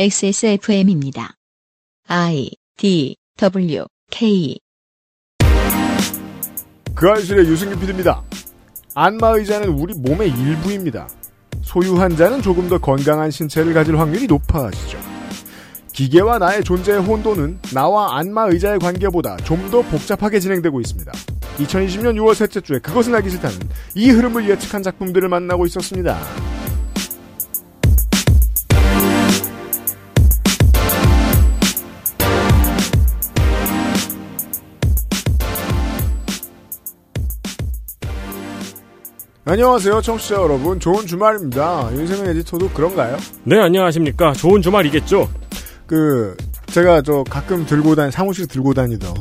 [0.00, 1.34] XSFM입니다.
[2.06, 4.56] I D W K
[6.94, 8.22] 그 알실의 유승균 PD입니다.
[8.94, 11.08] 안마의자는 우리 몸의 일부입니다.
[11.62, 15.00] 소유한 자는 조금 더 건강한 신체를 가질 확률이 높아지죠.
[15.92, 21.10] 기계와 나의 존재의 혼돈은 나와 안마의자의 관계보다 좀 더 복잡하게 진행되고 있습니다.
[21.58, 23.58] 2020년 6월 셋째 주에 그것은 알기 싫다는
[23.96, 26.16] 이 흐름을 예측한 작품들을 만나고 있었습니다.
[39.50, 40.78] 안녕하세요, 청취자 여러분.
[40.78, 41.88] 좋은 주말입니다.
[41.94, 43.16] 윤세민 에디터도 그런가요?
[43.44, 44.34] 네, 안녕하십니까.
[44.34, 45.26] 좋은 주말이겠죠?
[45.86, 49.14] 그, 제가 저 가끔 들고 다니, 사무실에 들고 다니던,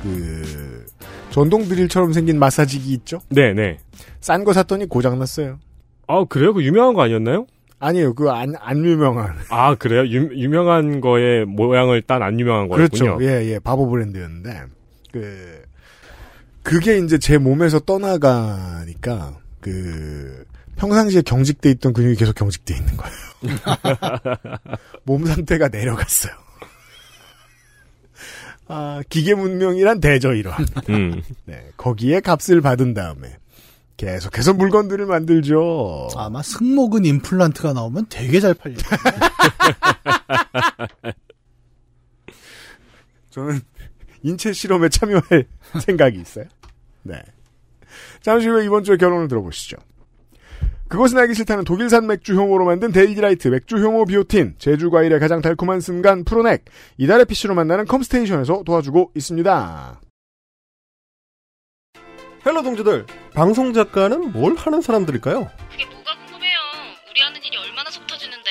[0.00, 0.86] 그,
[1.30, 3.18] 전동 드릴처럼 생긴 마사지기 있죠?
[3.30, 3.78] 네네.
[4.20, 5.58] 싼 거 샀더니 고장났어요.
[6.06, 6.54] 아, 그래요?
[6.54, 7.46] 그 유명한 거 아니었나요?
[7.80, 8.14] 아니에요.
[8.14, 9.34] 그 안, 안 유명한.
[9.48, 10.02] 아, 그래요?
[10.06, 13.16] 유, 유명한 거에 모양을 딴 안 유명한 거였군요.
[13.16, 13.24] 그렇죠.
[13.24, 13.58] 예, 예.
[13.58, 14.66] 바보 브랜드였는데,
[15.12, 15.62] 그,
[16.62, 20.44] 그게 이제 제 몸에서 떠나가니까, 그,
[20.76, 23.16] 평상시에 경직돼 있던 근육이 계속 경직돼 있는 거예요.
[25.04, 26.34] 몸 상태가 내려갔어요.
[28.68, 30.66] 아, 기계 문명이란 대저 이러한.
[30.90, 31.22] 음.
[31.46, 33.38] 네, 거기에 값을 받은 다음에
[33.96, 36.08] 계속해서 물건들을 만들죠.
[36.14, 39.14] 아마 승모근 임플란트가 나오면 되게 잘 팔릴 거예요.
[43.30, 43.60] 저는
[44.22, 45.46] 인체 실험에 참여할
[45.80, 46.44] 생각이 있어요.
[47.02, 47.22] 네.
[48.24, 49.76] 잠시 후에 이번 주에 결론을 들어보시죠.
[50.88, 55.80] 그것은 알기 싫다는 독일산 맥주 효모로 만든 데일리라이트 맥주 효모 비오틴, 제주 과일의 가장 달콤한
[55.80, 56.64] 순간 프로넥,
[56.96, 60.00] 이달의 PC로 만나는 컴스테이션에서 도와주고 있습니다.
[62.46, 65.50] Hello 동지들, 방송 작가는 뭘 하는 사람들일까요?
[65.70, 66.58] 그게 뭐가 궁금해요.
[67.10, 68.50] 우리 하는 일이 얼마나 속 터지는데.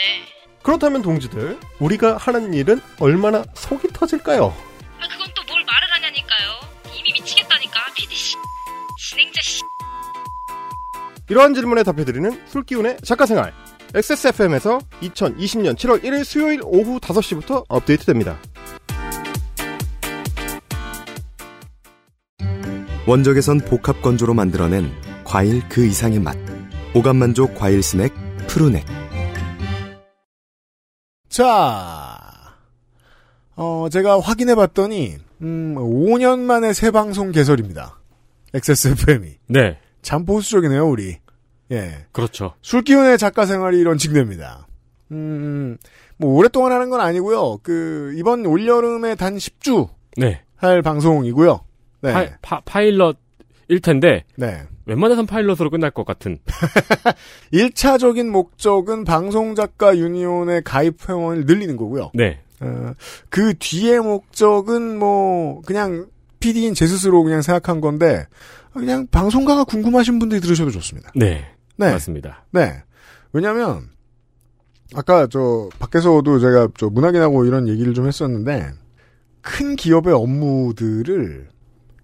[0.62, 4.46] 그렇다면 동지들, 우리가 하는 일은 얼마나 속이 터질까요?
[4.46, 5.43] 아, 그건 또
[11.29, 13.53] 이러한 질문에 답해드리는 술기운의 작가생활.
[13.95, 18.38] XSFM에서 2020년 7월 1일 수요일 오후 5시부터 업데이트됩니다.
[23.07, 24.91] 원적에선 복합 건조로 만들어낸
[25.23, 26.35] 과일 그 이상의 맛.
[26.95, 28.11] 오감 만족 과일 스낵
[28.47, 28.85] 푸르넥.
[31.29, 32.19] 자,
[33.55, 38.00] 어, 제가 확인해 봤더니, 음, 5년 만에 새 방송 개설입니다.
[38.53, 39.38] XSFM이.
[39.47, 39.79] 네.
[40.03, 41.18] 참 보수적이네요, 우리.
[41.72, 42.06] 예.
[42.12, 42.53] 그렇죠.
[42.62, 44.68] 술기운의 작가 생활이 이런 징대입니다.
[45.12, 45.78] 음,
[46.18, 47.59] 뭐, 오랫동안 하는 건 아니고요.
[47.64, 50.41] 그, 이번 올여름에 단 10주 네.
[50.56, 51.62] 할 방송이고요.
[52.02, 52.14] 네.
[52.14, 54.64] 파, 파, 파일럿일 텐데, 네.
[54.86, 56.38] 웬만해선 파일럿으로 끝날 것 같은.
[57.53, 62.12] 1차적인 목적은 방송작가 유니온의 가입 회원을 늘리는 거고요.
[62.14, 62.41] 네.
[62.59, 62.94] 어,
[63.30, 66.08] 그 뒤의 목적은 뭐, 그냥
[66.44, 68.28] PD인 제 스스로 그냥 생각한 건데,
[68.74, 71.09] 그냥 방송가가 궁금하신 분들이 들으셔도 좋습니다.
[71.16, 71.46] 네.
[71.78, 71.92] 네.
[71.92, 72.46] 맞습니다.
[72.52, 72.84] 네.
[73.31, 73.88] 왜냐면,
[74.94, 78.72] 아까 저, 밖에서도 제가 저 문학인하고 이런 얘기를 좀 했었는데,
[79.42, 81.48] 큰 기업의 업무들을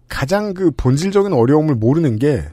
[0.07, 2.47] 가장 그 본질적인 어려움을 모르는 게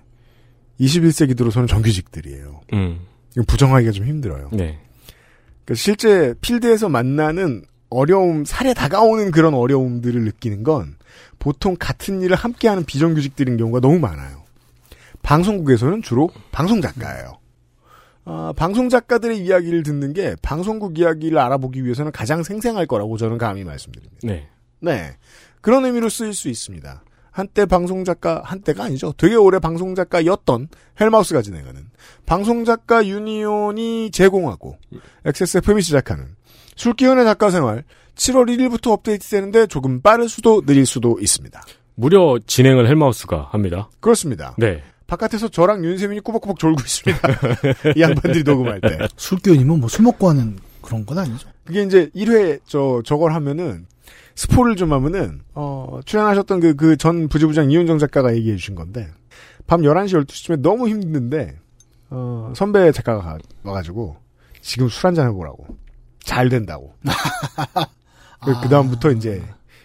[0.80, 2.62] 21세기 들어서는 정규직들이에요.
[2.72, 2.98] 음.
[3.36, 4.50] 이거 부정하기가 좀 힘들어요.
[4.52, 4.80] 네.
[5.64, 10.96] 그 실제 필드에서 만나는 어려움, 살에 다가오는 그런 어려움들을 느끼는 건
[11.38, 14.44] 보통 같은 일을 함께하는 비정규직들인 경우가 너무 많아요.
[15.22, 17.38] 방송국에서는 주로 방송 작가예요.
[18.24, 23.64] 아, 방송 작가들의 이야기를 듣는 게 방송국 이야기를 알아보기 위해서는 가장 생생할 거라고 저는 감히
[23.64, 24.16] 말씀드립니다.
[24.22, 24.48] 네.
[24.80, 25.16] 네.
[25.60, 27.02] 그런 의미로 쓰일 수 있습니다.
[27.30, 29.12] 한때 방송 작가, 한때가 아니죠.
[29.16, 30.68] 되게 오래 방송 작가였던
[31.00, 31.90] 헬마우스가 진행하는
[32.24, 34.78] 방송 작가 유니온이 제공하고
[35.24, 36.35] XSFM이 시작하는
[36.76, 41.60] 술기운의 작가 생활 7월 1일부터 업데이트 되는데 조금 빠를 수도 느릴 수도 있습니다.
[41.94, 43.88] 무려 진행을 헬마우스가 합니다.
[44.00, 44.54] 그렇습니다.
[44.58, 44.82] 네.
[45.06, 47.28] 바깥에서 저랑 윤세민이 꾸벅꾸벅 졸고 있습니다.
[47.96, 48.98] 이 양반들이 녹음할 때.
[49.16, 51.48] 술기운이면 뭐 술 먹고 하는 그런 건 아니죠.
[51.64, 53.86] 그게 이제 1회 저 저걸 하면은
[54.34, 59.08] 스포를 좀 하면은 어 출연하셨던 그 그 전 부지부장 이윤정 작가가 얘기해 주신 건데
[59.66, 61.56] 밤 11시 12시쯤에 너무 힘든데
[62.10, 64.16] 어 선배 작가가 가- 와가지고
[64.60, 65.66] 지금 술 한잔 해보라고
[66.26, 66.94] 잘 된다고
[68.62, 69.42] 그 다음부터 이제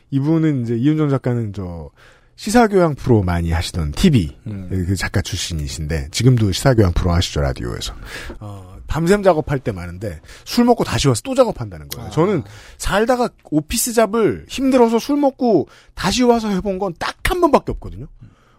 [0.09, 1.89] 이분은 이제 이윤정 작가는 저
[2.35, 4.35] 시사교양 프로 많이 하시던 TV
[4.69, 7.93] 그 작가 출신이신데 지금도 시사교양 프로 하시죠 라디오에서
[8.39, 12.09] 어, 밤샘 작업할 때 많은데 술 먹고 다시 와서 또 작업한다는 거예요.
[12.09, 12.43] 저는
[12.77, 18.07] 살다가 오피스 잡을 힘들어서 술 먹고 다시 와서 해본 건 딱 한 번밖에 없거든요.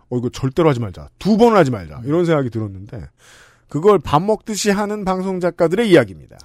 [0.08, 1.08] 어 이거 절대로 하지 말자.
[1.18, 2.00] 두 번은 하지 말자.
[2.06, 3.02] 이런 생각이 들었는데
[3.68, 6.38] 그걸 밥 먹듯이 하는 방송 작가들의 이야기입니다.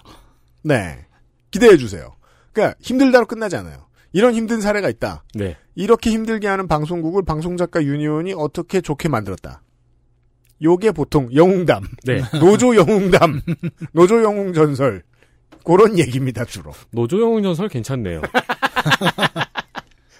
[0.63, 1.05] 네.
[1.51, 2.15] 기대해 주세요.
[2.53, 3.87] 그러니까 힘들다로 끝나지 않아요.
[4.13, 5.23] 이런 힘든 사례가 있다.
[5.35, 5.57] 네.
[5.75, 9.61] 이렇게 힘들게 하는 방송국을 방송작가 유니온이 어떻게 좋게 만들었다.
[10.63, 12.21] 요게 보통 영웅담, 네.
[12.39, 13.41] 노조 영웅담,
[13.93, 15.03] 노조 영웅 전설
[15.67, 16.71] 그런 얘기입니다 주로.
[16.91, 18.21] 노조영 전설 괜찮네요.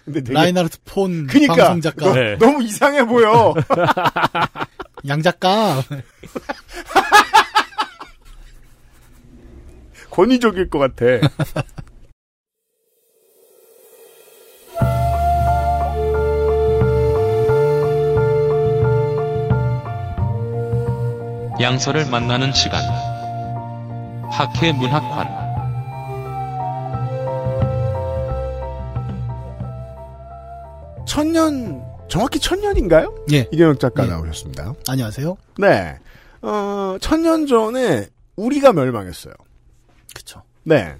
[0.03, 2.38] 근데 되게 라이나르트 폰 그니까 방송 작가 너, 네.
[2.38, 3.53] 너무 이상해 보여.
[5.07, 5.81] 양 작가
[10.18, 11.06] 권위적일 것 같아.
[21.62, 22.81] 양서를 만나는 시간.
[24.31, 25.46] 학회 문학관.
[31.06, 33.13] 천년 정확히 천년인가요?
[33.34, 34.10] 예 이경혁 작가 예.
[34.10, 34.74] 나오셨습니다.
[34.88, 35.98] 안녕하세요 네,
[36.42, 39.34] 어, 천년 전에 우리가 멸망했어요.
[40.18, 40.96] 그쵸 네.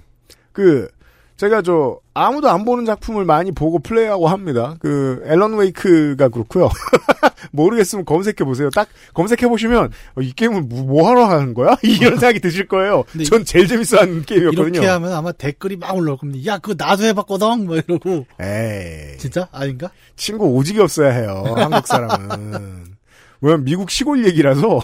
[0.52, 0.88] 그,
[1.36, 4.76] 제가 저, 아무도 안 보는 작품을 많이 보고 플레이하고 합니다.
[4.80, 6.68] 그, 앨런 웨이크가 그렇고요
[7.52, 8.70] 모르겠으면 검색해보세요.
[8.70, 11.76] 딱 검색해보시면, 어, 이 게임을 뭐, 뭐 하러 하는 거야?
[11.82, 13.04] 이런 생각이 드실 거예요.
[13.28, 14.68] 전 제일 재밌어 하는 게임이었거든요.
[14.68, 19.18] 이렇게 하면 아마 댓글이 막 올라올 겁니다 야 그거 나도 해봤거든 뭐 이러고 에이.
[19.18, 21.44] 진짜 아닌가 친구 오직이 없어야 해요.
[21.56, 22.96] 한국 사람은.
[23.40, 24.80] 왜냐면 미국 시골 얘기라서,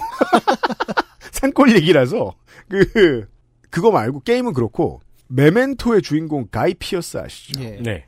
[1.32, 2.34] 산골 얘기라서,
[2.68, 3.26] 그,
[3.74, 7.60] 그거 말고 게임은 그렇고, 메멘토의 주인공 가이 피어스 아시죠?
[7.60, 8.06] 예 네.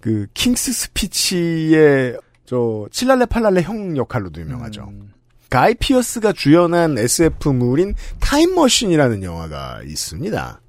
[0.00, 4.86] 그 King's Speech의 저 칠랄레 팔랄레 형 역할로도 유명하죠.
[4.88, 5.12] 음,
[5.50, 10.62] 가이 피어스가 주연한 SF물인 타임머신이라는 영화가 있습니다.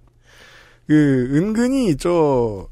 [0.88, 2.68] 그 은근히 저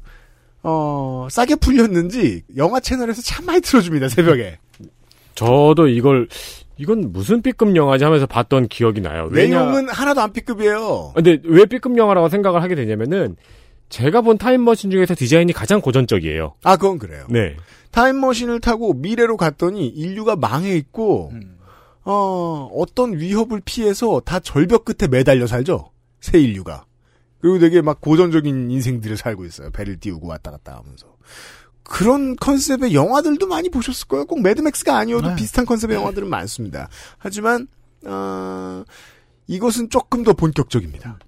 [0.62, 4.58] 어, 싸게 풀렸는지 영화 채널에서 참 많이 틀어줍니다 새벽에.
[5.34, 6.28] 저도 이걸
[6.78, 9.28] 이건 무슨 B급 영화지 하면서 봤던 기억이 나요.
[9.30, 9.60] 왜냐?
[9.60, 11.12] 내용은 하나도 안 B급이에요.
[11.14, 13.36] 근데 왜 B급 영화라고 생각을 하게 되냐면은
[13.88, 16.54] 제가 본 타임머신 중에서 디자인이 가장 고전적이에요.
[16.64, 17.26] 아 그건 그래요.
[17.30, 17.56] 네.
[17.92, 21.56] 타임머신을 타고 미래로 갔더니 인류가 망해 있고 음.
[22.04, 25.90] 어, 어떤 위협을 피해서 다 절벽 끝에 매달려 살죠.
[26.20, 26.84] 새 인류가.
[27.40, 29.70] 그리고 되게 막 고전적인 인생들을 살고 있어요.
[29.70, 31.06] 배를 띄우고 왔다 갔다 하면서.
[31.88, 34.26] 그런 컨셉의 영화들도 많이 보셨을 거예요.
[34.26, 35.36] 꼭 Mad Max가 아니어도 네.
[35.36, 36.88] 비슷한 컨셉의 영화들은 많습니다.
[37.18, 37.68] 하지만,
[38.04, 38.84] 어,
[39.46, 41.18] 이것은 조금 더 본격적입니다.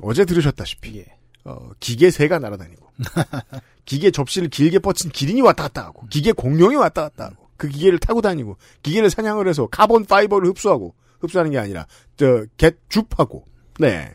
[0.00, 1.06] 어제 들으셨다시피, 예.
[1.44, 2.86] 어, 기계 새가 날아다니고,
[3.86, 7.98] 기계 접시를 길게 뻗친 기린이 왔다 갔다 하고, 기계 공룡이 왔다 갔다 하고, 그 기계를
[7.98, 11.86] 타고 다니고, 기계를 사냥을 해서 carbon fiber를 흡수하고, 흡수하는 게 아니라,
[12.16, 13.44] 저, get, 줍하고,
[13.78, 14.12] 네.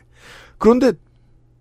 [0.58, 0.92] 그런데,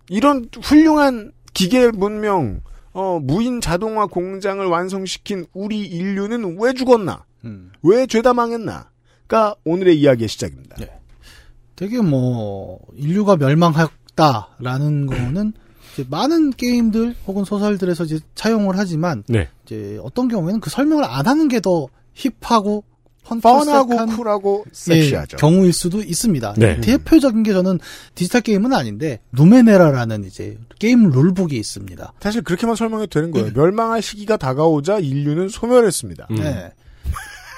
[0.10, 2.62] 이런 훌륭한 기계 문명,
[2.96, 7.26] 어, 무인 자동화 공장을 완성시킨 우리 인류는 왜 죽었나?
[7.44, 7.72] 음.
[7.84, 10.78] 왜 죄다 망했나?가 오늘의 이야기의 시작입니다.
[10.78, 10.90] 네.
[11.76, 15.52] 되게 뭐 인류가 멸망했다라는 거는
[15.94, 19.50] 이제 많은 게임들 혹은 소설들에서 이제 차용을 하지만 네.
[19.66, 22.86] 이제 어떤 경우에는 그 설명을 안 하는 게 더 힙하고
[23.26, 25.38] 뻔하고 펀터스한 쿨하고 예, 섹시하죠.
[25.38, 26.54] 경우일 수도 있습니다.
[26.58, 26.80] 네.
[26.82, 27.80] 대표적인 게 저는
[28.14, 32.14] 디지털 게임은 아닌데 누메네라라는 이제 게임 룰북이 있습니다.
[32.20, 33.52] 사실 그렇게만 설명해도 되는 거예요.
[33.56, 36.28] 멸망할 시기가 다가오자 인류는 소멸했습니다.
[36.32, 36.36] 음.
[36.36, 36.72] 네.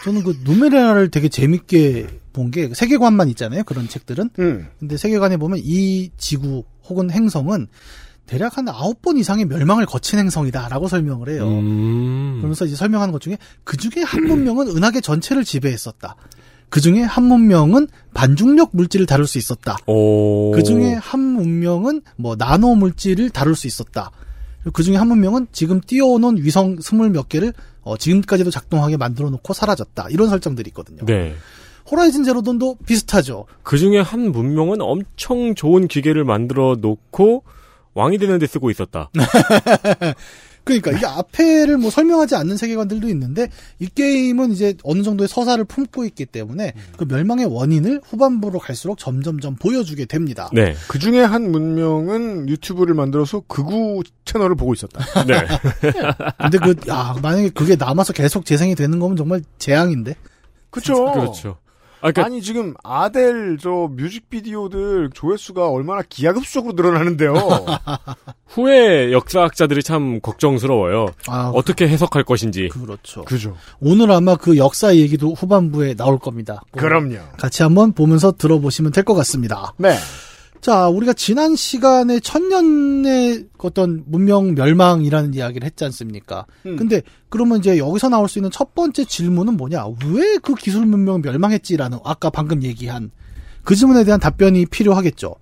[0.03, 3.63] 저는 그 누메네라를 되게 재밌게 본 게 세계관만 있잖아요.
[3.63, 4.29] 그런 책들은.
[4.39, 4.67] 음.
[4.79, 7.67] 근데 세계관에 보면 이 지구 혹은 행성은
[8.27, 11.47] 대략 한 아홉 번 이상의 멸망을 거친 행성이다라고 설명을 해요.
[11.47, 12.35] 음.
[12.37, 16.15] 그러면서 이제 설명하는 것 중에 그 중에 한 문명은 은하계 전체를 지배했었다.
[16.69, 19.77] 그 중에 한 문명은 반중력 물질을 다룰 수 있었다.
[19.87, 20.51] 오.
[20.51, 24.11] 그 중에 한 문명은 뭐 나노 물질을 다룰 수 있었다.
[24.73, 29.53] 그 중에 한 문명은 지금 띄워놓은 위성 스물 몇 개를 어, 지금까지도 작동하게 만들어 놓고
[29.53, 30.07] 사라졌다.
[30.09, 31.05] 이런 설정들이 있거든요.
[31.05, 31.33] 네.
[31.89, 33.45] 호라이즌 제로돈도 비슷하죠.
[33.63, 37.43] 그 중에 한 문명은 엄청 좋은 기계를 만들어 놓고
[37.97, 39.09] 왕이 되는 데 쓰고 있었다.
[40.63, 43.47] 그러니까 이게 앞에를 뭐 설명하지 않는 세계관들도 있는데
[43.79, 49.55] 이 게임은 이제 어느 정도의 서사를 품고 있기 때문에 그 멸망의 원인을 후반부로 갈수록 점점점
[49.55, 50.49] 보여주게 됩니다.
[50.51, 50.75] 네.
[50.89, 55.03] 그 중에 한 문명은 유튜브를 만들어서 극우 채널을 보고 있었다.
[55.25, 55.47] 네.
[56.37, 60.15] 근데 그, 야, 만약에 그게 남아서 계속 재생이 되는 거면 정말 재앙인데?
[60.69, 61.13] 그쵸?
[61.13, 61.57] 그렇죠.
[62.01, 67.33] 아, 그러니까 아니 지금 아델 저 뮤직비디오들 조회수가 얼마나 기하급수적으로 늘어나는데요.
[68.47, 71.07] 후에 역사학자들이 참 걱정스러워요.
[71.27, 72.69] 아, 어떻게 해석할 것인지.
[72.69, 73.23] 그렇죠.
[73.25, 73.55] 그죠.
[73.79, 76.61] 오늘 아마 그 역사 얘기도 후반부에 나올 겁니다.
[76.71, 77.17] 그럼요.
[77.37, 79.73] 같이 한번 보면서 들어보시면 될 것 같습니다.
[79.77, 79.95] 네.
[80.61, 86.45] 자, 우리가 지난 시간에 천년의 어떤 문명 멸망이라는 이야기를 했지 않습니까?
[86.65, 86.75] 음.
[86.75, 89.85] 근데 그러면 이제 여기서 나올 수 있는 첫 번째 질문은 뭐냐?
[90.05, 93.11] 왜 그 기술 문명 멸망했지라는 아까 방금 얘기한
[93.63, 95.35] 그 질문에 대한 답변이 필요하겠죠.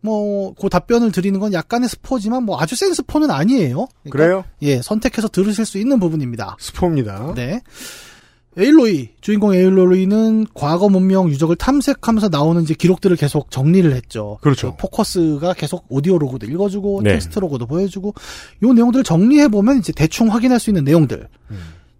[0.00, 3.88] 뭐, 그 답변을 드리는 건 약간의 스포지만 뭐 아주 센 스포는 아니에요.
[4.04, 4.44] 그러니까 그래요?
[4.62, 6.56] 예, 선택해서 들으실 수 있는 부분입니다.
[6.60, 7.32] 스포입니다.
[7.34, 7.60] 네.
[8.58, 14.38] 에일로이, 주인공 에일로이는 과거 문명 유적을 탐색하면서 나오는 이제 기록들을 계속 정리를 했죠.
[14.40, 14.72] 그렇죠.
[14.72, 17.12] 그 포커스가 계속 오디오 로그도 읽어주고, 네.
[17.12, 18.14] 텍스트 로그도 보여주고,
[18.64, 21.28] 요 내용들을 정리해 보면 이제 대충 확인할 수 있는 내용들.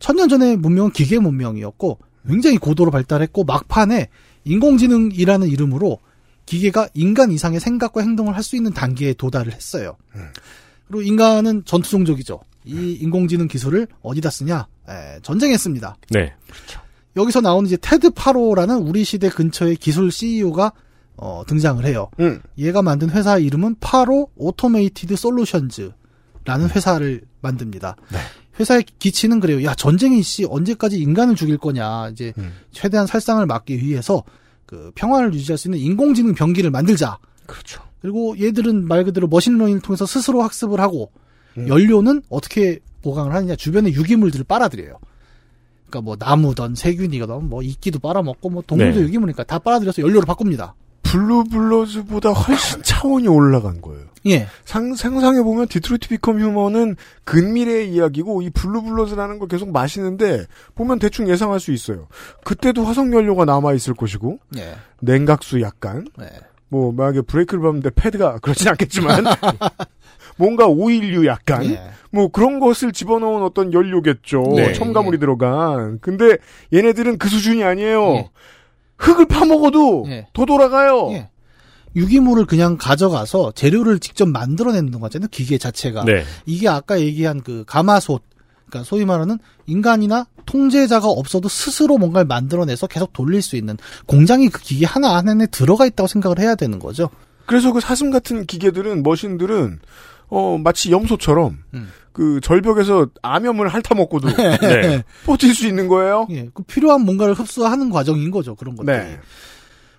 [0.00, 4.08] 천년 전의 문명은 기계 문명이었고, 굉장히 고도로 발달했고, 막판에
[4.44, 5.98] 인공지능이라는 이름으로
[6.46, 9.96] 기계가 인간 이상의 생각과 행동을 할 수 있는 단계에 도달을 했어요.
[10.88, 12.40] 그리고 인간은 전투 종족이죠.
[12.64, 14.66] 이 인공지능 기술을 어디다 쓰냐?
[14.88, 15.96] 에, 전쟁했습니다.
[16.10, 16.34] 네.
[17.16, 20.72] 여기서 나오는 이제 테드 파로라는 우리 시대 근처의 기술 CEO가
[21.16, 22.10] 어, 등장을 해요.
[22.20, 22.40] 음.
[22.58, 27.96] 얘가 만든 회사 이름은 Faro Automated Solutions라는 회사를 만듭니다.
[28.60, 29.64] 회사의 기치는 그래요.
[29.64, 32.08] 야 전쟁이 씨 언제까지 인간을 죽일 거냐.
[32.10, 32.32] 이제
[32.70, 34.22] 최대한 살상을 막기 위해서
[34.66, 37.18] 그 평화를 유지할 수 있는 인공지능 병기를 만들자.
[37.46, 37.82] 그렇죠.
[38.00, 41.10] 그리고 얘들은 말 그대로 machine learning을 통해서 스스로 학습을 하고
[41.56, 44.98] 연료는 어떻게 보강을 하느냐 주변의 유기물들을 빨아들여요.
[45.88, 49.06] 그러니까 뭐 나무든 세균이든 뭐 이끼도 빨아먹고 뭐 동물도 네.
[49.06, 50.74] 유기물이니까 다 빨아들여서 연료로 바꿉니다.
[51.02, 54.04] blue blood보다 훨씬 차원이 올라간 거예요.
[54.26, 54.46] 예.
[54.66, 61.28] 상, 상상해보면 Detroit Become Human은 근미래의 이야기고 이 blue blood라는 걸 계속 마시는데 보면 대충
[61.30, 62.08] 예상할 수 있어요.
[62.44, 64.74] 그때도 화석연료가 남아있을 것이고 예.
[65.00, 66.28] 냉각수 약간 네.
[66.68, 69.24] 뭐 만약에 브레이크를 밟는데 패드가 그렇진 않겠지만
[70.38, 71.80] 뭔가 오일류 약간 예.
[72.10, 74.42] 뭐 그런 것을 집어넣은 어떤 연료겠죠.
[74.56, 74.72] 네.
[74.72, 75.98] 첨가물이 들어간.
[76.00, 76.38] 근데
[76.72, 78.14] 얘네들은 그 수준이 아니에요.
[78.14, 78.30] 예.
[78.96, 80.26] 흙을 파먹어도 예.
[80.32, 81.10] 더 돌아가요.
[81.12, 81.28] 예.
[81.96, 85.28] 유기물을 그냥 가져가서 재료를 직접 만들어내는 거잖아요.
[85.30, 86.04] 기계 자체가.
[86.04, 86.22] 네.
[86.46, 88.22] 이게 아까 얘기한 그 가마솥.
[88.68, 94.60] 그러니까 소위 말하는 인간이나 통제자가 없어도 스스로 뭔가를 만들어내서 계속 돌릴 수 있는 공장이 그
[94.60, 97.08] 기계 하나 안에 들어가 있다고 생각을 해야 되는 거죠.
[97.46, 99.80] 그래서 그 사슴 같은 기계들은 머신들은
[100.28, 101.88] 어 마치 염소처럼 음.
[102.12, 104.28] 그 절벽에서 암염을 핥아먹고도
[104.60, 105.04] 네.
[105.24, 106.26] 버틸 수 있는 거예요.
[106.30, 108.54] 예, 그 필요한 뭔가를 흡수하는 과정인 거죠.
[108.56, 108.96] 그런 것들이.
[108.96, 109.20] 네.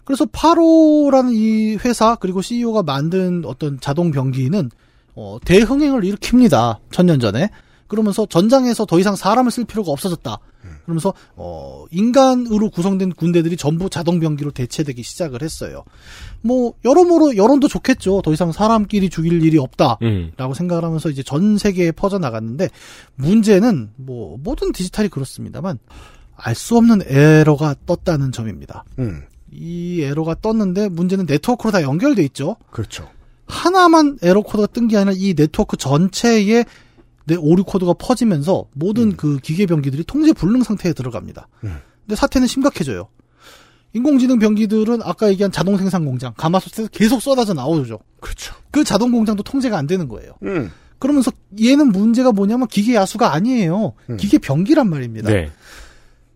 [0.03, 4.69] 그래서 파로라는 이 회사 그리고 CEO가 만든 어떤 자동 병기는
[5.15, 6.79] 어, 대흥행을 일으킵니다.
[6.91, 7.49] 천년 전에.
[7.87, 10.37] 그러면서 전장에서 더 이상 사람을 쓸 필요가 없어졌다.
[10.89, 15.83] 그러면서 어, 인간으로 구성된 군대들이 전부 자동 병기로 대체되기 시작을 했어요.
[16.41, 18.21] 뭐 여러모로 여론도 좋겠죠.
[18.23, 19.99] 더 이상 사람끼리 죽일 일이 없다.
[20.01, 20.31] 음.
[20.35, 22.69] 라고 생각을 하면서 이제 전 세계에 퍼져 나갔는데
[23.15, 25.77] 문제는 뭐 모든 디지털이 그렇습니다만
[26.35, 28.83] 알 수 없는 에러가 떴다는 점입니다.
[28.97, 29.23] 음.
[29.51, 32.55] 이 에러가 떴는데 문제는 네트워크로 다 연결돼 있죠.
[32.71, 33.09] 그렇죠.
[33.47, 36.65] 하나만 에러 코드가 뜬 게 아니라 이 네트워크 전체에
[37.29, 41.47] 내 오류 코드가 퍼지면서 모든 그 기계 병기들이 통제 불능 상태에 들어갑니다.
[41.63, 41.77] 음.
[42.01, 43.07] 근데 사태는 심각해져요.
[43.93, 47.99] 인공지능 병기들은 아까 얘기한 자동 생산 공장 가마솥에서 계속 쏟아져 나오죠.
[48.19, 48.55] 그렇죠.
[48.71, 50.33] 그 자동 공장도 통제가 안 되는 거예요.
[50.43, 50.71] 음.
[50.97, 51.31] 그러면서
[51.61, 53.93] 얘는 문제가 뭐냐면 기계 야수가 아니에요.
[54.09, 54.17] 음.
[54.17, 55.31] 기계 병기란 말입니다.
[55.31, 55.51] 네.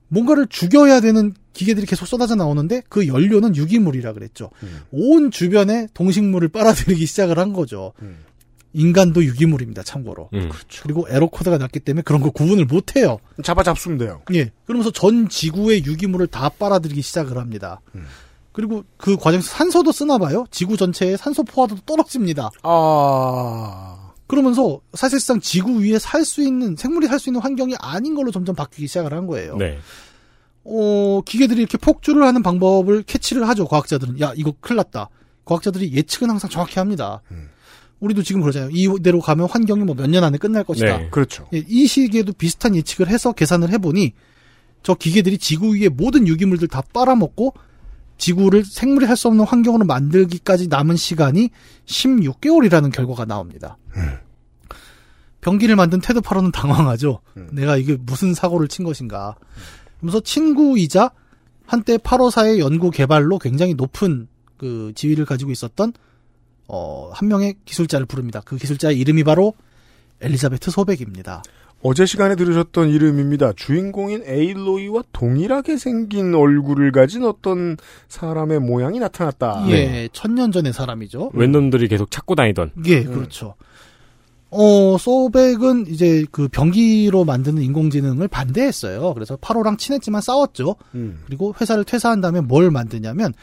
[0.10, 4.52] 뭔가를 죽여야 되는 기계들이 계속 쏟아져 나오는데 그 연료는 유기물이라 그랬죠.
[4.62, 4.82] 음.
[4.92, 7.94] 온 주변에 동식물을 빨아들이기 시작을 한 거죠.
[8.04, 8.18] 음.
[8.74, 10.30] 인간도 유기물입니다, 참고로.
[10.34, 10.50] 음.
[10.82, 13.20] 그리고 에러 코드가 났기 때문에 그런 거 구분을 못 해요.
[13.44, 14.22] 잡아 잡수면 돼요.
[14.34, 14.52] 예.
[14.66, 17.82] 그러면서 전 지구의 유기물을 다 빨아들이기 시작을 합니다.
[17.96, 18.06] 음.
[18.52, 20.46] 그리고 그 과정에서 산소도 쓰나 봐요.
[20.52, 22.50] 지구 전체의 산소 포화도도 떨어집니다.
[22.64, 24.12] 아.
[24.28, 28.56] 그러면서 사실상 지구 위에 살 수 있는 생물이 살 수 있는 환경이 아닌 걸로 점점
[28.56, 29.58] 바뀌기 시작을 한 거예요.
[29.58, 29.78] 네.
[30.66, 33.68] 어, 기계들이 이렇게 폭주를 하는 방법을 캐치를 하죠.
[33.68, 35.10] 과학자들은 야 이거 큰일 났다.
[35.46, 37.22] 과학자들이 예측은 항상 정확히 합니다.
[37.32, 37.50] 음.
[38.04, 38.70] 우리도 지금 그러잖아요.
[38.74, 40.98] 이대로 가면 환경이 뭐 몇 년 안에 끝날 것이다.
[40.98, 41.10] 네.
[41.10, 41.48] 그렇죠.
[41.54, 44.14] 예, 이 시기에도 비슷한 예측을 해서 계산을 해보니
[44.84, 47.54] 저 기계들이 지구 위의 모든 유기물들 다 빨아먹고
[48.18, 51.50] 지구를 생물이 할 수 없는 환경으로 만들기까지 남은 시간이
[51.86, 53.78] 16개월이라는 결과가 나옵니다.
[55.42, 57.20] 병기를 만든 테드 파로는 당황하죠.
[57.52, 59.36] 내가 이게 무슨 사고를 친 것인가.
[60.00, 61.12] 그러면서 친구이자
[61.66, 65.94] 한때 파로사의 연구 개발로 굉장히 높은 그 지위를 가지고 있었던
[66.68, 68.42] 어, 한 명의 기술자를 부릅니다.
[68.46, 69.54] 그 기술자의 이름이 바로
[70.22, 71.44] 엘리자베트 소백입니다.
[71.86, 73.52] 어제 시간에 들으셨던 이름입니다.
[73.58, 77.76] 주인공인 에일로이와 동일하게 생긴 얼굴을 가진 어떤
[78.08, 79.66] 사람의 모양이 나타났다.
[79.70, 81.32] 예, 천년 전의 사람이죠.
[81.34, 82.72] 웬놈들이 계속 찾고 다니던.
[82.86, 83.56] 예, 그렇죠.
[84.50, 89.14] 어, 소백은 이제 그 병기로 만드는 인공지능을 반대했어요.
[89.14, 90.76] 그래서 파로랑 친했지만 싸웠죠.
[90.96, 91.20] 음.
[91.26, 93.34] 그리고 회사를 퇴사한 다음에 뭘 만드냐면,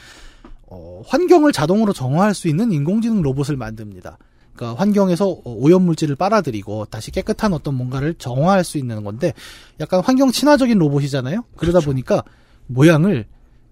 [0.71, 4.19] 어, 환경을 자동으로 정화할 수 있는 인공지능 로봇을 만듭니다.
[4.55, 9.35] 그러니까 환경에서 어, 오염 물질을 빨아들이고 다시 깨끗한 어떤 뭔가를 정화할 수 있는 건데,
[9.81, 11.45] 약간 환경 친화적인 로봇이잖아요?
[11.57, 12.23] 그러다 보니까
[12.69, 13.27] 모양을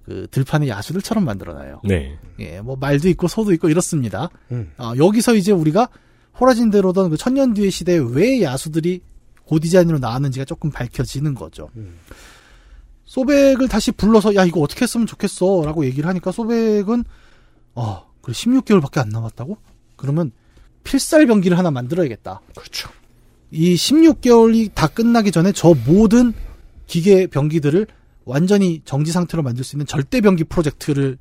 [0.04, 1.82] 그 들판의 야수들처럼 만들어놔요.
[1.84, 2.18] 네.
[2.40, 4.30] 예, 뭐 말도 있고 소도 있고 이렇습니다.
[4.50, 4.72] 음.
[4.76, 5.88] 아, 여기서 이제 우리가
[6.40, 9.02] 호라진 대로던 그 천년 뒤의 시대에 왜 야수들이
[9.44, 11.68] 고디자인으로 나왔는지가 조금 밝혀지는 거죠.
[13.08, 17.04] 소백을 다시 불러서 야 이거 어떻게 했으면 좋겠어라고 얘기를 하니까 소백은
[17.74, 19.56] 어, 그래 16개월밖에 안 남았다고?
[19.96, 20.30] 그러면
[20.84, 22.42] 필살 병기를 하나 만들어야겠다.
[22.54, 22.90] 그렇죠.
[23.50, 26.34] 이 16개월이 다 끝나기 전에 저 모든
[26.86, 27.86] 기계 병기들을
[28.26, 31.16] 완전히 정지 상태로 만들 수 있는 절대 병기 프로젝트를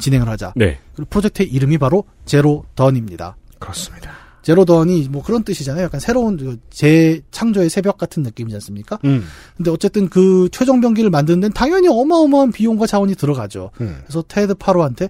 [0.00, 0.54] 진행을 하자.
[0.56, 0.80] 네.
[0.94, 3.36] 그리고 프로젝트의 이름이 바로 제로 던입니다.
[3.60, 4.21] 그렇습니다.
[4.42, 5.84] 제로 던이 뭐 그런 뜻이잖아요.
[5.84, 8.98] 약간 새로운 그 재창조의 새벽 같은 느낌이지 않습니까?
[9.04, 9.24] 음.
[9.56, 13.70] 근데 어쨌든 그 최종 병기를 만드는 데는 당연히 어마어마한 비용과 자원이 들어가죠.
[13.80, 13.98] 음.
[14.04, 15.08] 그래서 테드 파로한테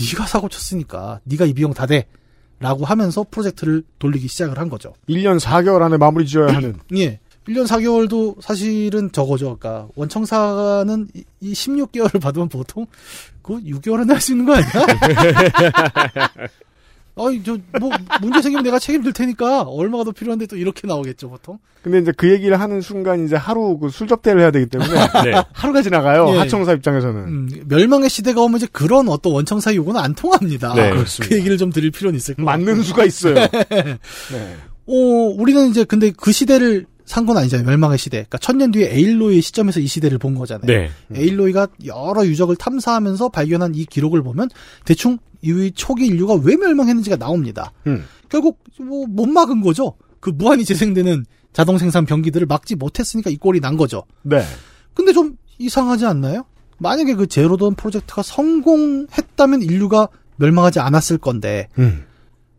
[0.00, 2.06] 네가 사고 쳤으니까 네가 이 비용 다 대.
[2.60, 4.94] 라고 하면서 프로젝트를 돌리기 시작을 한 거죠.
[5.08, 6.76] 1년 4개월 안에 마무리 지어야 하는.
[6.96, 7.18] 예.
[7.48, 9.58] 1년 4개월도 사실은 저거죠.
[9.58, 12.86] 그러니까 원청사는 이- 이 16개월을 받으면 보통
[13.42, 14.70] 그 6개월 안에 할수 있는 거 아니야?
[17.16, 17.90] 아이 저뭐
[18.20, 21.58] 문제 생기면 내가 책임질 테니까 얼마가 더 필요한데 또 이렇게 나오겠죠 보통.
[21.82, 24.90] 근데 이제 그 얘기를 하는 순간 이제 하루 그 술접대를 해야 되기 때문에
[25.24, 25.44] 네.
[25.52, 26.28] 하루가 지나가요.
[26.34, 26.38] 예.
[26.38, 27.16] 하청사 입장에서는.
[27.20, 30.74] 음, 멸망의 시대가 오면 이제 그런 어떤 원청사 요구는 안 통합니다.
[30.74, 31.28] 네, 그렇습니다.
[31.28, 32.64] 그 얘기를 좀 드릴 필요는 있을 것 같아요.
[32.64, 33.34] 맞는 수가 있어요.
[33.46, 34.56] 네.
[34.86, 37.66] 어, 우리는 이제 근데 그 시대를 산 건 아니잖아요.
[37.66, 38.18] 멸망의 시대.
[38.18, 40.66] 그러니까 천년 뒤에 에일로이의 시점에서 이 시대를 본 거잖아요.
[40.66, 40.90] 네.
[41.14, 44.48] 에일로이가 여러 유적을 탐사하면서 발견한 이 기록을 보면
[44.84, 47.72] 대충 이 초기 인류가 왜 멸망했는지가 나옵니다.
[47.86, 48.04] 음.
[48.30, 49.94] 결국 뭐 못 막은 거죠.
[50.20, 54.04] 그 무한히 재생되는 자동 생산 병기들을 막지 못했으니까 이 꼴이 난 거죠.
[54.22, 54.42] 네.
[54.94, 56.44] 근데 좀 이상하지 않나요?
[56.78, 62.04] 만약에 그 제로돈 프로젝트가 성공했다면 인류가 멸망하지 않았을 건데 음.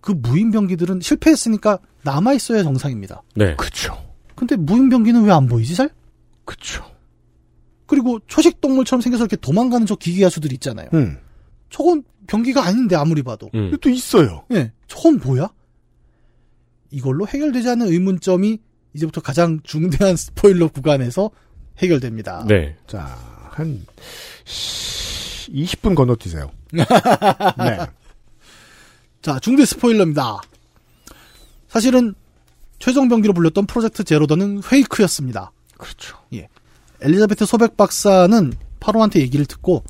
[0.02, 3.24] 그 무인 병기들은 실패했으니까 남아 있어야 정상입니다.
[3.36, 3.56] 네.
[3.56, 3.98] 그쵸.
[4.36, 5.90] 근데 무인 병기는 왜 안 보이지 잘?
[6.44, 6.84] 그쵸.
[7.88, 10.90] 그리고 초식 동물처럼 생겨서 이렇게 도망가는 저 기계 야수들 있잖아요.
[10.94, 11.18] 음.
[11.70, 13.50] 저건 병기가 아닌데 아무리 봐도.
[13.54, 13.76] 음.
[13.82, 14.44] 또 있어요.
[14.52, 15.50] 예, 저건 뭐야?
[16.92, 18.58] 이걸로 해결되지 않는 의문점이
[18.94, 21.30] 이제부터 가장 중대한 스포일러 구간에서
[21.80, 22.46] 해결됩니다.
[22.48, 22.76] 네.
[22.88, 23.18] 자,
[23.52, 23.86] 한
[24.46, 26.50] 20분 건너뛰세요.
[26.72, 27.78] 네.
[29.22, 30.38] 자, 중대 스포일러입니다.
[31.68, 32.14] 사실은
[32.86, 35.52] 최종 병기로 불렸던 프로젝트 Zero Dawn은 fake였습니다.
[35.76, 36.18] 그렇죠.
[37.02, 39.84] 엘리자베트 소백 박사는 파로한테 얘기를 듣고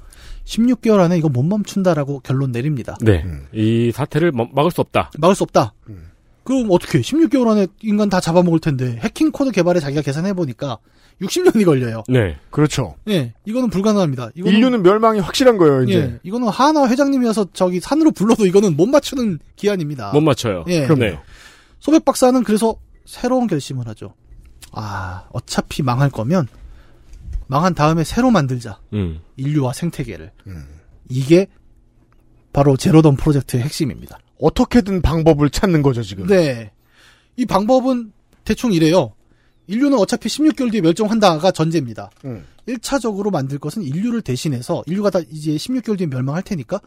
[0.45, 2.95] 16개월 안에 이거 못 멈춘다라고 결론 내립니다.
[3.01, 3.21] 네.
[3.25, 3.47] 음.
[3.53, 5.11] 이 사태를 막- 막을 수 없다.
[5.17, 5.73] 막을 수 없다.
[5.89, 6.07] 음.
[6.45, 7.01] 그럼 어떻게?
[7.01, 10.77] 16개월 안에 인간 다 잡아먹을 텐데 해킹 코드 개발에 자기가 계산해 보니까
[11.21, 12.03] 60년이 걸려요.
[12.07, 12.37] 네.
[12.49, 12.95] 그렇죠.
[13.09, 14.29] 예, 이거는 불가능합니다.
[14.35, 15.93] 이거는 인류는 멸망이 확실한 거예요, 이제.
[15.97, 20.11] 예, 이거는 하나 회장님이어서 저기 산으로 불러도 이거는 못 맞추는 기한입니다.
[20.13, 20.63] 못 맞춰요.
[20.67, 20.85] 예.
[20.85, 21.01] 그럼요.
[21.03, 21.19] 네.
[21.79, 24.13] 소백 박사는 그래서 새로운 결심을 하죠.
[24.71, 26.47] 아, 어차피 망할 거면
[27.47, 28.79] 망한 다음에 새로 만들자.
[28.93, 29.21] 음.
[29.37, 30.31] 인류와 생태계를.
[30.47, 30.65] 음.
[31.09, 31.47] 이게
[32.51, 34.17] 바로 제로던 프로젝트의 핵심입니다.
[34.39, 36.27] 어떻게든 방법을 찾는 거죠, 지금.
[36.27, 36.71] 네.
[37.37, 38.11] 이 방법은
[38.43, 39.13] 대충 이래요.
[39.67, 42.09] 인류는 어차피 16개월 뒤에 멸종한다가 전제입니다.
[42.25, 42.45] 음.
[42.67, 46.79] 1차적으로 만들 것은 인류를 대신해서 인류가 다 이제 16개월 뒤에 멸망할 테니까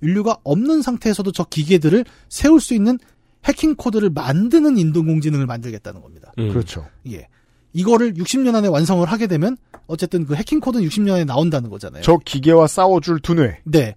[0.00, 2.98] 인류가 없는 상태에서도 저 기계들을 세울 수 있는
[3.44, 6.32] 해킹 코드를 만드는 인공지능을 만들겠다는 겁니다.
[6.38, 6.50] 음.
[6.50, 6.86] 그렇죠.
[7.10, 7.28] 예.
[7.72, 12.02] 이거를 60년 안에 완성을 하게 되면 어쨌든 그 해킹 코드는 60년 안에 나온다는 거잖아요.
[12.02, 13.58] 저 기계와 싸워줄 두뇌.
[13.64, 13.94] 네.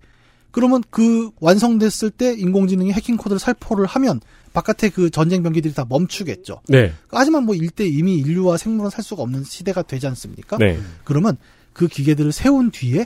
[0.52, 4.20] 그러면 그 완성됐을 때 인공지능이 해킹 코드를 살포를 하면
[4.54, 6.62] 바깥에 그 전쟁 병기들이 다 멈추겠죠.
[6.68, 6.92] 네.
[7.10, 10.58] 하지만 뭐 일대 이미 인류와 생물은 살 수가 없는 시대가 되지 않습니까?
[10.58, 10.80] 네.
[11.04, 11.38] 그러면
[11.74, 13.06] 그 기계들을 세운 뒤에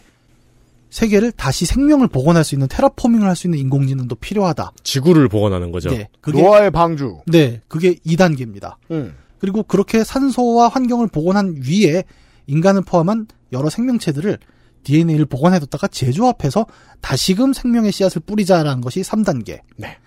[0.91, 4.73] 세계를 다시 생명을 복원할 수 있는 테라포밍을 할 수 있는 인공지능도 필요하다.
[4.83, 5.89] 지구를 복원하는 거죠.
[5.89, 6.09] 네.
[6.19, 7.21] 그게 노아의 방주.
[7.27, 8.75] 네, 그게 2단계입니다.
[8.91, 9.15] 음.
[9.39, 12.03] 그리고 그렇게 산소와 환경을 복원한 위에
[12.45, 14.37] 인간을 포함한 여러 생명체들을
[14.83, 16.65] DNA를 복원해뒀다가 재조합해서
[16.99, 19.61] 다시금 생명의 씨앗을 뿌리자라는 것이 3단계.
[19.77, 19.97] 네.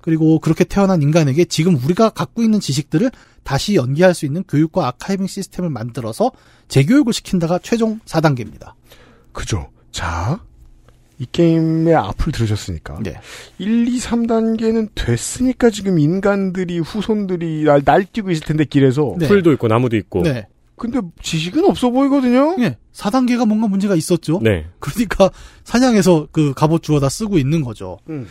[0.00, 3.10] 그리고 그렇게 태어난 인간에게 지금 우리가 갖고 있는 지식들을
[3.44, 6.32] 다시 연계할 수 있는 교육과 아카이빙 시스템을 만들어서
[6.68, 8.72] 재교육을 시킨다가 최종 4단계입니다.
[9.32, 9.68] 그죠.
[9.92, 10.40] 자,
[11.18, 12.98] 이 게임의 앞을 들으셨으니까.
[13.02, 13.14] 네.
[13.58, 19.14] 1, 2, 3단계는 됐으니까 지금 인간들이, 후손들이 날, 날뛰고 있을 텐데, 길에서.
[19.18, 19.28] 네.
[19.28, 20.22] 풀도 있고 나무도 있고.
[20.22, 20.48] 네.
[20.76, 22.56] 근데 지식은 없어 보이거든요?
[22.58, 22.76] 예.
[22.92, 24.40] 4단계가 뭔가 문제가 있었죠.
[24.42, 24.66] 네.
[24.80, 25.30] 그러니까
[25.62, 27.98] 사냥해서 그 갑옷 주워다 쓰고 있는 거죠.
[28.08, 28.26] 음.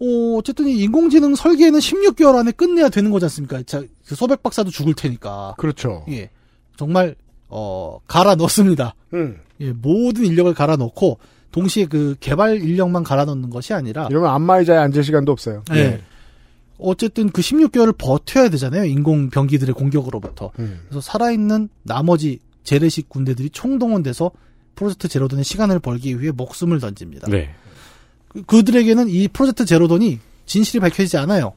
[0.00, 3.62] 어, 어쨌든 이 인공지능 설계는 16개월 안에 끝내야 되는 거지 않습니까?
[3.64, 5.54] 자, 그 소백 박사도 죽을 테니까.
[5.58, 6.06] 그렇죠.
[6.08, 6.30] 예.
[6.78, 7.14] 정말,
[7.48, 8.94] 어, 갈아 넣습니다.
[9.12, 9.36] 음.
[9.60, 11.18] 예, 모든 인력을 갈아 넣고,
[11.52, 15.62] 동시에 그 개발 인력만 갈아 넣는 것이 아니라, 이러면 안마의자에 앉을 시간도 없어요.
[15.72, 15.74] 예.
[15.74, 16.00] 네.
[16.78, 18.84] 어쨌든 그 16개월을 버텨야 되잖아요.
[18.84, 20.50] 인공 병기들의 공격으로부터.
[20.58, 20.80] 음.
[20.88, 24.30] 그래서 살아있는 나머지 재래식 군대들이 총동원돼서
[24.76, 27.28] 프로젝트 제로돈의 시간을 벌기 위해 목숨을 던집니다.
[27.28, 27.50] 네.
[28.28, 31.52] 그- 그들에게는 이 프로젝트 제로돈이 진실이 밝혀지지 않아요.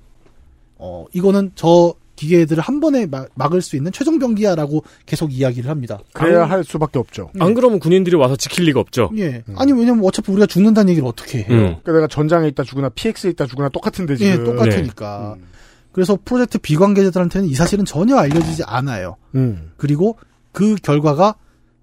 [0.76, 6.00] 어, 이거는 저 기계들을 한 번에 막, 막을 수 있는 최종 병기야라고 계속 이야기를 합니다.
[6.14, 7.32] 그래야 안- 할 수밖에 없죠.
[7.40, 9.10] 안 그러면 군인들이 와서 지킬 리가 없죠.
[9.18, 9.44] 예.
[9.56, 11.48] 아니 왜냐면 어차피 우리가 죽는다는 얘기를 어떻게 해요?
[11.50, 11.58] 음.
[11.84, 14.32] 그러니까 내가 전장에 있다 죽으나 PX에 있다 죽으나 똑같은데 지금.
[14.32, 15.36] 예, 똑같으니까.
[15.38, 15.46] 음.
[15.92, 19.18] 그래서 프로젝트 비관계자들한테는 이 사실은 전혀 알려지지 않아요.
[19.36, 19.72] 음.
[19.78, 20.18] 그리고
[20.52, 21.36] 그 결과가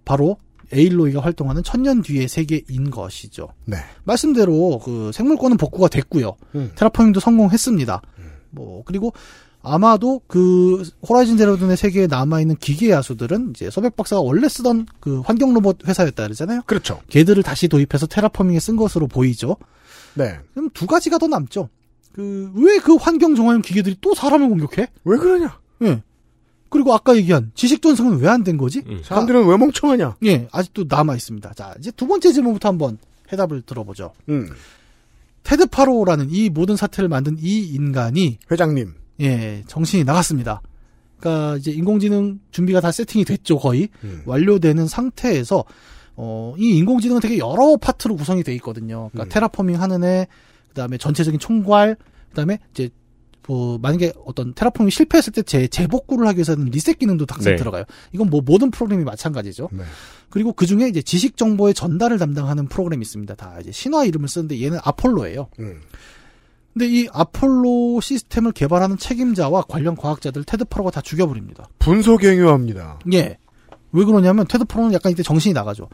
[0.04, 0.36] 바로
[0.72, 3.48] 에일로이가 활동하는 천년 뒤의 세계인 것이죠.
[3.66, 3.76] 네.
[4.04, 6.36] 말씀대로 그 생물권은 복구가 됐고요.
[6.54, 6.70] 음.
[6.76, 8.02] 테라포밍도 성공했습니다.
[8.50, 9.12] 뭐 그리고
[9.62, 15.20] 아마도 그 호라이즌 제로돈의 세계에 남아 있는 기계 야수들은 이제 소백 박사가 원래 쓰던 그
[15.20, 16.62] 환경 로봇 회사였다 그러잖아요.
[16.66, 17.00] 그렇죠.
[17.08, 19.56] 걔들을 다시 도입해서 테라포밍에 쓴 것으로 보이죠.
[20.14, 20.38] 네.
[20.54, 21.68] 그럼 두 가지가 더 남죠.
[22.12, 24.88] 그 왜 그 환경 정화용 기계들이 또 사람을 공격해?
[25.04, 25.58] 왜 그러냐?
[25.82, 26.02] 예.
[26.70, 28.82] 그리고 아까 얘기한 지식 전승은 왜 안 된 거지?
[28.86, 29.00] 음.
[29.04, 30.16] 사람들은 왜 멍청하냐?
[30.24, 31.52] 예, 아직도 남아 있습니다.
[31.54, 32.98] 자, 이제 두 번째 질문부터 한번
[33.32, 34.12] 해답을 들어보죠.
[34.28, 34.48] 음.
[35.42, 38.94] 테드 파로라는 이 모든 사태를 만든 이 인간이 회장님.
[39.20, 40.62] 예, 정신이 나갔습니다.
[41.18, 43.88] 그러니까 이제 인공지능 준비가 다 세팅이 됐죠, 거의.
[44.04, 44.22] 음.
[44.24, 45.64] 완료되는 상태에서
[46.16, 49.10] 어, 이 인공지능은 되게 여러 파트로 구성이 돼 있거든요.
[49.12, 49.28] 그러니까 음.
[49.28, 50.26] 테라포밍 하는 애,
[50.68, 51.96] 그다음에 전체적인 총괄,
[52.30, 52.90] 그다음에 이제
[53.46, 57.56] 뭐 만약에 어떤 테라포밍이 실패했을 때 재, 재복구를 하기 위해서는 리셋 기능도 항상 네.
[57.56, 57.84] 들어가요.
[58.12, 59.68] 이건 뭐 모든 프로그램이 마찬가지죠.
[59.72, 59.82] 네.
[60.28, 63.34] 그리고 그 중에 이제 지식 정보의 전달을 담당하는 프로그램이 있습니다.
[63.34, 65.48] 다 이제 신화 이름을 쓰는데 얘는 아폴로예요.
[65.58, 65.80] 음.
[66.72, 71.68] 근데 이 아폴로 시스템을 개발하는 책임자와 관련 과학자들 테드 프로가 다 죽여버립니다.
[71.80, 73.00] 분소경유합니다.
[73.12, 73.36] 예.
[73.92, 75.88] 왜 그러냐면 테드 프로는 약간 이때 정신이 나가죠.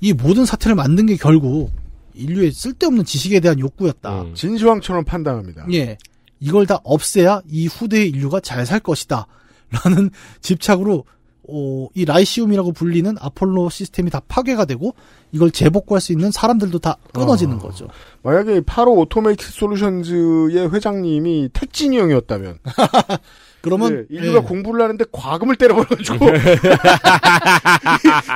[0.00, 1.70] 이 모든 사태를 만든 게 결국
[2.14, 4.22] 인류의 쓸데없는 지식에 대한 욕구였다.
[4.22, 4.34] 음.
[4.34, 5.66] 진시황처럼 판단합니다.
[5.72, 5.96] 예.
[6.40, 9.26] 이걸 다 없애야 이 후대의 인류가 잘 살 것이다.
[9.70, 11.04] 라는 집착으로
[11.50, 14.94] 어, 이 Lyceum이라고 불리는 아폴로 시스템이 다 파괴가 되고
[15.32, 17.58] 이걸 재복구할 수 있는 사람들도 다 끊어지는 어.
[17.58, 17.88] 거죠.
[18.22, 22.58] 만약에 Faro Automated Solutions의 회장님이 택진이 형이었다면
[23.62, 24.42] 그러면 네, 인류가 예.
[24.42, 26.26] 공부를 하는데 과금을 때려버려가지고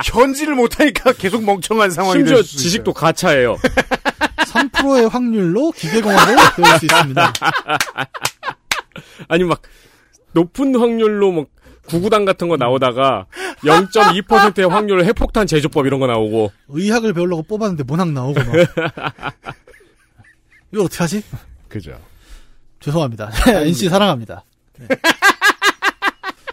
[0.05, 2.63] 현지를 못하니까 계속 멍청한 상황이 심지어 될수 있어요.
[2.63, 3.57] 지식도 가차예요.
[4.53, 7.33] 3%의 확률로 기계공학을 배울 수 있습니다.
[9.27, 9.61] 아니 막
[10.33, 11.45] 높은 확률로 뭐
[11.87, 13.25] 구구단 같은 거 나오다가
[13.63, 18.53] 0.2%의 확률로 핵폭탄 제조법 이런 거 나오고 의학을 배우려고 뽑았는데 문학 나오고 막.
[20.73, 21.23] 이거 어떻게 하지?
[21.67, 21.99] 그죠.
[22.79, 23.31] 죄송합니다.
[23.63, 24.43] NC 사랑합니다.
[24.79, 24.87] 네.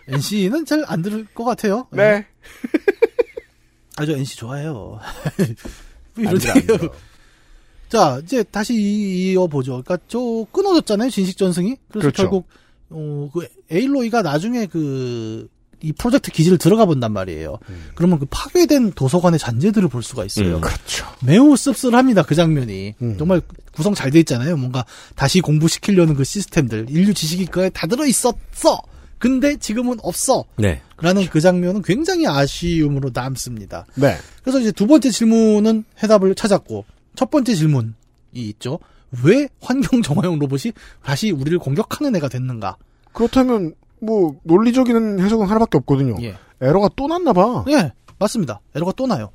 [0.09, 1.87] NC는 잘 안 들을 것 같아요.
[1.93, 2.27] 네.
[3.97, 4.99] 아, 저 NC 좋아해요.
[6.17, 6.91] 이런 얘기요.
[7.89, 9.83] 자, 이제 다시 이- 이어보죠.
[9.83, 10.19] 그러니까 저
[10.53, 11.77] 끊어졌잖아요, 진식 전승이.
[11.91, 12.23] 그래서 그렇죠.
[12.23, 12.49] 결국
[12.91, 15.49] 어, 그 에일로이가 나중에 그
[15.83, 17.59] 이 프로젝트 기지를 들어가 본단 말이에요.
[17.95, 20.57] 그러면 그 파괴된 도서관의 잔재들을 볼 수가 있어요.
[20.57, 20.61] 음.
[20.61, 21.07] 그렇죠.
[21.25, 22.95] 매우 씁쓸합니다, 그 장면이.
[23.01, 23.17] 음.
[23.19, 23.41] 정말
[23.73, 24.57] 구성 잘 돼 있잖아요.
[24.57, 26.87] 뭔가 다시 공부시키려는 그 시스템들.
[26.91, 28.83] 인류 지식이 그 안에 다 들어있었어!
[29.19, 30.45] 근데 지금은 없어!
[30.59, 30.83] 네.
[31.01, 33.87] 라는 그 장면은 굉장히 아쉬움으로 남습니다.
[33.95, 34.17] 네.
[34.43, 36.85] 그래서 이제 두 번째 질문은 해답을 찾았고,
[37.17, 37.93] 첫 번째 질문이
[38.35, 38.81] 있죠.
[39.25, 42.77] 왜 환경 정화용 로봇이 다시 우리를 공격하는 애가 됐는가?
[43.13, 46.17] 그렇다면 뭐 논리적인 해석은 하나밖에 없거든요.
[46.23, 46.37] 예.
[46.61, 47.65] 에러가 또 났나 봐.
[47.69, 48.61] 예, 맞습니다.
[48.75, 49.31] 에러가 또 나요.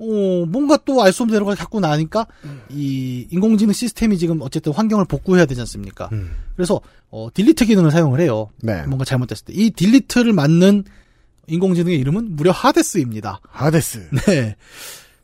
[0.00, 0.04] 어,
[0.46, 2.26] 뭔가 또 알 수 없는 에러가 자꾸 나니까,
[2.70, 6.08] 이 인공지능 시스템이 지금 어쨌든 환경을 복구해야 되지 않습니까?
[6.12, 6.30] 음.
[6.54, 8.48] 그래서, 어, 딜리트 기능을 사용을 해요.
[8.62, 8.82] 네.
[8.86, 9.52] 뭔가 잘못됐을 때.
[9.56, 10.84] 이 딜리트를 맞는
[11.48, 13.40] 인공지능의 이름은 무려 하데스입니다.
[13.48, 14.08] 하데스.
[14.28, 14.54] 네.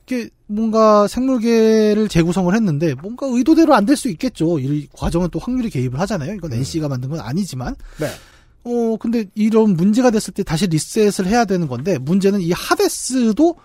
[0.07, 4.59] 이게 뭔가 생물계를 재구성을 했는데 뭔가 의도대로 안 될 수 있겠죠.
[4.59, 6.35] 이 과정은 또 확률이 개입을 하잖아요.
[6.35, 7.75] 이건 NC가 만든 건 아니지만.
[7.99, 8.07] 네.
[8.65, 13.57] 어, 근데 이런 문제가 됐을 때 다시 리셋을 해야 되는 건데 문제는 이 하데스도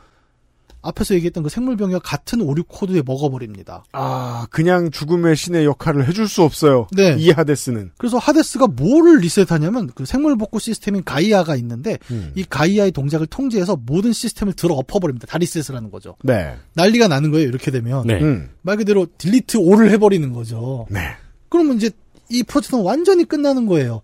[0.82, 3.84] 앞에서 얘기했던 그 생물병기와 같은 오류 코드에 먹어버립니다.
[3.92, 6.88] 아, 그냥 죽음의 신의 역할을 해줄 수 없어요.
[6.92, 7.16] 네.
[7.20, 7.92] 이 하데스는.
[7.98, 12.32] 그래서 하데스가 뭐를 리셋하냐면 그 생물복구 시스템인 가이아가 있는데 음.
[12.36, 15.28] 이 가이아의 동작을 통제해서 모든 시스템을 들어 엎어버립니다.
[15.28, 16.16] 다 리셋을 하는 거죠.
[16.24, 16.56] 네.
[16.76, 17.48] 난리가 나는 거예요.
[17.48, 18.08] 이렇게 되면.
[18.08, 18.22] 네.
[18.22, 18.50] 음.
[18.62, 20.88] 말 그대로 delete all을 해버리는 거죠.
[20.90, 21.02] 네.
[21.50, 21.92] 그러면 이제
[22.30, 24.02] 이 프로젝트는 완전히 끝나는 거예요.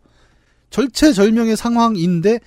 [0.71, 2.39] 절체절명의 상황인데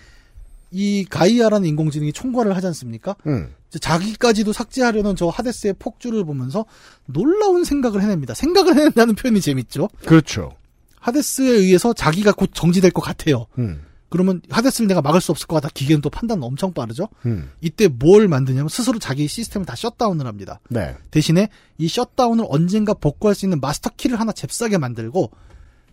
[0.71, 3.17] 이 가이아라는 인공지능이 총괄을 하지 않습니까?
[3.27, 3.55] 음.
[3.81, 6.65] 자기까지도 삭제하려는 저 하데스의 폭주를 보면서
[7.07, 8.35] 놀라운 생각을 해냅니다.
[8.35, 9.89] 생각을 해낸다는 표현이 재밌죠.
[10.07, 10.53] 그렇죠.
[11.01, 13.47] 하데스에 의해서 자기가 곧 정지될 것 같아요.
[13.59, 13.83] 음.
[14.11, 15.69] 그러면 하데스를 내가 막을 수 없을 것 같다.
[15.75, 17.09] 기계는 또 판단 엄청 빠르죠.
[17.27, 17.51] 음.
[17.61, 20.61] 이때 뭘 만드냐면 스스로 자기 시스템을 다 셧다운을 합니다.
[20.71, 20.97] 네.
[21.11, 25.31] 대신에 이 셧다운을 언젠가 복구할 수 있는 마스터 키를 하나 잽싸게 만들고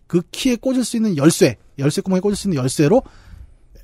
[0.07, 3.03] 그 키에 꽂을 수 있는 열쇠, 열쇠 구멍에 꽂을 수 있는 열쇠로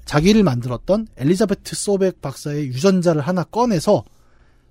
[0.05, 4.03] 자기를 만들었던 엘리자베트 소백 박사의 유전자를 하나 꺼내서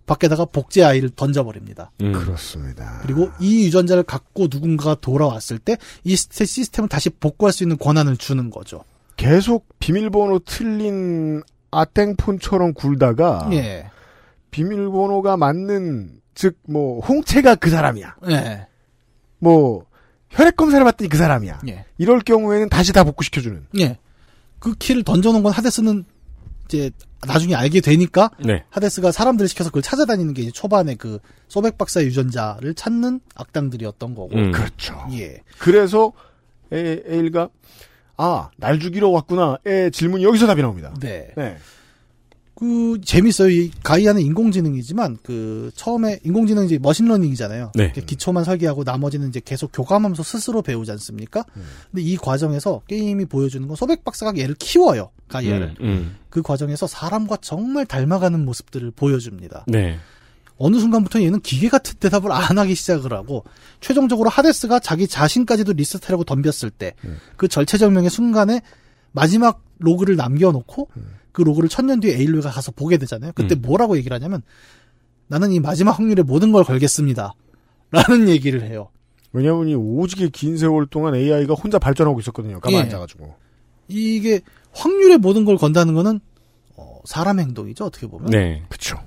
[0.06, 1.92] 밖에다가 복제 아이를 던져버립니다.
[2.00, 2.12] 음.
[2.12, 2.98] 그렇습니다.
[3.02, 8.50] 그리고 이 유전자를 갖고 누군가가 돌아왔을 때 이 시스템을 다시 복구할 수 있는 권한을 주는
[8.50, 8.82] 거죠.
[9.16, 13.90] 계속 비밀번호 틀린 아땡폰처럼 굴다가 예.
[14.50, 18.16] 비밀번호가 맞는 즉 뭐 홍채가 그 사람이야.
[18.30, 18.66] 예.
[19.38, 19.84] 뭐
[20.30, 21.60] 혈액 검사를 받더니 그 사람이야.
[21.68, 21.84] 예.
[21.98, 23.66] 이럴 경우에는 다시 다 복구시켜주는.
[23.78, 23.98] 예.
[24.60, 26.04] 그 키를 던져놓은 건 하데스는
[26.66, 26.90] 이제
[27.26, 28.62] 나중에 알게 되니까 네.
[28.70, 31.18] 하데스가 사람들을 시켜서 그걸 찾아다니는 게 이제 초반에 그
[31.48, 34.36] 소백 박사의 유전자를 찾는 악당들이었던 거고.
[34.36, 34.52] 음.
[34.52, 34.96] 그렇죠.
[35.12, 35.38] 예.
[35.58, 36.12] 그래서
[36.72, 37.48] 에, 에일로이가
[38.16, 40.94] 아 날 죽이러 왔구나 의 질문이 여기서 답이 나옵니다.
[41.00, 41.32] 네.
[41.36, 41.56] 네.
[42.60, 43.48] 그 재밌어요.
[43.48, 47.72] 이 가이아는 인공지능이지만 그 처음에 인공지능 이제 machine learning이잖아요.
[47.74, 47.90] 네.
[47.92, 51.42] 기초만 설계하고 나머지는 이제 계속 교감하면서 스스로 배우지 않습니까?
[51.90, 55.10] 근데 이 과정에서 게임이 보여주는 건 소백 박사가 얘를 키워요.
[55.28, 55.76] 가이아를.
[55.80, 56.16] 음, 음.
[56.28, 59.64] 그 과정에서 사람과 정말 닮아가는 모습들을 보여줍니다.
[59.66, 59.98] 네.
[60.58, 63.44] 어느 순간부터 얘는 기계 같은 대답을 안 하기 시작을 하고
[63.80, 68.60] 최종적으로 하데스가 자기 자신까지도 리스트하려고 덤볐을 때그 절체절명의 순간에
[69.12, 70.88] 마지막 로그를 남겨놓고
[71.32, 73.32] 그 로그를 천년 뒤에 에일로가 가서 보게 되잖아요.
[73.34, 73.62] 그때 음.
[73.62, 74.42] 뭐라고 얘기를 하냐면
[75.28, 77.34] 나는 이 마지막 확률에 모든 걸 걸겠습니다.
[77.92, 78.90] 라는 얘기를 해요.
[79.32, 82.60] 왜냐하면 이 오지게 긴 세월 동안 AI가 혼자 발전하고 있었거든요.
[82.60, 82.84] 가만 예.
[82.84, 83.34] 앉아가지고.
[83.88, 84.40] 이게
[84.72, 86.20] 확률에 모든 걸 건다는 거는
[86.76, 87.84] 어, 사람 행동이죠.
[87.84, 88.30] 어떻게 보면.
[88.30, 88.62] 네.
[88.68, 88.98] 그쵸.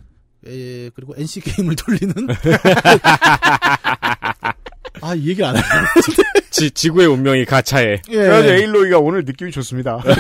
[0.47, 2.13] 예, 그리고 NC 게임을 돌리는
[5.01, 5.63] 아, 이 얘기를 안 해요.
[6.49, 8.01] 지, 지구의 운명이 가차에.
[8.09, 8.15] 예.
[8.15, 9.99] 그래서 에일로이가 오늘 느낌이 좋습니다.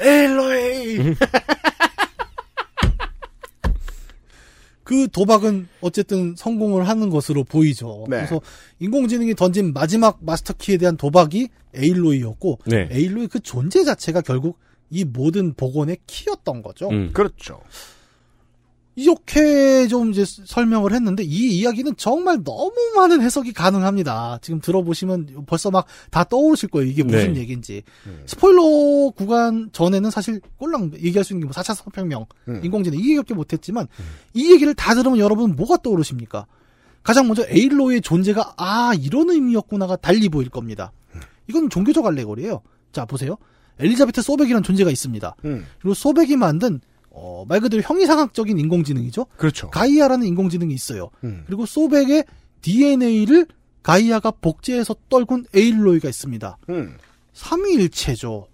[0.00, 1.14] 에일로이!
[4.84, 8.06] 그 도박은 어쨌든 성공을 하는 것으로 보이죠.
[8.08, 8.16] 네.
[8.16, 8.40] 그래서
[8.80, 12.88] 인공지능이 던진 마지막 마스터키에 대한 도박이 에일로이였고 네.
[12.90, 14.58] 에일로이 그 존재 자체가 결국
[14.90, 16.88] 이 모든 복원의 키였던 거죠.
[16.90, 17.10] 음.
[17.12, 17.60] 그렇죠.
[18.96, 24.38] 이렇게 좀 이제 설명을 했는데 이 이야기는 정말 너무 많은 해석이 가능합니다.
[24.42, 26.90] 지금 들어보시면 벌써 막 다 떠오르실 거예요.
[26.90, 27.40] 이게 무슨 네.
[27.40, 27.82] 얘기인지.
[28.26, 32.60] 스포일러 구간 전에는 사실 꼴랑 얘기할 수 있는 게 뭐 4차 산업혁명, 음.
[32.64, 33.86] 인공지능 이 얘기밖에 못했지만
[34.34, 36.46] 이 얘기를 다 들으면 여러분 뭐가 떠오르십니까?
[37.02, 40.92] 가장 먼저 에일로의 존재가 아 이런 의미였구나가 달리 보일 겁니다.
[41.48, 42.60] 이건 종교적 알레고리예요.
[42.92, 43.36] 자 보세요.
[43.78, 45.36] 엘리자베트 소백이라는 존재가 있습니다.
[45.46, 45.64] 음.
[45.80, 49.26] 그리고 소백이 만든 어, 말 그대로 형이상학적인 인공지능이죠.
[49.36, 49.70] 그렇죠.
[49.70, 51.10] 가이아라는 인공지능이 있어요.
[51.24, 51.42] 음.
[51.46, 52.24] 그리고 소백의
[52.62, 53.46] DNA를
[53.82, 56.58] 가이아가 복제해서 떨군 에일로이가 있습니다.
[56.68, 56.96] 음.
[57.32, 58.46] 삼위일체죠.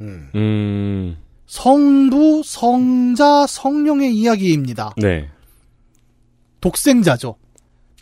[0.00, 0.30] 음.
[0.34, 1.16] 음.
[1.46, 4.94] 성부, 성자, 성령의 이야기입니다.
[4.98, 5.28] 네.
[6.60, 7.36] 독생자죠.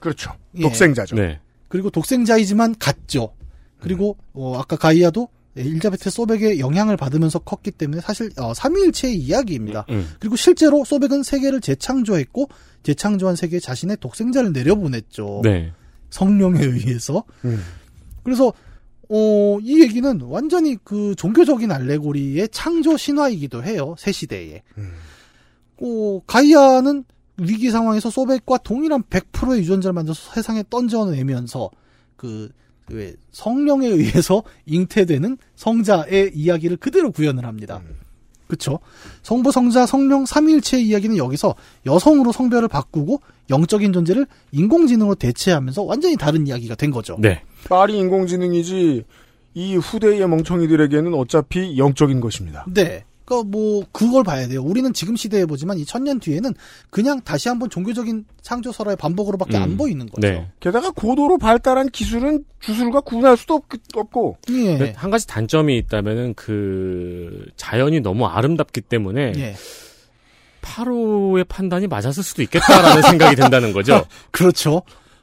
[0.01, 0.33] 그렇죠.
[0.57, 0.63] 예.
[0.63, 1.17] 독생자죠.
[1.17, 1.41] 네.
[1.69, 3.33] 그리고 독생자이지만 같죠.
[3.81, 9.87] 그리고 어, 아까 가이아도 엘리자베트 소백의 영향을 받으면서 컸기 때문에 사실 어, 삼위일체의 이야기입니다.
[9.91, 10.09] 음.
[10.21, 12.49] 그리고 실제로 소백은 세계를 재창조했고
[12.83, 15.41] 재창조한 세계에 자신의 독생자를 내려보냈죠.
[15.43, 15.73] 네.
[16.11, 17.25] 성령에 의해서.
[17.45, 17.61] 음.
[18.23, 18.53] 그래서
[19.09, 23.95] 어, 이 얘기는 완전히 그 종교적인 알레고리의 창조 신화이기도 해요.
[23.99, 24.63] 새 시대에.
[24.79, 24.93] 음.
[25.81, 27.05] 어, 가이아는
[27.39, 31.71] 위기 상황에서 소백과 동일한 100%의 유전자를 만들어서 세상에 던져내면서
[32.17, 32.51] 그,
[32.91, 37.83] 왜 성령에 의해서 잉태되는 성자의 이야기를 그대로 구현을 합니다.
[38.47, 38.79] 그쵸?
[39.23, 43.21] 성부, 성자, 성령, 삼위일체의 이야기는 여기서 여성으로 성별을 바꾸고
[43.51, 47.17] 영적인 존재를 인공지능으로 대체하면서 완전히 다른 이야기가 된 거죠.
[47.19, 47.43] 네.
[47.69, 49.05] 딸이 인공지능이지
[49.55, 52.65] 이 후대의 멍청이들에게는 어차피 영적인 것입니다.
[52.73, 53.05] 네.
[53.27, 54.63] 그러니까 뭐 그걸 봐야 돼요.
[54.63, 56.55] 우리는 지금 시대에 보지만 이 천년 뒤에는
[56.91, 59.63] 그냥 다시 한번 종교적인 창조 설화의 반복으로밖에 음.
[59.63, 60.27] 안 보이는 거죠.
[60.27, 60.49] 네.
[60.61, 64.79] 게다가 고도로 발달한 기술은 주술과 구분할 수도 없, 없고 예.
[64.79, 69.57] 근데 한 가지 단점이 있다면은 그 자연이 너무 아름답기 때문에 예.
[70.63, 74.07] 8호의 판단이 맞았을 수도 있겠다라는 생각이 든다는 거죠.
[74.31, 74.83] 그렇죠.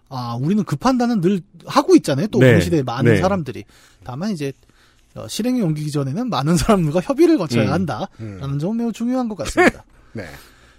[0.10, 2.28] 아, 우리는 그 판단은 늘 하고 있잖아요.
[2.28, 2.54] 또 네.
[2.54, 3.22] 우리 시대에 많은 네.
[3.22, 3.64] 사람들이.
[4.04, 4.52] 다만 이제
[5.16, 7.74] 어, 실행에 옮기기 전에는 많은 사람들과 협의를 거쳐야 음.
[7.74, 9.84] 한다라는 점은 매우 중요한 것 같습니다.
[10.14, 10.26] 네.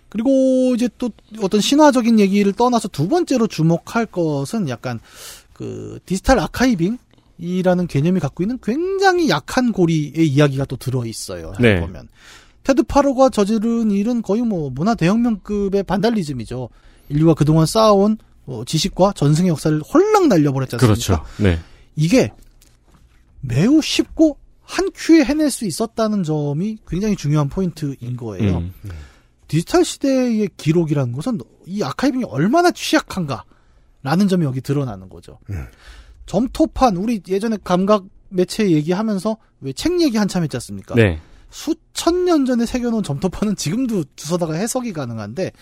[0.09, 5.01] 그리고 이제 또 어떤 신화적인 얘기를 떠나서 두 번째로 주목할 것은 약간
[5.53, 11.53] 그 디지털 아카이빙이라는 개념이 갖고 있는 굉장히 약한 고리의 이야기가 또 들어 있어요.
[11.59, 11.81] 네.
[11.81, 12.09] 보면
[12.63, 16.69] 테드 파로가 저지른 일은 거의 뭐 문화 대혁명급의 반달리즘이죠.
[17.09, 18.17] 인류가 그동안 쌓아온
[18.47, 20.95] 어, 지식과 전승의 역사를 홀랑 날려버렸지 않습니까?
[20.95, 21.25] 그렇죠.
[21.43, 21.59] 네.
[21.97, 22.33] 이게
[23.47, 28.59] 매우 쉽고 한 큐에 해낼 수 있었다는 점이 굉장히 중요한 포인트인 거예요.
[28.59, 28.73] 음.
[29.47, 35.39] 디지털 시대의 기록이라는 것은 이 archiving이 얼마나 취약한가라는 점이 여기 드러나는 거죠.
[35.51, 35.67] 음.
[36.27, 40.95] 점토판 우리 예전에 감각 매체 얘기하면서 왜 책 얘기 한참 했지 않습니까?
[40.95, 41.21] 네.
[41.51, 45.53] 수천 년 전에 새겨놓은 점토판은 지금도 주워다가 해석이 가능한데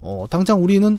[0.00, 0.98] 어, 당장 우리는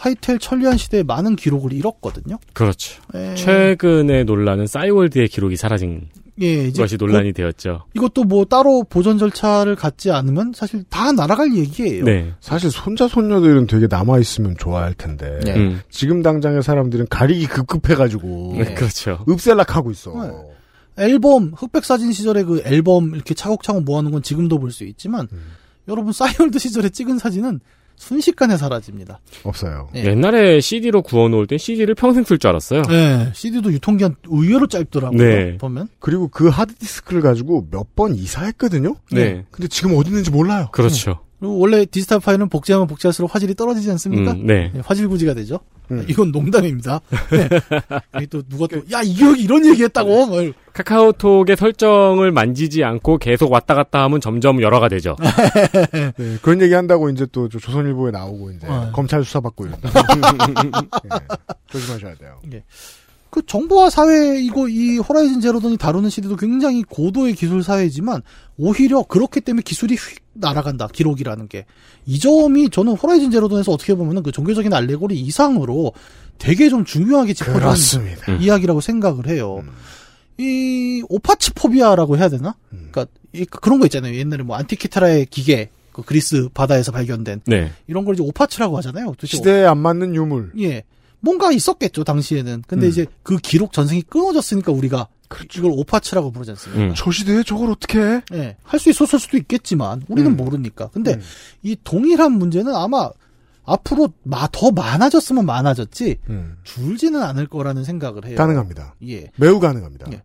[0.00, 2.38] 하이텔 천리안 시대의 많은 기록을 잃었거든요.
[2.54, 3.02] 그렇죠.
[3.14, 3.34] 예.
[3.34, 6.08] 최근의 논란은 싸이월드의 기록이 사라진
[6.40, 7.84] 예, 이제 것이 논란이 되었죠.
[7.94, 12.04] 이것도 뭐 따로 보존 절차를 갖지 않으면 사실 다 날아갈 얘기예요.
[12.06, 12.32] 네.
[12.40, 15.54] 사실 손자 손녀들은 되게 남아 있으면 좋아할 텐데 네.
[15.54, 15.80] 음.
[15.90, 19.22] 지금 당장의 사람들은 가리기 급급해가지고 네, 그렇죠.
[19.28, 20.14] 읍셀락하고 있어.
[20.26, 21.04] 네.
[21.04, 25.42] 앨범 흑백 사진 시절에 그 앨범 이렇게 차곡차곡 모아놓은 건 지금도 볼 수 있지만 음.
[25.88, 27.60] 여러분 싸이월드 시절에 찍은 사진은
[28.00, 29.20] 순식간에 사라집니다.
[29.44, 29.90] 없어요.
[29.94, 30.04] 예.
[30.06, 32.82] 옛날에 CD로 구워놓을 땐 CD를 평생 쓸 줄 알았어요.
[32.88, 35.18] 네, CD도 유통기한 의외로 짧더라고요.
[35.18, 35.58] 네.
[35.58, 35.88] 보면.
[35.98, 38.94] 그리고 그 하드디스크를 가지고 몇 번 이사했거든요.
[39.12, 39.44] 네.
[39.50, 40.68] 근데 지금 어디 있는지 몰라요.
[40.72, 41.04] 그렇죠.
[41.04, 44.32] 그리고 원래 디지털 파일은 복제하면 복제할수록 화질이 떨어지지 않습니까?
[44.32, 44.70] 음, 네.
[44.74, 45.60] 네, 화질 구지가 되죠.
[45.90, 46.04] 음.
[46.08, 47.00] 이건 농담입니다.
[48.18, 48.26] 네.
[48.26, 50.26] 또 누가 또, 야, 이 기억이 이런 얘기 했다고?
[50.26, 50.52] 뭘.
[50.72, 55.16] 카카오톡의 설정을 만지지 않고 계속 왔다 갔다 하면 점점 열화가 되죠.
[56.16, 58.90] 네, 그런 얘기 한다고 이제 또저 조선일보에 나오고 이제 어.
[58.92, 59.80] 검찰 수사 받고 이런.
[59.82, 61.18] 네,
[61.70, 62.38] 조심하셔야 돼요.
[63.30, 68.22] 그 정보화 사회이고 이 호라이즌 제로던이 다루는 시대도 굉장히 고도의 기술 사회지만
[68.58, 70.88] 오히려 그렇기 때문에 기술이 휙 날아간다.
[70.88, 71.64] 기록이라는 게.
[72.06, 75.92] 이 점이 저는 호라이즌 제로던에서 어떻게 보면은 그 종교적인 알레고리 이상으로
[76.38, 78.32] 되게 좀 중요하게 그렇습니다.
[78.32, 78.38] 음.
[78.40, 79.62] 이야기라고 생각을 해요.
[79.62, 79.70] 음.
[80.38, 82.56] 이 오파치포비아라고 해야 되나?
[82.72, 82.88] 음.
[82.90, 84.14] 그러니까 이- 그런 거 있잖아요.
[84.14, 87.70] 옛날에 뭐 안티키테라의 기계, 그 그리스 바다에서 발견된 네.
[87.86, 89.14] 이런 걸 이제 오파치라고 하잖아요.
[89.22, 90.52] 시대에 안 맞는 유물.
[90.60, 90.82] 예.
[91.20, 92.64] 뭔가 있었겠죠, 당시에는.
[92.66, 92.90] 근데 음.
[92.90, 95.08] 이제 그 기록 전승이 끊어졌으니까 우리가
[95.56, 96.82] 이걸 오파츠라고 부르지 않습니까?
[96.82, 96.92] 음.
[96.96, 98.22] 저 시대에 저걸 어떻게 해?
[98.32, 98.56] 예.
[98.64, 100.36] 할수 있었을 수도 있겠지만, 우리는 음.
[100.36, 100.88] 모르니까.
[100.88, 101.20] 근데 음.
[101.62, 103.10] 이 동일한 문제는 아마
[103.64, 106.56] 앞으로 마, 더 많아졌으면 많아졌지, 음.
[106.64, 108.36] 줄지는 않을 거라는 생각을 해요.
[108.36, 108.96] 가능합니다.
[109.06, 109.30] 예.
[109.36, 110.10] 매우 가능합니다.
[110.12, 110.22] 예.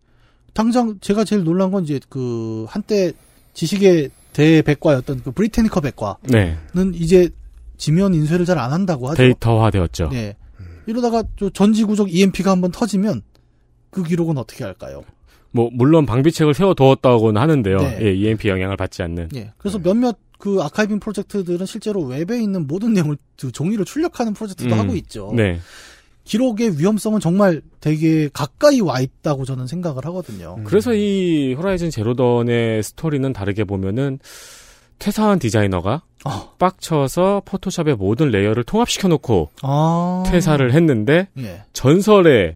[0.53, 3.11] 당장 제가 제일 놀란 건 이제 그 한때
[3.53, 6.57] 지식의 대백과였던 그 브리테니커 백과는 네.
[6.93, 7.29] 이제
[7.77, 9.17] 지면 인쇄를 잘 안 한다고 하죠.
[9.17, 10.09] 데이터화되었죠.
[10.13, 10.35] 예.
[10.87, 13.21] 이러다가 저 전지구적 EMP가 한번 터지면
[13.89, 15.03] 그 기록은 어떻게 할까요?
[15.51, 17.77] 뭐 물론 방비책을 세워두었다고는 하는데요.
[17.77, 17.99] 네.
[18.01, 19.29] 예, EMP 영향을 받지 않는.
[19.35, 19.53] 예.
[19.57, 24.79] 그래서 몇몇 그 archiving 프로젝트들은 실제로 웹에 있는 모든 내용을 그 종이로 출력하는 프로젝트도 음.
[24.79, 25.31] 하고 있죠.
[25.33, 25.59] 네.
[26.25, 30.55] 기록의 위험성은 정말 되게 가까이 와 있다고 저는 생각을 하거든요.
[30.57, 30.63] 음.
[30.65, 34.19] 그래서 이 Horizon Zero Dawn의 스토리는 다르게 보면은
[34.99, 36.49] 퇴사한 디자이너가 아.
[36.59, 40.23] 빡쳐서 포토샵의 모든 layer를 통합시켜 놓고 아.
[40.27, 41.63] 퇴사를 했는데 예.
[41.73, 42.55] 전설의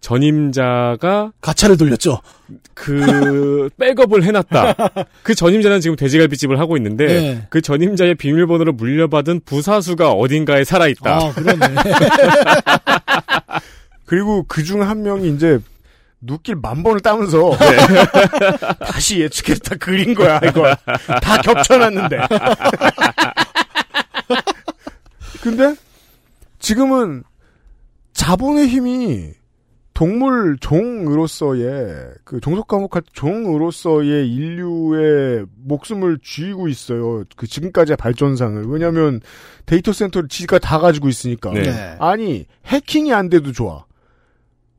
[0.00, 2.20] 전임자가 가차를 돌렸죠.
[2.74, 4.74] 그 백업을 해놨다.
[5.22, 7.46] 그 전임자는 지금 돼지갈비집을 하고 있는데 예.
[7.50, 11.16] 그 전임자의 비밀번호를 물려받은 부사수가 어딘가에 살아있다.
[11.16, 11.66] 아, 그러네.
[14.04, 15.58] 그리고 그 중 한 명이 이제
[16.20, 17.52] 눕길 만 번을 따면서
[18.80, 20.76] 다시 예측해서 다 그린 거야 이걸
[21.22, 22.18] 다 겹쳐놨는데
[25.42, 25.76] 근데
[26.58, 27.22] 지금은
[28.12, 29.34] 자본의 힘이
[29.96, 37.24] 동물 종으로서의 그 종속 과목할 종으로서의 인류의 목숨을 쥐고 있어요.
[37.34, 39.22] 그 지금까지의 발전상을 왜냐하면
[39.64, 41.50] 데이터 센터를 지가 다 가지고 있으니까.
[41.52, 41.62] 네.
[41.62, 41.96] 네.
[41.98, 43.85] 아니 해킹이 안 돼도 좋아.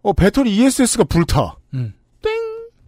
[0.01, 1.57] 어 배터리 ESS가 불타.
[1.73, 1.93] 음.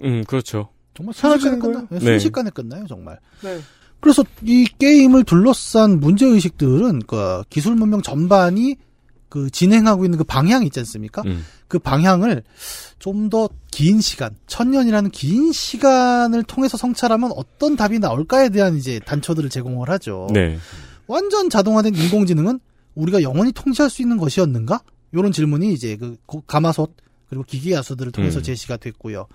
[0.04, 0.70] 음, 그렇죠.
[0.94, 1.88] 정말 순식간에 사라지는 끝나.
[1.90, 2.00] 네.
[2.00, 3.20] 순식간에 끝나요, 정말.
[3.42, 3.60] 네.
[4.00, 8.78] 그래서 이 게임을 둘러싼 문제 의식들은 그 기술 문명 전반이
[9.28, 11.22] 그 진행하고 있는 그 방향이 있지 않습니까?
[11.26, 11.46] 음.
[11.68, 12.44] 그 방향을
[13.00, 19.50] 좀 더 긴 시간, 천년이라는 긴 시간을 통해서 성찰하면 어떤 답이 나올까에 대한 이제 단초들을
[19.50, 20.28] 제공을 하죠.
[20.34, 20.58] 네.
[21.08, 22.60] 완전 자동화된 인공지능은
[22.96, 24.82] 우리가 영원히 통제할 수 있는 것이었는가?
[25.12, 26.96] 이런 질문이 이제 그 고- 가마솥
[27.30, 28.44] 그리고 기계 야수들을 통해서 음.
[28.44, 29.28] 제시가 됐고요.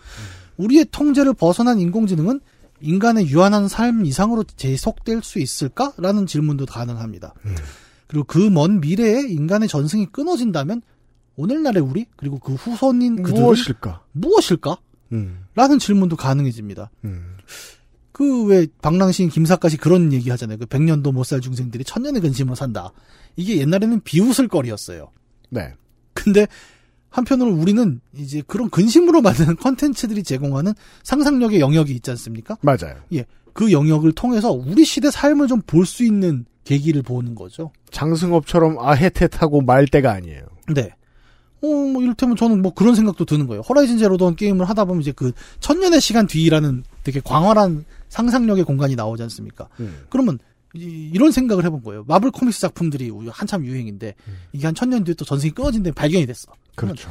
[0.57, 2.41] 우리의 통제를 벗어난 인공지능은
[2.81, 7.35] 인간의 유한한 삶 이상으로 지속될 수 있을까라는 질문도 가능합니다.
[8.09, 10.83] 그리고 그 먼 미래에 인간의 전승이 끊어진다면
[11.37, 14.03] 오늘날의 우리 그리고 그 후손인 그들은 무엇일까?
[14.13, 14.77] 무엇일까?
[15.13, 16.91] 음, 라는 질문도 가능해집니다.
[17.05, 17.37] 음.
[18.13, 20.59] 그왜 방랑시인 김사까지 그런 얘기 하잖아요.
[20.59, 22.92] 그 100년도 못 살 중생들이 천년의 근심으로 산다.
[23.37, 25.11] 이게 옛날에는 비웃을 거리였어요.
[25.55, 25.73] 네.
[26.13, 26.46] 근데
[27.11, 30.73] 한편으로 우리는 이제 그런 근심으로 만드는 컨텐츠들이 제공하는
[31.05, 32.57] 상상력의 영역이 있지 않습니까?
[32.61, 32.96] 맞아요.
[33.52, 37.71] 그 영역을 통해서 우리 시대 삶을 좀 볼 수 있는 계기를 보는 거죠.
[37.90, 40.42] 장승업처럼 아해텟하고 말 때가 아니에요.
[40.75, 40.90] 네.
[41.63, 43.63] 어, 뭐, 이를테면 저는 뭐 그런 생각도 드는 거예요.
[43.69, 49.23] 호라이즌 제로던 게임을 하다 보면 이제 그 천년의 시간 뒤라는 되게 광활한 상상력의 공간이 나오지
[49.25, 49.69] 않습니까?
[49.81, 50.05] 음.
[50.11, 50.38] 그러면
[50.75, 52.04] 이, 런 생각을 해본 거예요.
[52.08, 54.14] 마블 코믹스 작품들이 한참 유행인데
[54.52, 56.52] 이게 한 천 년 뒤에 또 전승이 끊어진 데 발견이 됐어.
[56.75, 57.10] 그렇죠.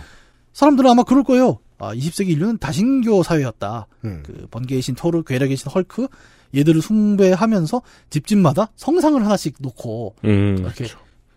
[0.53, 1.59] 사람들은 아마 그럴 거예요.
[1.79, 3.87] 아, 20세기 인류는 다신교 사회였다.
[4.05, 4.21] 음.
[4.25, 6.07] 그 번개의 신 토르, 괴력의 신 헐크
[6.55, 10.57] 얘들을 숭배하면서 집집마다 성상을 하나씩 놓고 음.
[10.59, 10.85] 이렇게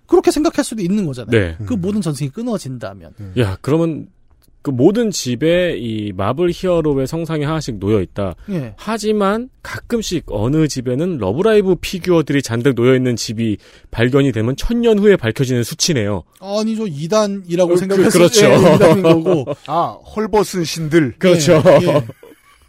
[0.06, 1.30] 그렇게 생각할 수도 있는 거잖아요.
[1.30, 1.56] 네.
[1.66, 3.12] 그 모든 전승이 끊어진다면.
[3.38, 4.08] 야, 그러면
[4.66, 8.34] 그 모든 집에 이 마블 hero의 성상이 하나씩 놓여 있다.
[8.50, 8.74] 예.
[8.76, 13.58] 하지만 가끔씩 어느 집에는 러브라이브 피규어들이 잔뜩 놓여 있는 집이
[13.92, 16.24] 발견이 되면 천년 후에 밝혀지는 수치네요.
[16.40, 16.84] 아니죠.
[16.86, 18.40] 이단이라고 어, 생각했을 그- 그렇죠.
[18.40, 19.44] 때 이단인 거고.
[19.68, 21.14] 아, 헐벗은 신들.
[21.20, 21.62] 그렇죠.
[21.64, 22.04] 예, 예.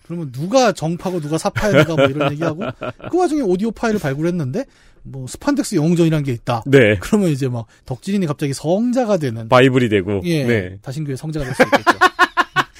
[0.05, 2.61] 그러면 누가 정파고 누가 사파인가 뭐 이런 얘기하고
[3.09, 4.65] 그 와중에 오디오 파일을 발굴했는데
[5.09, 6.63] 뭐 스판덱스 영웅전이라는 게 있다.
[6.65, 6.97] 네.
[6.99, 10.21] 그러면 이제 막 덕질인이 갑자기 성자가 되는 바이블이 되고.
[10.25, 10.43] 예.
[10.45, 10.77] 네.
[10.81, 11.97] 다신교의 성자가 될 수 있겠죠.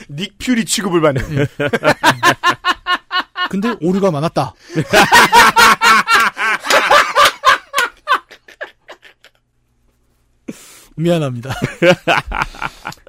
[0.11, 1.23] 닉 퓨리 취급을 받는.
[3.49, 4.53] 근데 오류가 많았다.
[10.95, 11.53] 미안합니다.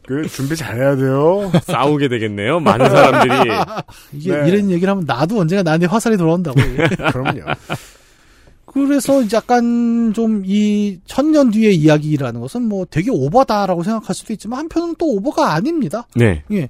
[0.07, 1.51] 그 준비 잘해야 돼요.
[1.65, 2.61] 싸우게 되겠네요.
[2.61, 3.51] 많은 사람들이.
[4.13, 4.49] 이게 네.
[4.49, 6.57] 이런 얘기를 하면 나도 언젠가 나한테 화살이 돌아온다고.
[7.13, 7.41] 그럼요.
[8.73, 14.95] 그래서 약간 좀 이 천년 뒤의 이야기라는 것은 뭐 되게 오버다라고 생각할 수도 있지만 한편은
[14.99, 16.07] 또 오버가 아닙니다.
[16.15, 16.43] 네.
[16.53, 16.69] 예.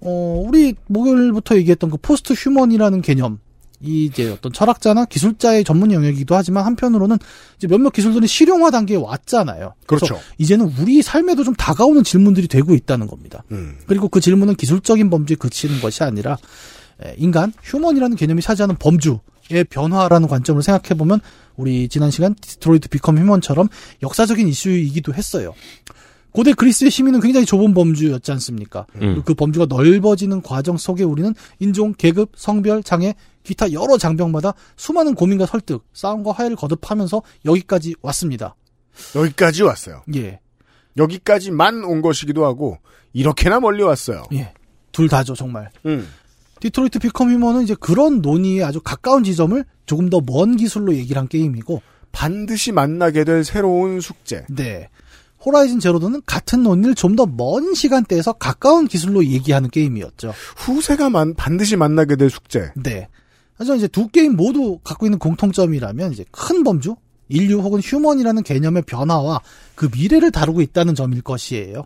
[0.00, 3.38] 어, 우리 목요일부터 얘기했던 그 post human이라는 개념.
[3.80, 7.18] 이 이제 어떤 철학자나 기술자의 전문 영역이기도 하지만 한편으로는
[7.56, 9.74] 이제 몇몇 기술들이 실용화 단계에 왔잖아요.
[9.86, 10.18] 그렇죠.
[10.38, 13.42] 이제는 우리 삶에도 좀 다가오는 질문들이 되고 있다는 겁니다.
[13.52, 13.76] 음.
[13.86, 16.38] 그리고 그 질문은 기술적인 범주에 그치는 것이 아니라
[17.04, 19.18] 에, 인간 human이라는 개념이 차지하는 범주
[19.50, 21.20] 의 변화라는 관점으로 생각해 보면
[21.56, 23.68] 우리 지난 시간 Detroit Become Human처럼
[24.02, 25.54] 역사적인 이슈이기도 했어요.
[26.32, 28.86] 고대 그리스의 시민은 굉장히 좁은 범주였지 않습니까?
[29.00, 29.22] 음.
[29.24, 33.14] 그 범주가 넓어지는 과정 속에 우리는 인종, 계급, 성별, 장애,
[33.44, 38.56] 기타 여러 장벽마다 수많은 고민과 설득, 싸움과 화해를 거듭하면서 여기까지 왔습니다.
[39.14, 40.02] 여기까지 왔어요.
[40.16, 40.40] 예,
[40.96, 42.78] 여기까지만 온 것이기도 하고
[43.12, 44.24] 이렇게나 멀리 왔어요.
[44.32, 44.52] 예.
[44.90, 45.70] 둘 다죠, 정말.
[45.86, 46.08] 음.
[46.64, 51.28] Detroit: Become Human은 이제 그런 논의에 아주 가까운 지점을 조금 더 먼 기술로 얘기를 한
[51.28, 54.46] 게임이고, 반드시 만나게 될 새로운 숙제.
[54.48, 54.88] 네.
[55.44, 60.32] Horizon Zero Dawn은 같은 논의를 좀 더 먼 시간대에서 가까운 기술로 얘기하는 게임이었죠.
[60.56, 62.70] 후세가 만, 반드시 만나게 될 숙제.
[62.76, 63.08] 네.
[63.56, 66.96] 하지만 이제 두 게임 모두 갖고 있는 공통점이라면 이제 큰 범주,
[67.28, 69.42] 인류 혹은 human이라는 개념의 변화와
[69.74, 71.84] 그 미래를 다루고 있다는 점일 것이에요.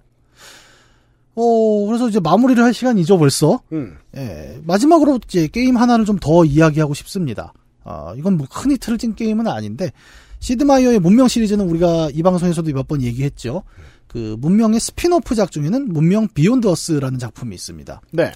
[1.41, 3.61] 어, 그래서 이제 마무리를 할 시간이죠, 벌써.
[3.72, 3.97] 음.
[4.16, 7.53] 예, 마지막으로 이제 게임 하나를 좀 더 이야기하고 싶습니다.
[7.84, 9.93] 아, 이건 뭐 큰 히트를 친 게임은 아닌데,
[10.41, 13.62] 시드마이어의 문명 시리즈는 우리가 이 방송에서도 몇 번 얘기했죠.
[14.09, 18.01] 그 문명의 spin-off작 중에는 문명 Beyond Earth라는 작품이 있습니다.
[18.12, 18.32] 네.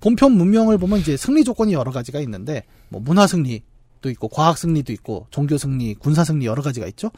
[0.00, 4.92] 본편 문명을 보면 이제 승리 조건이 여러 가지가 있는데, 뭐 문화 승리도 있고, 과학 승리도
[4.94, 7.10] 있고, 종교 승리, 군사 승리 여러 가지가 있죠.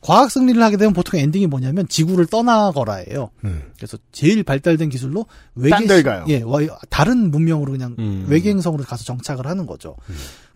[0.00, 3.30] 과학 승리를 하게 되면 보통 엔딩이 뭐냐면 지구를 떠나거라예요.
[3.44, 3.62] 음.
[3.76, 5.26] 그래서 제일 발달된 기술로
[5.70, 6.24] 딴데 가요.
[6.28, 8.26] 예, 와- 다른 문명으로 그냥 음.
[8.28, 9.96] 외계 행성으로 가서 정착을 하는 거죠.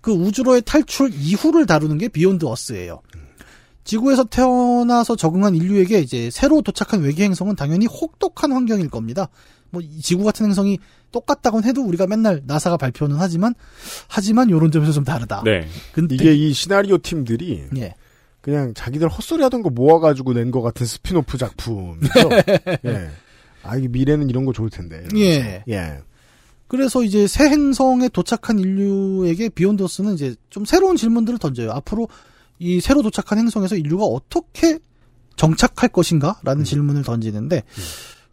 [0.01, 3.03] 그 우주로의 탈출 이후를 다루는 게 Beyond Earth예요.
[3.85, 9.29] 지구에서 태어나서 적응한 인류에게 이제 새로 도착한 외계 행성은 당연히 혹독한 환경일 겁니다.
[9.71, 10.79] 뭐이 지구 같은 행성이
[11.11, 13.55] 똑같다곤 해도 우리가 맨날 나사가 발표는 하지만
[14.07, 15.43] 하지만 요런 점에서 좀 다르다.
[15.45, 15.67] 네.
[15.93, 17.95] 근데 이게 이 시나리오 팀들이 예.
[18.43, 22.13] 그냥 자기들 헛소리 하던 거 모아가지고 낸 것 같은 스피노프 작품이죠.
[22.85, 23.09] 예.
[23.63, 25.07] 아, 이게 미래는 이런 거 좋을 텐데.
[25.17, 25.65] 예.
[25.69, 25.99] 예.
[26.69, 31.71] 그래서 이제 새 행성에 도착한 인류에게 비욘더스는 이제 좀 새로운 질문들을 던져요.
[31.71, 32.09] 앞으로
[32.59, 34.79] 이 새로 도착한 행성에서 인류가 어떻게
[35.37, 37.63] 정착할 것인가 라는 질문을 던지는데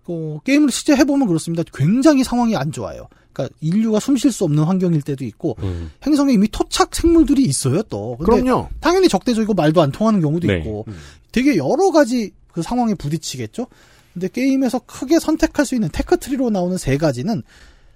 [0.06, 1.64] 어, 게임을 실제 해보면 그렇습니다.
[1.74, 3.08] 굉장히 상황이 안 좋아요.
[3.40, 5.92] 그러니까 인류가 숨 쉴 수 없는 환경일 때도 있고 음.
[6.06, 7.84] 행성에 이미 토착 생물들이 있어요.
[7.84, 8.68] 또 그럼요.
[8.82, 10.58] 당연히 적대적이고 말도 안 통하는 경우도 네.
[10.58, 10.86] 있고
[11.32, 13.68] 되게 여러 가지 그 상황에 부딪히겠죠.
[14.14, 17.44] 근데 게임에서 크게 선택할 수 있는 테크트리로 나오는 세 가지는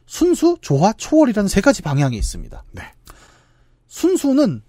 [0.06, 2.64] 순수, 조화, 초월이라는 세 가지 방향이 있습니다.
[2.72, 2.84] 네.
[3.88, 4.62] 순수는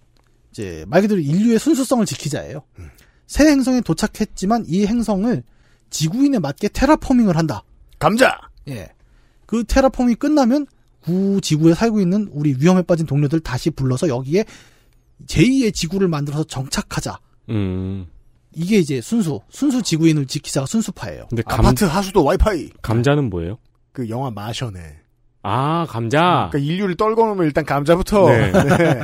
[0.50, 2.62] 이제 말 그대로 인류의 순수성을 지키자예요.
[3.26, 5.42] 새 행성에 도착했지만 이 행성을
[5.90, 7.62] 지구인에 맞게 테라포밍을 한다.
[7.98, 8.40] 감자!
[8.68, 8.88] 예.
[9.54, 10.66] 그 테라폼이 끝나면
[11.00, 14.44] 구 지구에 살고 있는 우리 위험에 빠진 동료들 다시 불러서 여기에
[15.28, 17.20] 제2의 지구를 만들어서 정착하자.
[17.50, 18.06] 음.
[18.52, 21.26] 이게 이제 순수, 순수 지구인을 지키자가 순수파예요.
[21.28, 22.70] 근데 감, 아파트 하수도 와이파이.
[22.82, 23.58] 감자는 뭐예요?
[23.92, 24.96] 그 영화 마션에.
[25.44, 26.48] 아, 감자.
[26.50, 28.30] 그러니까 인류를 떨궈놓으면 일단 감자부터.
[28.30, 28.50] 네.
[28.50, 29.00] 네.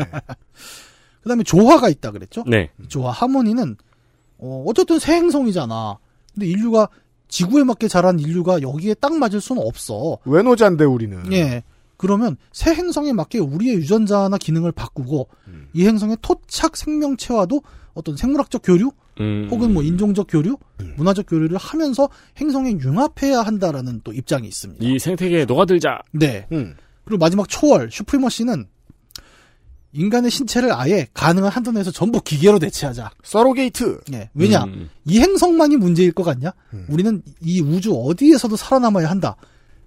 [1.22, 2.42] 그 다음에 조화가 있다 그랬죠?
[2.48, 2.70] 네.
[2.88, 3.76] 조화, 하모니는,
[4.38, 5.98] 어, 어쨌든 새 행성이잖아.
[6.34, 6.88] 근데 인류가,
[7.30, 10.18] 지구에 맞게 자란 인류가 여기에 딱 맞을 수는 없어.
[10.24, 11.32] 외노자인데 우리는.
[11.32, 11.62] 예.
[11.96, 15.68] 그러면 새 행성에 맞게 우리의 유전자나 기능을 바꾸고 음.
[15.72, 17.62] 이 행성의 토착 생명체와도
[17.94, 19.48] 어떤 생물학적 교류 음.
[19.50, 20.94] 혹은 뭐 인종적 교류, 음.
[20.96, 22.08] 문화적 교류를 하면서
[22.38, 24.84] 행성에 융합해야 한다라는 또 입장이 있습니다.
[24.84, 26.00] 이 생태계에 녹아들자.
[26.12, 26.46] 네.
[26.52, 26.74] 음.
[27.04, 28.66] 그리고 마지막 초월 슈프리머시는
[29.92, 33.10] 인간의 신체를 아예 가능한 한도 내에서 전부 기계로 대체하자.
[33.24, 34.00] 서로게이트.
[34.12, 34.30] 예.
[34.34, 34.64] 왜냐?
[34.64, 34.88] 음.
[35.04, 36.52] 이 행성만이 문제일 것 같냐?
[36.72, 36.86] 음.
[36.88, 39.36] 우리는 이 우주 어디에서도 살아남아야 한다.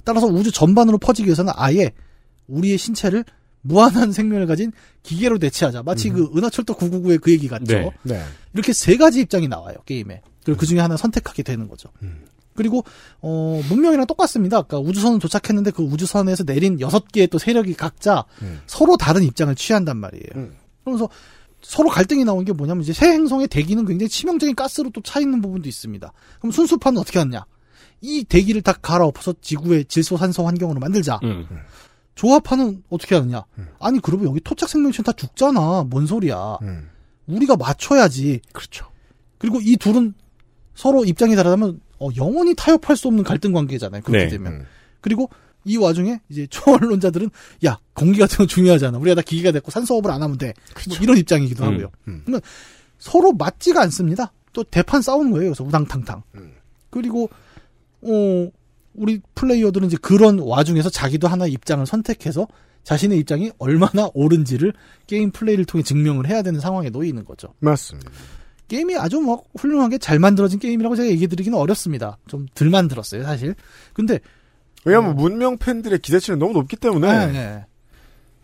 [0.04, 1.92] 따라서 우주 전반으로 퍼지기 위해서는 아예
[2.48, 3.24] 우리의 신체를
[3.62, 4.74] 무한한 생명을 가진
[5.04, 5.84] 기계로 대체하자.
[5.84, 7.66] 마치 그 은하철도 999의 그 얘기 같죠.
[7.66, 7.90] 네.
[8.04, 8.22] 네.
[8.54, 10.22] 이렇게 세 가지 입장이 나와요 게임에.
[10.44, 11.90] 그리고 그 중에 하나 선택하게 되는 거죠.
[12.02, 12.26] 음.
[12.56, 12.84] 그리고
[13.22, 14.58] 어 문명이랑 똑같습니다.
[14.58, 18.62] 아까 우주선은 도착했는데 그 우주선에서 내린 여섯 개의 또 세력이 각자 음.
[18.68, 20.24] 서로 다른 입장을 취한단 말이에요.
[20.36, 20.56] 음.
[20.84, 21.10] 그러면서
[21.62, 25.42] 서로 갈등이 나온 게 뭐냐면 이제 새 행성의 대기는 굉장히 치명적인 가스로 또 차 있는
[25.42, 26.12] 부분도 있습니다.
[26.40, 27.46] 그럼 순수파는 어떻게 하느냐?
[28.02, 31.20] 이 대기를 다 갈아엎어서 지구의 질소 산소 환경으로 만들자.
[31.24, 31.48] 음.
[32.16, 33.44] 조합파는 어떻게 하느냐?
[33.58, 33.68] 음.
[33.80, 35.86] 아니 그러면 여기 토착 생명체는 다 죽잖아.
[35.90, 36.58] 뭔 소리야?
[36.62, 36.90] 음.
[37.28, 38.42] 우리가 맞춰야지.
[38.52, 38.86] 그렇죠.
[39.38, 40.14] 그리고 이 둘은
[40.76, 44.02] 서로 입장이 다르다면 어, 영원히 타협할 수 없는 갈등 관계잖아요.
[44.02, 44.30] 그렇게 네.
[44.30, 44.54] 되면.
[44.54, 44.66] 음.
[45.00, 45.30] 그리고
[45.64, 47.30] 이 와중에 이제 초원론자들은
[47.66, 48.98] 야 공기 같은 거 중요하잖아.
[48.98, 50.54] 우리가 다 기계가 됐고 산소호흡을 안 하면 돼.
[50.90, 51.70] 뭐 이런 입장이기도 음.
[51.72, 51.92] 하고요.
[52.10, 52.22] 음.
[52.26, 52.42] 그러면
[53.00, 54.34] 서로 맞지가 않습니다.
[54.52, 55.52] 또 대판 싸우는 거예요.
[55.52, 56.24] 그래서 우당탕탕.
[56.36, 56.54] 음.
[56.90, 57.30] 그리고
[58.02, 58.52] 어
[58.94, 62.48] 우리 플레이어들은 이제 그런 와중에서 자기도 하나의 입장을 선택해서
[62.84, 64.74] 자신의 입장이 얼마나 옳은지를
[65.08, 67.54] 게임 플레이를 통해 증명을 해야 되는 상황에 놓이는 거죠.
[67.60, 68.12] 맞습니다.
[68.74, 72.18] 게임이 아주 뭐 훌륭하게 잘 만들어진 게임이라고 제가 얘기 드리기는 어렵습니다.
[72.28, 73.54] 좀 덜 만들었어요, 사실.
[73.94, 74.20] 근데
[74.84, 77.66] 왜냐하면 문명 팬들의 기대치는 너무 높기 때문에 네, 네.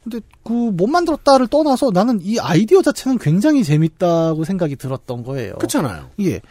[0.04, 5.56] 근데 그 못 만들었다를 떠나서 나는 이 아이디어 자체는 굉장히 재밌다고 생각이 들었던 거예요.
[5.56, 6.10] 그렇잖아요.
[6.22, 6.42] 예.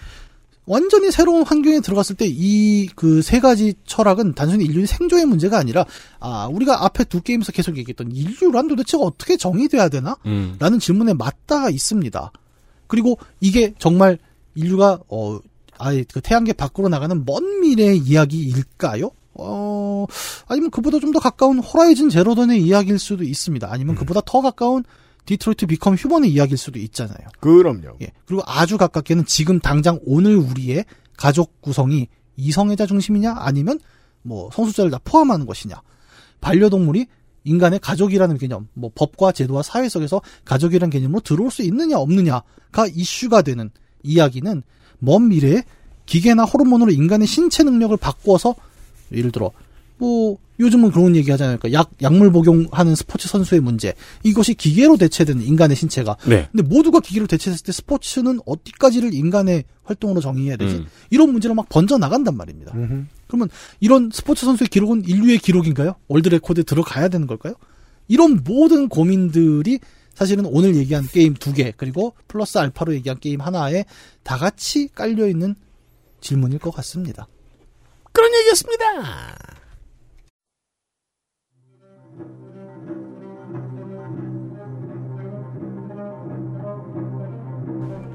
[0.66, 5.87] 완전히 새로운 환경에 들어갔을 때 이 그 세 가지 철학은 단순히 인류의 생존의 문제가 아니라
[6.20, 10.16] 아 우리가 앞에 두 게임에서 계속 얘기했던 인류란 도대체 어떻게 정의돼야 되나?
[10.26, 10.57] 음.
[10.59, 12.33] 라는 질문에 맞닿아 있습니다.
[12.89, 14.18] 그리고 이게 정말
[14.55, 15.39] 인류가 어
[15.78, 19.11] 아예 그 태양계 밖으로 나가는 먼 미래의 이야기일까요?
[19.34, 20.07] 어
[20.49, 23.70] 아니면 그보다 좀 더 가까운 Horizon Zero Dawn의 이야기일 수도 있습니다.
[23.70, 24.82] 아니면 그보다 더 가까운
[25.26, 27.28] Detroit: Become Human의 이야기일 수도 있잖아요.
[27.41, 27.99] 그럼요.
[28.03, 28.11] 예.
[28.26, 30.84] 그리고 아주 가깝게는 지금 당장 오늘 우리의
[31.16, 33.78] 가족 구성이 이성애자 중심이냐 아니면
[34.22, 35.80] 뭐 성소수자를 다 포함하는 것이냐.
[36.41, 37.07] 반려동물이
[37.49, 43.42] 인간의 가족이라는 개념, 뭐 법과 제도와 사회 속에서 가족이라는 개념으로 들어올 수 있느냐 없느냐가 이슈가
[43.42, 43.70] 되는
[44.03, 44.62] 이야기는
[44.99, 45.62] 먼 미래에
[46.07, 48.55] 기계나 호르몬으로 인간의 신체 능력을 바꿔서
[49.12, 49.51] 예를 들어
[49.99, 51.59] 뭐 요즘은 그런 얘기 하잖아요.
[51.72, 53.94] 약 약물 복용하는 스포츠 선수의 문제.
[54.24, 56.16] 이것이 기계로 대체되는 인간의 신체가.
[56.26, 56.49] 네.
[56.51, 60.76] 근데 모두가 기계로 대체됐을 때 스포츠는 어디까지를 인간의 활동으로 정의해야 되지?
[60.76, 60.86] 음.
[61.11, 62.72] 이런 문제로 막 번져 나간단 말입니다.
[62.74, 63.05] 음흠.
[63.29, 63.49] 그러면
[63.79, 65.95] 이런 스포츠 선수의 기록은 인류의 기록인가요?
[66.09, 67.55] world record에 들어가야 되는 걸까요?
[68.09, 69.79] 이런 모든 고민들이
[70.14, 73.85] 사실은 오늘 얘기한 게임 두 개, 그리고 플러스 알파로 얘기한 게임 하나에
[74.24, 75.55] 다 같이 깔려있는
[76.20, 77.29] 질문일 것 같습니다.
[78.12, 79.37] 그런 얘기였습니다.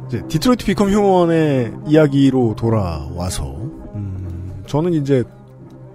[0.08, 3.73] 이제 디트로이트 비컴 휴먼의 이야기로 돌아와서 음,
[4.74, 5.24] 저는 이제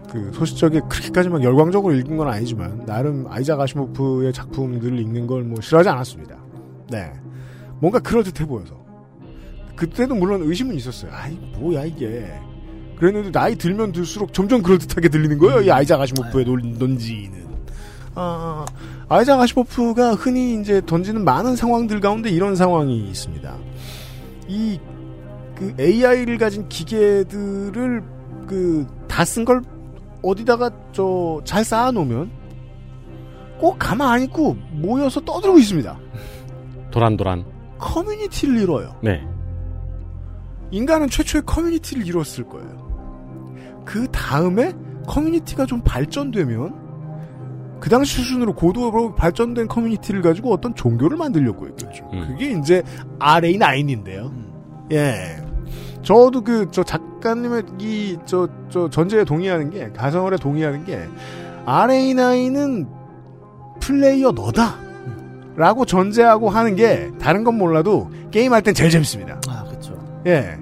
[0.09, 5.61] 그 소시적에 그렇게까지 막 열광적으로 읽은 건 아니지만 나름 아이작 아시모프의 작품들을 읽는 걸 뭐
[5.61, 6.37] 싫어하지 않았습니다.
[6.89, 7.13] 네,
[7.81, 8.77] 뭔가 그럴듯해 보여서
[9.75, 11.11] 그때도 물론 의심은 있었어요.
[11.13, 12.31] 아이 뭐야 이게
[13.01, 15.63] 그랬는데 나이 들면 들수록 점점 그럴듯하게 들리는 거예요.
[15.63, 17.49] 이 아이작 아시모프의 논, 논지는.
[18.15, 18.65] 아,
[19.09, 23.57] 아이작 아시모프가 흔히 이제 던지는 많은 상황들 가운데 이런 상황이 있습니다.
[24.47, 24.79] 이,
[25.57, 28.18] 그 AI를 가진 기계들을
[28.49, 29.63] 그, 다 쓴 걸
[30.23, 32.31] 어디다가 저, 잘 쌓아놓으면
[33.59, 35.99] 꼭 가만 안 있고 모여서 떠들고 있습니다.
[36.91, 37.45] 도란도란.
[37.79, 38.97] 커뮤니티를 이뤄요.
[39.03, 39.25] 네.
[40.71, 42.89] 인간은 최초의 커뮤니티를 이뤘을 거예요.
[43.85, 44.73] 그 다음에
[45.07, 52.09] 커뮤니티가 좀 발전되면 그 당시 수준으로 고도로 발전된 커뮤니티를 가지고 어떤 종교를 만들려고 했겠죠.
[52.13, 52.27] 음.
[52.29, 52.83] 그게 이제
[53.21, 54.33] RA9인데요.
[54.93, 55.37] 예.
[56.09, 61.07] 저도 그, 저 작가님의 이, 저, 저 전제에 동의하는 게, 가성을에 동의하는 게,
[61.67, 62.89] RA9은
[63.79, 64.77] 플레이어 너다.
[65.55, 69.39] 라고 전제하고 하는 게, 다른 건 몰라도, 게임할 땐 제일 재밌습니다.
[69.49, 69.99] 아, 그렇죠.
[70.27, 70.57] 예.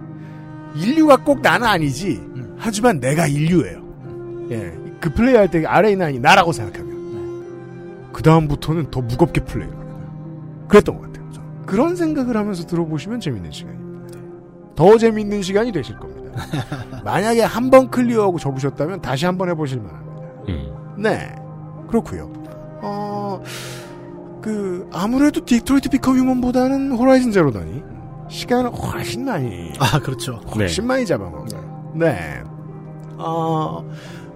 [0.75, 2.17] 인류가 꼭 나는 아니지.
[2.35, 2.57] 음.
[2.59, 4.49] 하지만 내가 인류예요.
[4.51, 4.77] 예.
[5.01, 8.11] 그 플레이할 때 RA9이 나라고 생각하면.
[8.13, 11.17] 그 다음부터는 더 무겁게 플레이를 하는 그랬던 것 같아요.
[11.67, 13.86] 그런 생각을 하면서 들어보시면 재밌는 시간입니다.
[14.77, 16.45] 더 재밌는 시간이 되실 겁니다.
[17.05, 20.23] 만약에 한 번 클리어하고 접으셨다면 다시 한 번 해보실 만합니다.
[20.49, 21.03] 음.
[21.03, 21.35] 네.
[21.89, 22.31] 그렇고요.
[22.83, 23.43] 어,
[24.43, 27.83] 그 아무래도 Detroit: Become Human보다는 Horizon Zero Dawn이
[28.29, 30.35] 시간을 훨씬 많이 아, 그렇죠.
[30.55, 31.93] 훨씬 많이 잡아먹어요.
[31.95, 32.43] 네.
[33.19, 33.83] 어,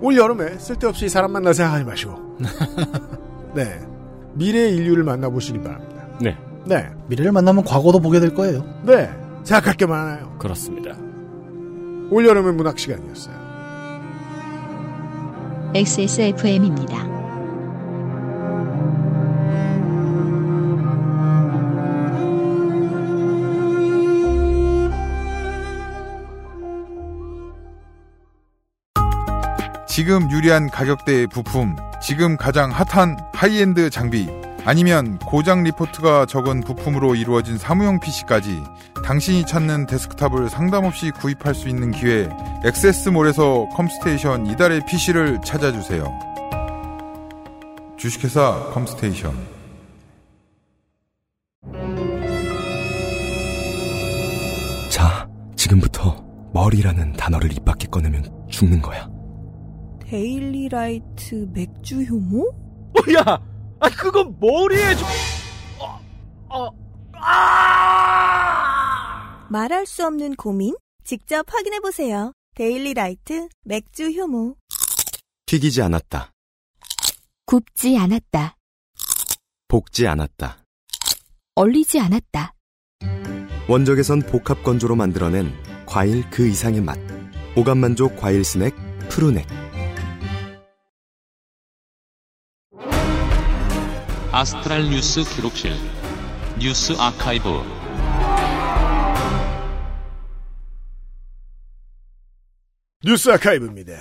[0.01, 2.15] 올 여름에 쓸데없이 사람 만날 생각하지 마시고.
[3.55, 3.79] 네.
[4.35, 6.07] 미래의 인류를 만나보시기 바랍니다.
[6.21, 6.37] 네.
[6.65, 6.89] 네.
[7.09, 8.65] 미래를 만나면 과거도 보게 될 거예요.
[8.85, 9.11] 네.
[9.45, 10.37] 생각할 게 많아요.
[10.39, 10.97] 그렇습니다.
[12.11, 13.41] 올 여름의 문학 시간이었어요.
[15.75, 17.21] XSFM입니다.
[29.87, 34.29] 지금 유리한 가격대의 부품, 지금 가장 핫한 하이엔드 장비,
[34.65, 38.63] 아니면 고장 리포트가 적은 부품으로 이루어진 사무용 PC까지
[39.05, 42.29] 당신이 찾는 데스크탑을 상담 없이 구입할 수 있는 기회,
[42.65, 46.05] XS몰에서 컴스테이션 이달의 PC를 찾아주세요.
[47.97, 49.35] 주식회사 컴스테이션.
[54.91, 59.09] 자, 지금부터 머리라는 단어를 입 밖에 꺼내면 죽는 거야.
[60.07, 62.49] 데일리라이트 맥주 효모?
[62.49, 63.41] 어, 야!
[63.81, 65.09] 아, 그건 머리에 좀...
[69.49, 70.77] 말할 수 없는 고민?
[71.05, 72.33] 직접 확인해보세요.
[72.55, 74.57] 데일리 라이트 맥주 효모.
[75.47, 76.31] 튀기지 않았다.
[77.47, 78.57] 굽지 않았다.
[79.67, 80.59] 볶지 않았다.
[81.55, 82.55] 얼리지 않았다.
[83.69, 85.53] 원적외선 복합 건조로 만들어낸
[85.87, 86.99] 과일 그 이상의 맛.
[87.57, 88.75] 오감만족 과일 스낵
[89.09, 89.60] 푸르넥.
[94.33, 95.73] 아스트랄 뉴스 기록실
[96.61, 97.49] 뉴스 아카이브
[103.05, 103.93] 뉴스 아카이브입니다.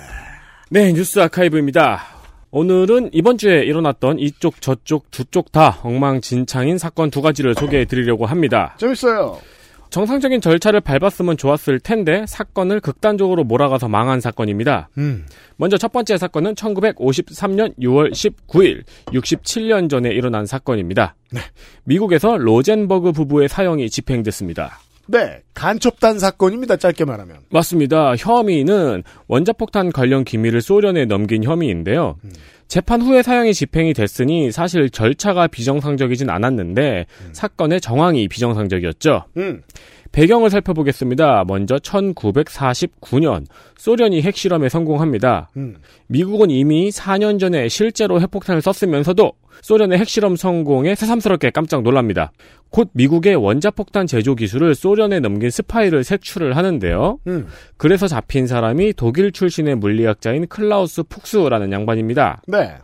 [0.70, 2.02] 네, 뉴스 아카이브입니다.
[2.50, 8.26] 오늘은 이번 주에 일어났던 이쪽 저쪽 두 쪽 다 엉망진창인 사건 두 가지를 소개해 드리려고
[8.26, 8.74] 합니다.
[8.78, 9.38] 재밌어요.
[9.90, 14.88] 정상적인 절차를 밟았으면 좋았을 텐데 사건을 극단적으로 몰아가서 망한 사건입니다.
[14.98, 15.26] 음.
[15.56, 21.14] 먼저 첫 번째 사건은 1953년 6월 19일, 67년 전에 일어난 사건입니다.
[21.84, 24.78] 미국에서 로젠버그 부부의 사형이 집행됐습니다.
[25.06, 25.42] 네.
[25.54, 26.76] 간첩단 사건입니다.
[26.76, 27.38] 짧게 말하면.
[27.50, 28.14] 맞습니다.
[28.16, 32.16] 혐의는 원자폭탄 관련 기밀을 소련에 넘긴 혐의인데요.
[32.70, 39.24] 재판 후에 사형이 집행이 됐으니 사실 절차가 비정상적이진 않았는데 사건의 정황이 비정상적이었죠.
[39.38, 39.62] 음.
[40.12, 41.44] 배경을 살펴보겠습니다.
[41.46, 43.46] 먼저 1949년
[43.76, 45.50] 소련이 핵실험에 성공합니다.
[45.56, 45.76] 음.
[46.08, 49.32] 미국은 이미 4년 전에 실제로 핵폭탄을 썼으면서도
[49.62, 52.32] 소련의 핵실험 성공에 새삼스럽게 깜짝 놀랍니다.
[52.70, 57.18] 곧 미국의 원자폭탄 제조 기술을 소련에 넘긴 스파이를 색출을 하는데요.
[57.26, 57.46] 음.
[57.76, 62.42] 그래서 잡힌 사람이 독일 출신의 물리학자인 클라우스 푹스라는 양반입니다.
[62.46, 62.74] 네.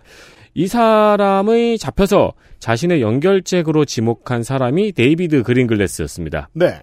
[0.57, 6.49] 이 사람이 잡혀서 자신의 연결책으로 지목한 사람이 데이비드 그린글래스였습니다.
[6.55, 6.81] 네.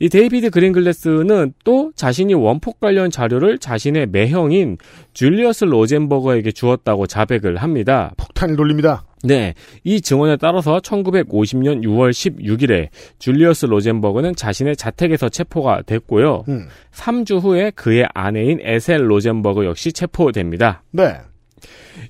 [0.00, 4.76] 이 데이비드 그린글래스는 또 자신이 원폭 관련 자료를 자신의 매형인
[5.12, 8.12] 줄리어스 로젠버그에게 주었다고 자백을 합니다.
[8.16, 9.04] 폭탄을 돌립니다.
[9.22, 9.54] 네.
[9.84, 12.88] 이 증언에 따라서 1950년 6월 16일에
[13.20, 16.42] 줄리어스 로젠버그는 자신의 자택에서 체포가 됐고요.
[16.48, 16.66] 음.
[16.92, 20.82] 3주 후에 그의 아내인 에셀 로젠버그 역시 체포됩니다.
[20.90, 21.18] 네.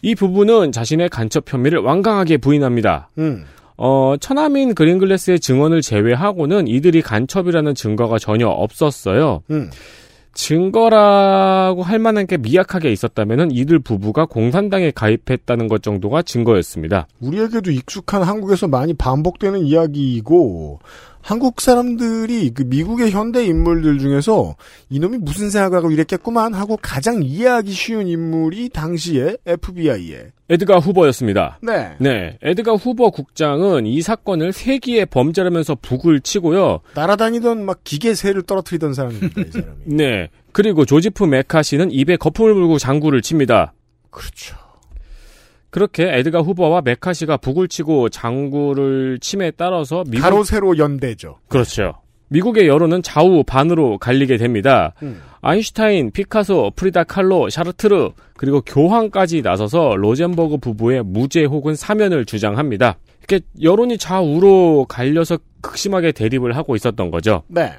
[0.03, 3.11] 이 부부는 자신의 간첩 혐의를 완강하게 부인합니다.
[3.19, 3.45] 음.
[3.77, 9.43] 어, 처남인 그린글래스의 증언을 제외하고는 이들이 간첩이라는 증거가 전혀 없었어요.
[9.51, 9.71] 음.
[10.35, 17.07] 증거라고 할 만한 게 미약하게 있었다면 이들 부부가 공산당에 가입했다는 것 정도가 증거였습니다.
[17.21, 20.81] 우리에게도 익숙한 한국에서 많이 반복되는 이야기이고
[21.23, 24.57] 한국 사람들이 그 미국의 현대 인물들 중에서
[24.91, 31.59] 이놈이 무슨 생각을 하고 이랬겠구만 하고 가장 이해하기 쉬운 인물이 당시에 FBI의 에드가 후버였습니다.
[31.63, 31.93] 네.
[31.99, 36.81] 네, 에드가 후버 국장은 이 사건을 세기의 범죄라면서 북을 치고요.
[36.95, 39.41] 날아다니던 막 기계새를 떨어뜨리던 사람입니다.
[39.41, 39.79] 이 사람이.
[39.87, 43.73] 네, 그리고 조지프 매카시는 입에 거품을 물고 장구를 칩니다.
[44.11, 44.62] 그렇죠.
[45.73, 51.39] 그렇게 에드가 후버와 매카시가 북을 치고 장구를 침에 따라서 미국 가로 세로 연대죠.
[51.49, 51.95] 그렇죠.
[52.29, 54.93] 미국의 여론은 좌우 반으로 갈리게 됩니다.
[55.03, 55.23] 음.
[55.41, 62.99] 아인슈타인, 피카소, 프리다 칼로, 사르트르 그리고 교황까지 나서서 로젠버그 부부의 무죄 혹은 사면을 주장합니다.
[63.21, 67.45] 이렇게 여론이 좌우로 갈려서 극심하게 대립을 하고 있었던 거죠.
[67.49, 67.73] 네.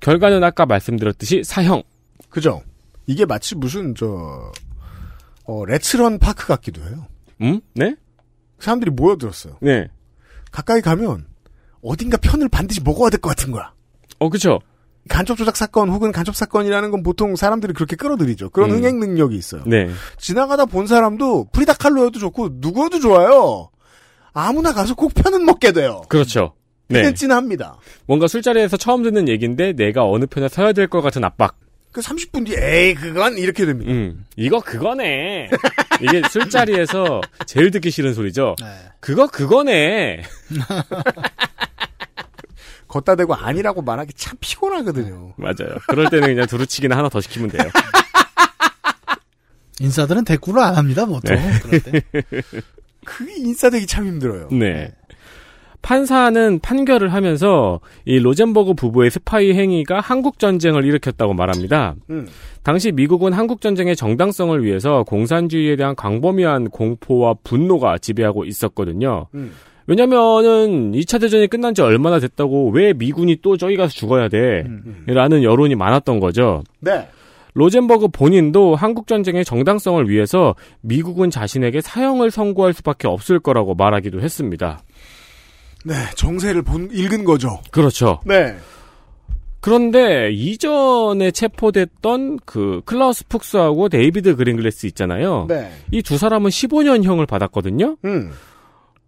[0.00, 1.82] 결과는 아까 말씀드렸듯이 사형.
[2.30, 2.62] 그죠.
[3.06, 4.50] 이게 마치 무슨 저
[5.44, 7.06] 어, 레츠런 파크 같기도 해요.
[7.42, 7.60] 음?
[7.74, 7.94] 네?
[8.58, 9.56] 사람들이 모여들었어요.
[9.60, 9.88] 네.
[10.50, 11.26] 가까이 가면
[11.82, 13.72] 어딘가 편을 반드시 먹어야 될 것 같은 거야.
[14.18, 14.60] 어, 그쵸.
[15.08, 18.50] 간첩 조작 사건 혹은 간첩 사건이라는 건 보통 사람들이 그렇게 끌어들이죠.
[18.50, 18.76] 그런 음.
[18.76, 19.62] 흥행 능력이 있어요.
[19.66, 19.88] 네.
[20.18, 23.70] 지나가다 본 사람도 프리다 칼로여도 좋고 누구여도 좋아요.
[24.34, 26.02] 아무나 가서 꼭 편은 먹게 돼요.
[26.08, 26.54] 그렇죠.
[26.88, 27.12] 네.
[27.14, 27.76] 찐합니다.
[28.06, 31.56] 뭔가 술자리에서 처음 듣는 얘기인데 내가 어느 편에 서야 될 것 같은 압박.
[31.98, 33.90] 그 30분 뒤에 에이 그건 이렇게 됩니다.
[33.90, 35.50] 음, 이거 그거네.
[36.00, 38.54] 이게 술자리에서 제일 듣기 싫은 소리죠.
[39.00, 40.22] 그거 그거네.
[42.86, 45.34] 걷다 대고 아니라고 말하기 참 피곤하거든요.
[45.36, 45.78] 맞아요.
[45.88, 47.62] 그럴 때는 그냥 두루치기나 하나 더 시키면 돼요.
[49.80, 51.34] 인싸들은 대꾸를 안 합니다, 보통.
[51.34, 51.58] 네.
[51.62, 52.02] 그럴 때.
[53.04, 54.48] 그게 인싸되기 참 힘들어요.
[54.52, 54.92] 네.
[55.82, 61.94] 판사는 판결을 하면서 이 로젠버그 부부의 스파이 행위가 한국 전쟁을 일으켰다고 말합니다.
[62.10, 62.26] 음.
[62.62, 69.26] 당시 미국은 한국 전쟁의 정당성을 위해서 공산주의에 대한 광범위한 공포와 분노가 지배하고 있었거든요.
[69.34, 69.52] 음.
[69.86, 74.66] 왜냐면은 2차 대전이 끝난 지 얼마나 됐다고 왜 미군이 또 저기 가서 죽어야 돼?
[75.06, 76.62] 라는 여론이 많았던 거죠.
[76.80, 77.08] 네.
[77.54, 84.80] 로젠버그 본인도 한국 전쟁의 정당성을 위해서 미국은 자신에게 사형을 선고할 수밖에 없을 거라고 말하기도 했습니다.
[85.84, 87.60] 네, 정세를 본 읽은 거죠.
[87.70, 88.20] 그렇죠.
[88.24, 88.56] 네.
[89.60, 95.46] 그런데 이전에 체포됐던 그 클라우스 푹스하고 데이비드 그린글래스 있잖아요.
[95.48, 95.70] 네.
[95.90, 97.96] 이 두 사람은 15년형을 받았거든요.
[98.04, 98.30] 음.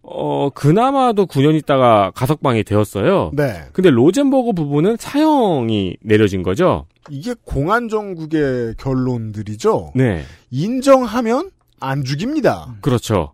[0.03, 3.31] 어, 그나마도 9년 있다가 가석방이 되었어요.
[3.35, 3.63] 네.
[3.73, 6.87] 근데 로젠버그 부부는 사형이 내려진 거죠.
[7.11, 9.93] 이게 공안 정국의 결론들이죠.
[9.95, 10.25] 네.
[10.51, 12.75] 인정하면 안 죽입니다.
[12.81, 13.33] 그렇죠.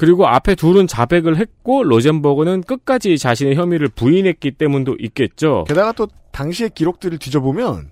[0.00, 5.64] 그리고 앞에 둘은 자백을 했고 로젠버그는 끝까지 자신의 혐의를 부인했기 때문도 있겠죠.
[5.68, 7.90] 게다가 또 당시의 기록들을 뒤져보면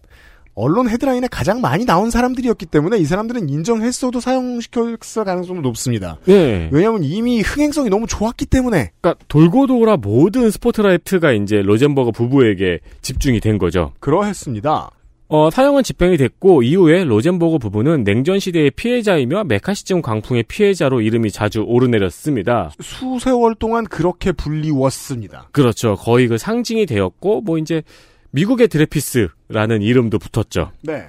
[0.55, 6.17] 언론 헤드라인에 가장 많이 나온 사람들이었기 때문에 이 사람들은 인정했어도 사용시켰을 가능성이 높습니다.
[6.25, 6.71] 네.
[6.73, 8.93] 왜냐하면 이미 흥행성이 너무 좋았기 때문에.
[9.03, 13.93] 그러니까 돌고 돌아 모든 스포트라이트가 이제 로젠버그 부부에게 집중이 된 거죠.
[14.01, 14.93] 그러했습니다.
[15.31, 21.61] 어, 사형은 집행이 됐고 이후에 로젠버그 부부는 냉전 시대의 피해자이며 메카시즘 광풍의 피해자로 이름이 자주
[21.67, 22.71] 오르내렸습니다.
[22.81, 25.51] 수세월 동안 그렇게 불리웠습니다.
[25.53, 25.97] 그렇죠.
[25.97, 27.83] 거의 그 상징이 되었고 뭐 이제
[28.31, 30.73] 미국의 드레피스라는 이름도 붙었죠.
[30.83, 31.09] 네.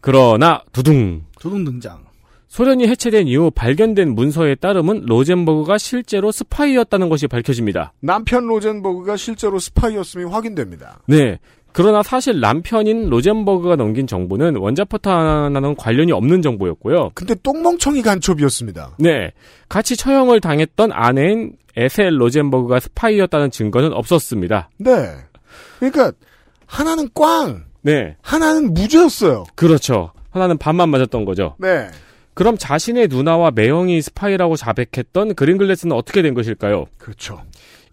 [0.00, 2.04] 그러나 두둥 두둥 등장.
[2.48, 7.92] 소련이 해체된 이후 발견된 문서에 따르면 로젠버그가 실제로 스파이였다는 것이 밝혀집니다.
[8.00, 11.00] 남편 로젠버그가 실제로 스파이였음이 확인됩니다.
[11.06, 11.38] 네.
[11.76, 17.10] 그러나 사실 남편인 로젠버그가 넘긴 정보는 원자폭탄과는 관련이 없는 정보였고요.
[17.12, 18.96] 근데 똥멍청이 간첩이었습니다.
[18.98, 19.30] 네.
[19.68, 24.70] 같이 처형을 당했던 아내인 에셀 로젠버그가 스파이였다는 증거는 없었습니다.
[24.78, 25.16] 네.
[25.78, 26.12] 그러니까
[26.64, 28.16] 하나는 꽝, 네.
[28.22, 29.44] 하나는 무죄였어요.
[29.54, 30.12] 그렇죠.
[30.30, 31.56] 하나는 반만 맞았던 거죠.
[31.58, 31.88] 네.
[32.36, 36.84] 그럼 자신의 누나와 매형이 스파이라고 자백했던 그린글래스는 어떻게 된 것일까요?
[36.98, 37.40] 그렇죠.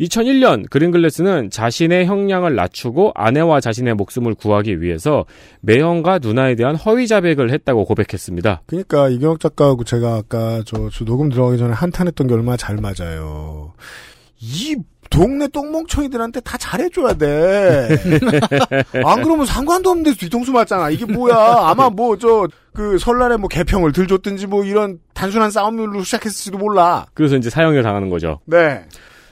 [0.01, 5.23] 2001년 그린글래스는 자신의 형량을 낮추고 아내와 자신의 목숨을 구하기 위해서
[5.61, 8.63] 매형과 누나에 대한 허위 자백을 했다고 고백했습니다.
[8.65, 13.71] 그러니까 이경혁 작가하고 제가 아까 저, 저 녹음 들어가기 전에 한탄했던 게 얼마나 잘 맞아요.
[14.41, 14.75] 이
[15.13, 17.87] 동네 똥멍청이들한테 다 잘해줘야 돼.
[19.05, 20.89] 안 그러면 상관도 없는 데서 뒤통수 맞잖아.
[20.89, 21.35] 이게 뭐야.
[21.35, 27.05] 아마 뭐, 저, 그, 설날에 뭐 개평을 덜 줬든지 뭐 이런 단순한 싸움으로 시작했을지도 몰라.
[27.13, 28.39] 그래서 이제 사형을 당하는 거죠.
[28.45, 28.85] 네.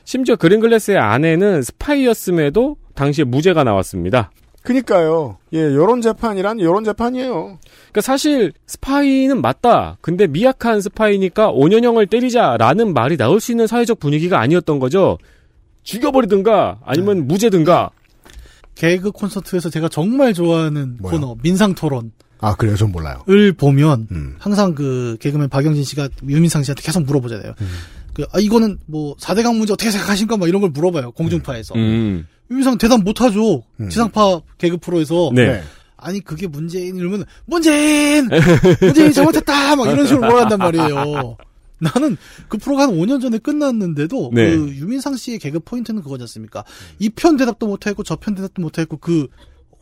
[0.03, 4.29] 심지어 그린글래스의 아내는 스파이였음에도 당시에 무죄가 나왔습니다.
[4.61, 5.37] 그니까요.
[5.53, 7.31] 예, 여론 재판이란 여론 재판이에요.
[7.31, 9.97] 그러니까 사실 스파이는 맞다.
[10.01, 15.17] 근데 미약한 스파이니까 5년형을 때리자라는 말이 나올 수 있는 사회적 분위기가 아니었던 거죠.
[15.83, 17.91] 죽여버리든가 아니면 무죄든가.
[18.75, 21.19] 개그 콘서트에서 제가 정말 좋아하는 뭐요?
[21.19, 22.11] 코너 민상 토론.
[22.39, 22.75] 아, 그래요?
[22.75, 23.23] 전 몰라요.
[23.29, 24.35] 을 보면 음.
[24.39, 27.53] 항상 그 개그맨 박영진 씨가 유민상 씨한테 계속 물어보잖아요.
[27.61, 27.69] 음.
[28.13, 30.37] 그, 아, 이거는 뭐 4대강 문제 어떻게 생각하십니까?
[30.37, 31.11] 막 이런 걸 물어봐요.
[31.11, 31.75] 공중파에서.
[31.75, 32.25] 음.
[32.49, 33.63] 유민상 대답 못하죠.
[33.79, 33.89] 음.
[33.89, 35.31] 지상파 개그 프로에서.
[35.33, 35.61] 네.
[36.01, 38.27] 아니 그게 문재인 이러면 문재인
[38.81, 41.37] 문재인 잘못했다 막 이런 식으로 몰아간단 말이에요.
[41.81, 42.15] 나는
[42.47, 44.55] 그 프로가 한 5년 전에 끝났는데도 네.
[44.55, 46.63] 그 유민상 씨의 개그 포인트는 그거지 않습니까?
[46.99, 49.27] 이 편 대답도 못했고 저 편 대답도 못했고 그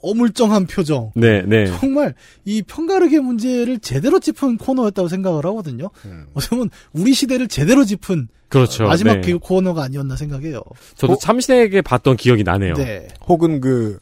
[0.02, 1.12] 어물쩡한 표정.
[1.16, 1.66] 네, 네.
[1.78, 5.90] 정말 이 편가르기 문제를 제대로 짚은 코너였다고 생각을 하거든요.
[6.34, 8.86] 어떻게 보면 우리 시대를 제대로 짚은 그렇죠.
[8.86, 9.22] 마지막 네.
[9.22, 10.62] 개그 코너가 아니었나 생각해요.
[10.96, 12.74] 저도 참신하게 봤던 기억이 나네요.
[12.76, 13.10] 네.
[13.28, 14.00] 혹은 그,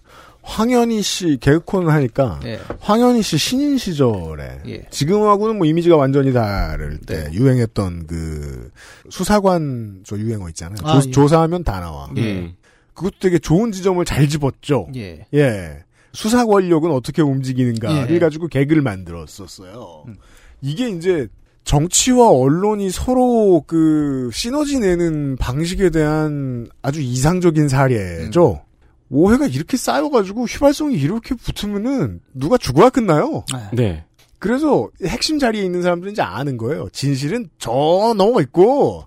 [0.48, 2.58] 황현희 씨 개그콘을 하니까 예.
[2.80, 4.86] 황현희 씨 신인 시절에 예.
[4.90, 8.72] 지금하고는 뭐 이미지가 완전히 다를 때 유행했던 그
[9.10, 10.78] 수사관 저 유행어 있잖아요.
[10.84, 11.12] 아, 조, 예.
[11.12, 12.10] 조사하면 다 나와.
[12.18, 12.54] 음.
[12.94, 14.88] 그것도 되게 좋은 지점을 잘 집었죠.
[14.96, 15.26] 예.
[15.34, 15.84] 예.
[16.14, 18.20] 수사 권력은 어떻게 움직이는가를 예.
[18.20, 20.06] 가지고 개그를 만들었었어요.
[20.62, 21.28] 이게 이제
[21.66, 28.62] 정치와 언론이 서로 그 시너지 내는 방식에 대한 아주 이상적인 사례죠.
[29.10, 33.44] 오해가 이렇게 쌓여가지고 휘발성이 이렇게 붙으면은 누가 죽어야 끝나요.
[33.74, 34.04] 네.
[34.40, 36.90] 그래서 핵심 자리에 있는 사람들은 이제 아는 거예요.
[36.92, 39.06] 진실은 저 넘어 있고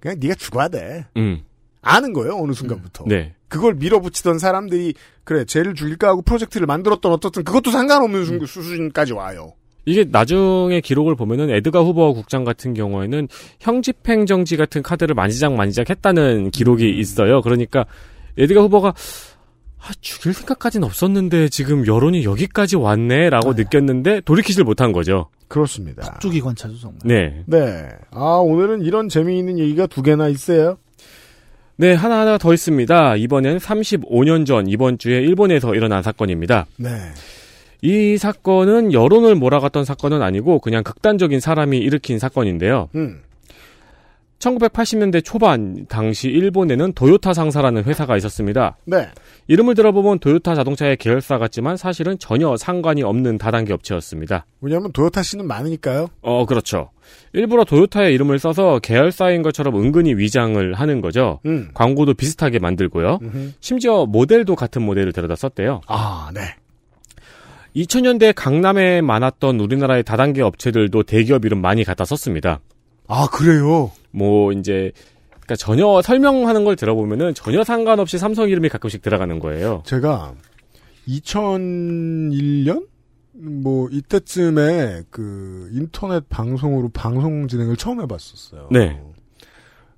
[0.00, 1.06] 그냥 네가 죽어야 돼.
[1.16, 1.42] 음.
[1.82, 3.04] 아는 거예요 어느 순간부터.
[3.06, 3.34] 네.
[3.48, 4.94] 그걸 밀어붙이던 사람들이
[5.24, 9.52] 그래 쟤를 죽일까 하고 프로젝트를 만들었던 어떻든 그것도 상관없는 수- 수준까지 와요.
[9.84, 13.26] 이게 나중에 기록을 보면은 에드가 후보 국장 같은 경우에는
[13.60, 17.42] 형집행 정지 같은 카드를 만지작 만지작 했다는 기록이 있어요.
[17.42, 17.84] 그러니까
[18.38, 18.94] 에드가 후보가
[19.84, 25.28] 아, 죽일 생각까지는 없었는데 지금 여론이 여기까지 왔네라고 느꼈는데 돌이키질 못한 거죠.
[25.48, 26.18] 그렇습니다.
[26.20, 27.00] 쪽이 관차죠 정말.
[27.04, 27.42] 네.
[27.46, 27.88] 네.
[28.12, 30.78] 아 오늘은 이런 재미있는 얘기가 두 개나 있어요.
[31.76, 33.16] 네, 하나하나 더 있습니다.
[33.16, 36.66] 이번엔 35년 전 이번 주에 일본에서 일어난 사건입니다.
[36.76, 36.90] 네.
[37.80, 42.88] 이 사건은 여론을 몰아갔던 사건은 아니고 그냥 극단적인 사람이 일으킨 사건인데요.
[42.94, 43.22] 음.
[44.42, 48.76] 1980년대 초반 당시 일본에는 도요타 상사라는 회사가 있었습니다.
[48.84, 49.08] 네.
[49.46, 54.46] 이름을 들어보면 도요타 자동차의 계열사 같지만 사실은 전혀 상관이 없는 다단계 업체였습니다.
[54.60, 56.08] 왜냐하면 도요타 씨는 많으니까요.
[56.22, 56.90] 어, 그렇죠.
[57.32, 61.40] 일부러 도요타의 이름을 써서 계열사인 것처럼 은근히 위장을 하는 거죠.
[61.46, 61.70] 음.
[61.74, 63.20] 광고도 비슷하게 만들고요.
[63.22, 63.52] 음흠.
[63.60, 65.82] 심지어 모델도 같은 모델을 데려다 썼대요.
[65.86, 66.40] 아, 네.
[67.76, 72.60] 2000년대 강남에 많았던 우리나라의 다단계 업체들도 대기업 이름 많이 갖다 썼습니다.
[73.08, 73.90] 아 그래요.
[74.12, 74.92] 뭐 이제
[75.30, 79.82] 그러니까 전혀 설명하는 걸 들어보면은 전혀 상관없이 삼성 이름이 가끔씩 들어가는 거예요.
[79.84, 80.34] 제가
[81.08, 82.86] 2001년
[83.32, 88.68] 뭐 이때쯤에 그 인터넷 방송으로 방송 진행을 처음 해봤었어요.
[88.70, 89.00] 네.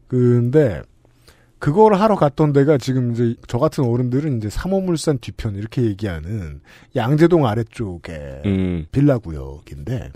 [0.06, 0.82] 근데
[1.58, 6.60] 그걸 하러 갔던 데가 지금 이제 저 같은 어른들은 이제 삼호물산 뒤편 이렇게 얘기하는
[6.94, 8.86] 양재동 아래쪽에 음.
[8.92, 10.10] 빌라 구역인데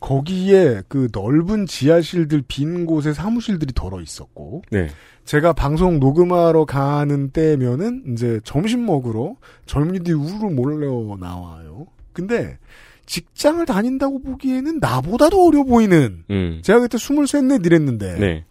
[0.00, 4.88] 거기에 그 넓은 지하실들 빈 곳에 사무실들이 덜어 있었고 네.
[5.24, 9.36] 제가 방송 녹음하러 가는 때면은 이제 점심 먹으러
[9.66, 11.86] 젊은이들이 우르르 몰려 나와요.
[12.12, 12.58] 근데
[13.06, 16.60] 직장을 다닌다고 보기에는 나보다도 어려 보이는 음.
[16.62, 18.44] 제가 그때 스물셋 넷 이랬는데 네.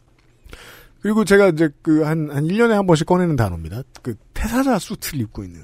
[1.02, 3.84] 그리고 제가 이제 그 한 한 1년에 한 번씩 꺼내는 단어입니다.
[4.02, 5.62] 그 퇴사자 수트를 입고 있는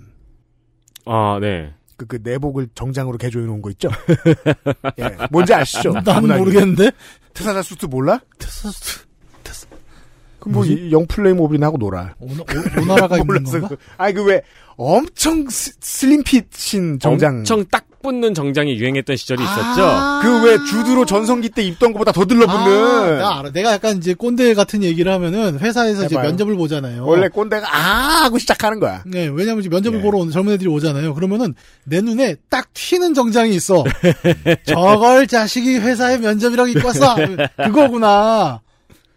[1.06, 1.74] 아, 네.
[1.98, 3.90] 그, 그 내복을 정장으로 개조해 놓은 거 있죠?
[5.00, 5.94] 예, 뭔지 아시죠?
[6.04, 6.28] 난.
[6.28, 6.92] 모르겠는데.
[7.34, 8.20] 퇴사자 수트 몰라?
[8.40, 9.00] 테스트
[9.44, 9.76] 테스트.
[10.40, 12.14] 그럼 뭐 이- 영플레이모빌하고 놀아.
[12.20, 12.28] 오,
[12.82, 13.68] 오나라가 입는 몰라서 건가?
[13.70, 14.42] 그- 아니 그 왜
[14.78, 17.38] 엄청 스, 슬림핏인 정장.
[17.40, 20.20] 엄청 딱 붙는 정장이 유행했던 시절이 있었죠.
[20.22, 22.62] 그왜 주드로 전성기 때 입던 것보다 더 들러붙는.
[22.62, 23.52] 아, 나 알아.
[23.52, 26.30] 내가 약간 이제 꼰대 같은 얘기를 하면은 회사에서 이제 해봐요.
[26.30, 27.06] 면접을 보잖아요.
[27.06, 29.04] 원래 꼰대가 아 하고 시작하는 거야.
[29.06, 30.02] 네, 왜냐면 이제 면접을 예.
[30.02, 31.14] 보러 온 젊은 애들이 오잖아요.
[31.16, 33.84] 그러면은 내 눈에 딱 튀는 정장이 있어.
[34.66, 37.16] 저걸 자식이 회사에 면접이라고 입고 왔어.
[37.58, 38.62] 그거구나.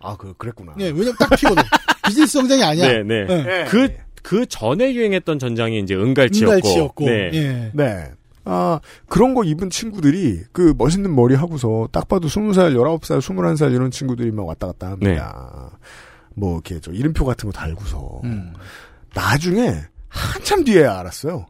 [0.01, 0.75] 아, 그 그랬구나.
[0.77, 1.63] 네, 왜냐면 딱 튀거든.
[2.07, 2.89] 비즈니스 정장이 아니야.
[2.89, 3.25] 네, 네.
[3.27, 3.65] 네.
[3.69, 3.89] 그,
[4.23, 6.55] 그 전에 유행했던 전장이 이제 은갈치였고.
[6.55, 7.05] 은갈치였고.
[7.07, 7.31] 네.
[7.35, 7.71] 예.
[7.75, 8.05] 네.
[8.51, 13.91] 아, 그런 거 입은 친구들이 그 멋있는 머리 하고서 딱 봐도 20살, 19살, 21살 이런
[13.91, 15.71] 친구들이 막 왔다 갔다 합니다.
[16.35, 18.21] 뭐 이렇게 저 이름표 같은 거 달고서.
[18.25, 18.55] 음.
[19.15, 19.75] 나중에
[20.09, 21.47] 한참 뒤에 알았어요.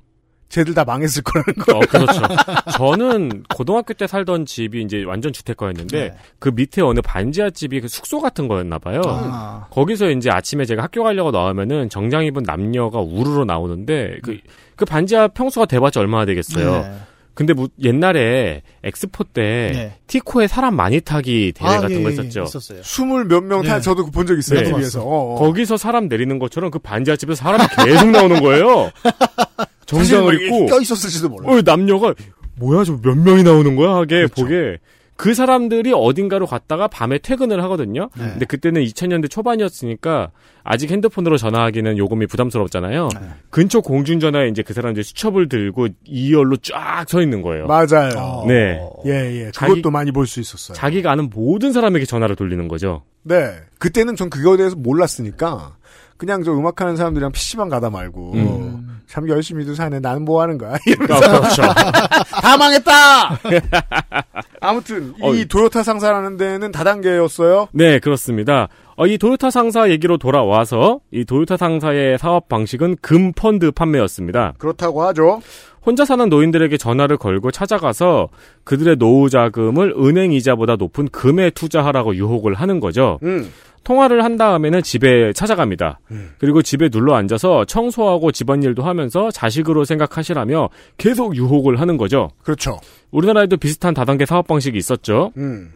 [0.49, 1.77] 쟤들 다 망했을 거라는 거.
[1.77, 2.23] 어, 그렇죠.
[2.77, 6.15] 저는 고등학교 때 살던 집이 이제 완전 주택가였는데 네.
[6.39, 9.03] 그 밑에 어느 반지하 집이 그 숙소 같은 거였나 봐요.
[9.07, 9.67] 아.
[9.71, 14.39] 거기서 이제 아침에 제가 학교 가려고 나오면은 정장 입은 남녀가 우르르 나오는데 그,
[14.77, 16.73] 그 반지하 평수가 돼봤자 얼마나 되겠어요.
[16.83, 16.93] 네.
[17.35, 19.97] 근데 뭐 옛날에 엑스포 때 네.
[20.09, 22.43] 티코에 사람 많이 타기 대회 아, 같은 예, 거 예, 있었죠.
[22.43, 22.83] 있었어요.
[22.83, 23.81] 스물 몇명다 네.
[23.81, 24.61] 저도 본 적 있어요.
[24.61, 24.65] 네.
[24.73, 25.03] TV에서.
[25.03, 25.39] 어, 어.
[25.39, 28.91] 거기서 사람 내리는 것처럼 그 반지하 집에서 사람이 계속 나오는 거예요.
[29.89, 31.51] 정장을 입고 껴 있었을지도 몰라.
[31.53, 32.14] 어, 남녀가
[32.57, 34.78] 뭐야 저 몇 명이 나오는 거야 하게 보게
[35.16, 38.09] 그 사람들이 어딘가로 갔다가 밤에 퇴근을 하거든요.
[38.16, 38.24] 네.
[38.30, 40.30] 근데 그때는 2000년대 초반이었으니까
[40.62, 43.09] 아직 핸드폰으로 전화하기는 요금이 부담스럽잖아요.
[43.20, 43.28] 네.
[43.51, 47.66] 근처 공중전화에 이제 그 사람들이 수첩을 들고 2열로 쫙 서 있는 거예요.
[47.66, 48.11] 맞아요.
[48.16, 48.45] 어.
[48.47, 48.80] 네.
[49.07, 49.51] 예, 예.
[49.53, 50.76] 자기- 그것도 많이 볼 수 있었어요.
[50.76, 53.03] 자기가 아는 모든 사람에게 전화를 돌리는 거죠.
[53.24, 53.55] 네.
[53.80, 55.76] 그때는 전 그거에 대해서 몰랐으니까
[56.16, 58.98] 그냥 저 음악하는 사람들이랑 PC방 가다 말고 음.
[59.09, 60.01] 참 열심히도 사네.
[60.01, 60.75] 나는 뭐 하는 거야?
[60.75, 61.63] 아, 그렇죠.
[62.43, 63.41] 다 망했다.
[64.61, 65.45] 아무튼 이 어.
[65.49, 67.69] 도요타 상사라는 데는 다단계였어요.
[67.73, 68.69] 네, 그렇습니다.
[68.99, 74.55] 어, 이 도요타 상사 얘기로 돌아와서 이 도요타 상사의 사업 방식은 금 펀드 판매였습니다.
[74.59, 75.41] 그렇다고 하죠.
[75.87, 78.29] 혼자 사는 노인들에게 전화를 걸고 찾아가서
[78.65, 83.21] 그들의 노후 자금을 은행 이자보다 높은 금에 투자하라고 유혹을 하는 거죠.
[83.23, 83.49] 음.
[83.85, 86.01] 통화를 한 다음에는 집에 찾아갑니다.
[86.39, 92.31] 그리고 집에 눌러 앉아서 청소하고 집안일도 하면서 자식으로 생각하시라며 계속 유혹을 하는 거죠.
[92.43, 92.81] 그렇죠.
[93.13, 95.33] 우리나라에도 비슷한 다단계 사업 방식이 있었죠.
[95.37, 95.73] 음.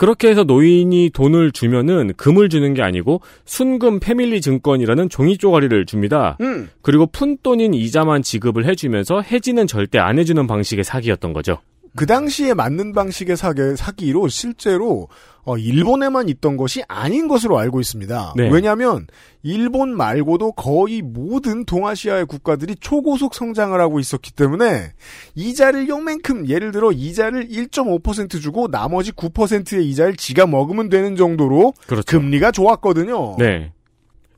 [0.00, 6.38] 그렇게 해서 노인이 돈을 주면은 금을 주는 게 아니고 순금 패밀리 증권이라는 종이 쪼가리를 줍니다.
[6.40, 6.70] 음.
[6.80, 11.58] 그리고 푼돈인 이자만 지급을 해주면서 해지는 절대 안 해주는 방식의 사기였던 거죠.
[11.96, 15.08] 그 당시에 맞는 방식의 사기, 사기로 실제로
[15.42, 18.34] 어, 일본에만 있던 것이 아닌 것으로 알고 있습니다.
[18.36, 18.50] 네.
[18.50, 19.06] 왜냐하면
[19.42, 24.92] 일본 말고도 거의 모든 동아시아의 국가들이 초고속 성장을 하고 있었기 때문에
[25.34, 32.04] 이자를 요만큼 예를 들어 이자를 1.5% 주고 나머지 9%의 이자를 지가 먹으면 되는 정도로 그렇죠.
[32.06, 33.36] 금리가 좋았거든요.
[33.38, 33.72] 네.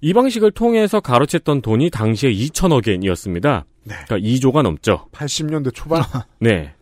[0.01, 3.65] 이 방식을 통해서 가로챘던 돈이 당시에 2천억 엔이었습니다.
[3.85, 3.95] 네.
[4.07, 5.07] 그러니까 2조가 넘죠.
[5.13, 6.03] 80년대 초반.
[6.41, 6.75] 네.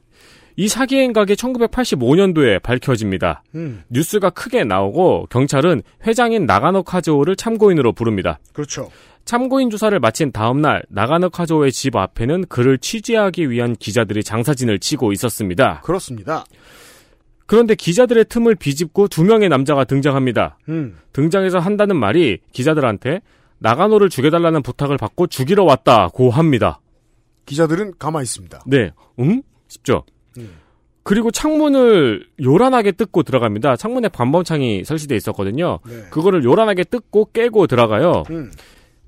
[0.61, 3.43] 이 사기 행각이 1985년도에 밝혀집니다.
[3.55, 8.39] 음, 뉴스가 크게 나오고 경찰은 회장인 나가노 카즈오를 참고인으로 부릅니다.
[8.53, 8.91] 그렇죠.
[9.25, 15.13] 참고인 조사를 마친 다음 날 나가노 카즈오의 집 앞에는 그를 취재하기 위한 기자들이 장사진을 치고
[15.13, 15.81] 있었습니다.
[15.81, 16.45] 그렇습니다.
[17.47, 20.59] 그런데 기자들의 틈을 비집고 두 명의 남자가 등장합니다.
[20.69, 23.23] 음, 등장해서 한다는 말이 기자들한테
[23.61, 26.83] 나가노를 죽여달라는 부탁을 받고 죽이러 왔다고 합니다.
[27.47, 28.61] 기자들은 가만히 있습니다.
[28.67, 28.91] 네,
[29.21, 29.41] 응?
[29.69, 30.05] 싶죠.
[31.11, 31.13] 음.
[31.13, 33.77] 그리고 창문을 요란하게 뜯고 들어갑니다.
[33.77, 35.81] 창문에 반범창이 설치돼 있었거든요.
[35.87, 35.95] 네.
[36.11, 38.23] 그거를 요란하게 뜯고 깨고 들어가요.
[38.31, 38.51] 음,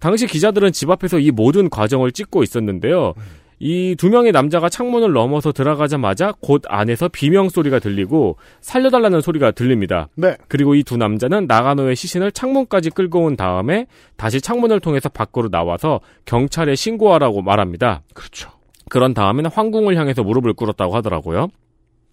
[0.01, 3.15] 당시 기자들은 집 앞에서 이 모든 과정을 찍고 있었는데요.
[3.61, 10.09] 이두 명의 남자가 창문을 넘어서 들어가자마자 곧 안에서 비명 소리가 들리고 살려달라는 소리가 들립니다.
[10.17, 10.37] 네.
[10.49, 13.87] 그리고 이 두 남자는 나가노의 시신을 창문까지 끌고 온 다음에
[14.17, 18.03] 다시 창문을 통해서 밖으로 나와서 경찰에 신고하라고 말합니다.
[18.15, 18.51] 그렇죠.
[18.91, 21.47] 그런 다음에는 황궁을 향해서 무릎을 꿇었다고 하더라고요.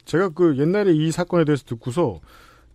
[0.09, 2.19] 제가 그 옛날에 이 사건에 대해서 듣고서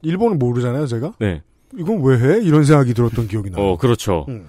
[0.02, 1.14] 일본을 모르잖아요, 제가.
[1.18, 1.42] 네.
[1.76, 2.40] 이건 왜 해?
[2.40, 3.60] 이런 생각이 들었던 기억이 나요.
[3.60, 4.24] 어, 그렇죠.
[4.28, 4.46] 음.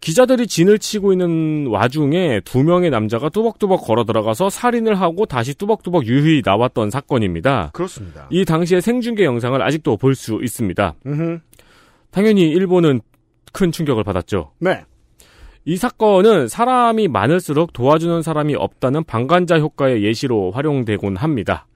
[0.00, 6.06] 기자들이 진을 치고 있는 와중에 두 명의 남자가 뚜벅뚜벅 걸어 들어가서 살인을 하고 다시 뚜벅뚜벅
[6.06, 7.72] 유유히 나왔던 사건입니다.
[7.74, 8.26] 그렇습니다.
[8.30, 10.94] 이 당시의 생중계 영상을 아직도 볼 수 있습니다.
[11.04, 11.40] 음흠.
[12.10, 13.02] 당연히 일본은
[13.52, 14.52] 큰 충격을 받았죠.
[14.60, 14.84] 네.
[15.68, 21.66] 이 사건은 사람이 많을수록 도와주는 사람이 없다는 방관자 효과의 예시로 활용되곤 합니다.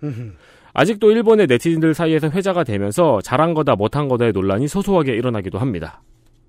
[0.72, 6.01] 아직도 일본의 네티즌들 사이에서 회자가 되면서 잘한 거다 못한 거다의 논란이 소소하게 일어나기도 합니다.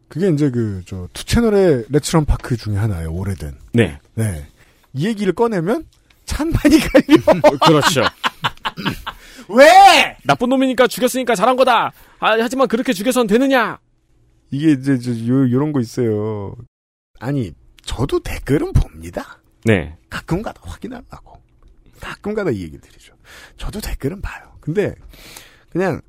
[0.08, 3.52] 그게 이제 그, 저, 투 채널의 Let's Run Park 중에 하나예요, 오래된.
[3.74, 4.00] 네.
[4.16, 4.46] 네.
[4.94, 5.84] 이 얘기를 꺼내면
[6.24, 7.42] 찬반이 갈려.
[7.68, 8.04] 그렇죠.
[9.50, 10.16] 왜?
[10.24, 11.92] 나쁜 놈이니까 죽였으니까 잘한 거다.
[12.20, 13.80] 아, 하지만 그렇게 죽여선 되느냐?
[14.50, 16.56] 이게 이제, 저, 요, 요런 거 있어요.
[17.24, 17.54] 아니,
[17.84, 19.40] 저도 댓글은 봅니다.
[19.66, 19.96] 네.
[20.10, 21.42] 가끔 가다 확인하려고.
[22.00, 23.14] 가끔 가다 이 얘기 드리죠.
[23.58, 24.58] 저도 댓글은 봐요.
[24.60, 24.94] 근데,
[25.70, 26.02] 그냥,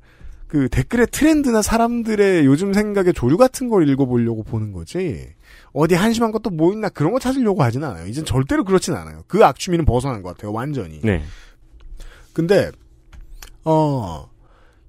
[0.47, 5.33] 그 댓글의 트렌드나 사람들의 요즘 생각의 조류 같은 걸 읽어보려고 보는 거지.
[5.73, 8.05] 어디 한심한 것도 뭐 있나 그런 거 찾으려고 하진 않아요.
[8.07, 9.23] 이젠 절대로 그렇진 않아요.
[9.27, 10.53] 그 악취미는 벗어난 것 같아요.
[10.53, 11.01] 완전히.
[11.01, 11.23] 네.
[12.31, 12.71] 근데
[13.63, 14.29] 어.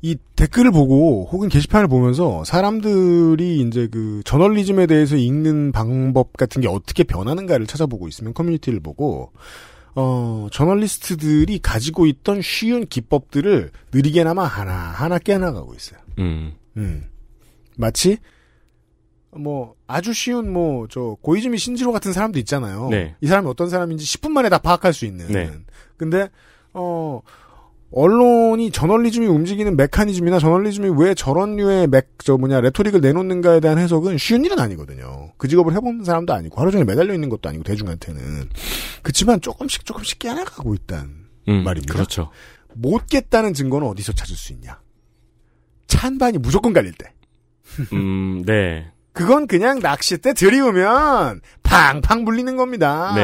[0.07, 6.69] 이 댓글을 보고 혹은 게시판을 보면서 사람들이 이제 그 저널리즘에 대해서 읽는 방법 같은 게
[6.69, 9.33] 어떻게 변하는가를 찾아보고 있으면 커뮤니티를 보고
[9.97, 15.99] 어 저널리스트들이 가지고 있던 쉬운 기법들을 느리게나마 하나 하나 깨나가고 있어요.
[16.21, 16.53] 음.
[16.77, 17.07] 음.
[17.77, 18.19] 마치
[19.33, 22.91] 뭐 아주 쉬운 뭐 저 고이즈미 신지로 같은 사람도 있잖아요.
[22.91, 23.17] 네.
[23.21, 25.27] 이 사람이 어떤 사람인지 10분 만에 다 파악할 수 있는.
[25.27, 25.51] 네.
[25.97, 26.29] 근데
[26.75, 27.23] 어
[27.97, 34.19] 언론이 저널리즘이 움직이는 메커니즘이나 저널리즘이 왜 저런 류의 맥, 저 뭐냐, 레토릭을 내놓는가에 대한 해석은
[34.19, 35.33] 쉬운 일은 아니거든요.
[35.39, 38.51] 그 직업을 해본 사람도 아니고, 하루 종일 매달려 있는 것도 아니고, 대중한테는.
[39.01, 41.11] 그치만 조금씩 조금씩 깨나가고 있다는
[41.49, 41.95] 음, 말입니다.
[41.95, 42.31] 그렇죠.
[42.75, 44.79] 못 깼다는 증거는 어디서 찾을 수 있냐?
[45.87, 47.15] 찬반이 무조건 갈릴 때.
[47.95, 48.93] 음, 네.
[49.15, 53.15] 그건 그냥 낚싯대 들이우면 팡팡 물리는 겁니다.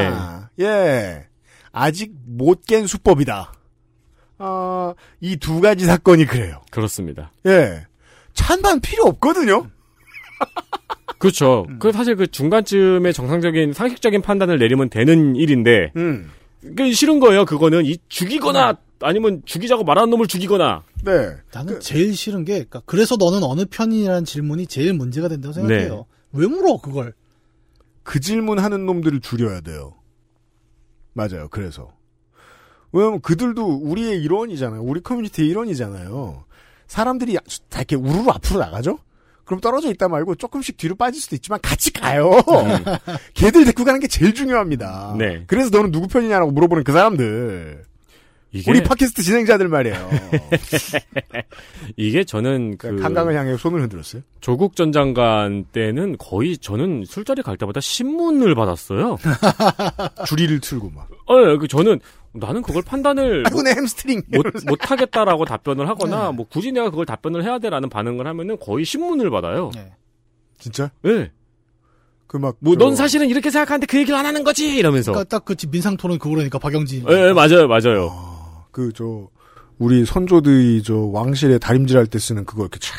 [0.57, 0.65] 네.
[0.65, 1.27] 예.
[1.71, 3.53] 아직 못 깬 수법이다.
[4.39, 6.61] 아, 이 두 가지 사건이 그래요.
[6.71, 7.31] 그렇습니다.
[7.45, 7.85] 예.
[8.33, 9.67] 찬반 필요 없거든요?
[11.19, 11.65] 그렇죠.
[11.69, 11.79] 음.
[11.79, 16.29] 그 사실 그 중간쯤에 정상적인 상식적인 판단을 내리면 되는 일인데 음.
[16.75, 17.45] 그 싫은 거예요.
[17.45, 20.83] 그거는 이 죽이거나 아니면 죽이자고 말하는 놈을 죽이거나.
[21.03, 21.29] 네.
[21.53, 26.05] 나는 제일 싫은 게, 그러니까 그래서 너는 어느 편이라는 질문이 제일 문제가 된다고 생각해요.
[26.31, 27.13] 왜 물어, 그걸?
[28.03, 29.95] 그 질문 하는 놈들을 줄여야 돼요.
[31.13, 31.47] 맞아요.
[31.51, 31.91] 그래서.
[32.93, 34.81] 왜냐면 그들도 우리의 일원이잖아요.
[34.81, 36.45] 우리 커뮤니티의 일원이잖아요.
[36.87, 37.35] 사람들이
[37.69, 38.99] 다 이렇게 우르르 앞으로 나가죠?
[39.45, 42.31] 그럼 떨어져 있다 말고 조금씩 뒤로 빠질 수도 있지만 같이 가요.
[43.33, 45.15] 걔들 데리고 가는 게 제일 중요합니다.
[45.17, 45.43] 네.
[45.47, 47.83] 그래서 너는 누구 편이냐라고 물어보는 그 사람들.
[48.53, 50.09] 이게 우리 팟캐스트 진행자들 말이에요.
[51.97, 54.21] 이게 저는 그 한강을 향해 손을 흔들었어요.
[54.41, 59.17] 조국 전 장관 때는 거의 저는 술자리 갈 때마다 신문을 받았어요.
[60.27, 61.09] 주리를 틀고 막.
[61.25, 61.99] 어, 그 저는
[62.33, 64.23] 나는 그걸 판단을 아이고, 내 햄스트링.
[64.29, 66.37] 못, 못 하겠다라고 답변을 하거나 네.
[66.37, 69.71] 뭐 굳이 내가 그걸 답변을 해야 돼라는 반응을 하면은 거의 신문을 받아요.
[69.75, 69.93] 네.
[70.59, 70.89] 진짜?
[71.03, 71.31] 네.
[72.27, 72.55] 그 막.
[72.59, 75.11] 뭐 사실은 이렇게 생각하는데 그 얘기를 안 하는 거지 이러면서.
[75.11, 77.05] 그러니까 딱 그치 민상 토론 그거라니까 박영진.
[77.09, 78.65] 예, 예, 맞아요, 맞아요.
[78.71, 79.27] 그, 저,
[79.77, 82.93] 우리 선조들이 저 왕실에 다림질 할 때 쓰는 그거 이렇게 촥.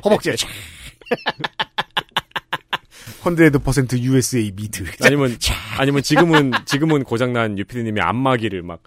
[0.04, 0.46] 허벅지에 촥.
[3.34, 4.84] 100% USA 미드.
[5.02, 5.36] 아니면
[5.78, 8.82] 아니면 지금은 지금은 고장난 유피디님이 안마기를 막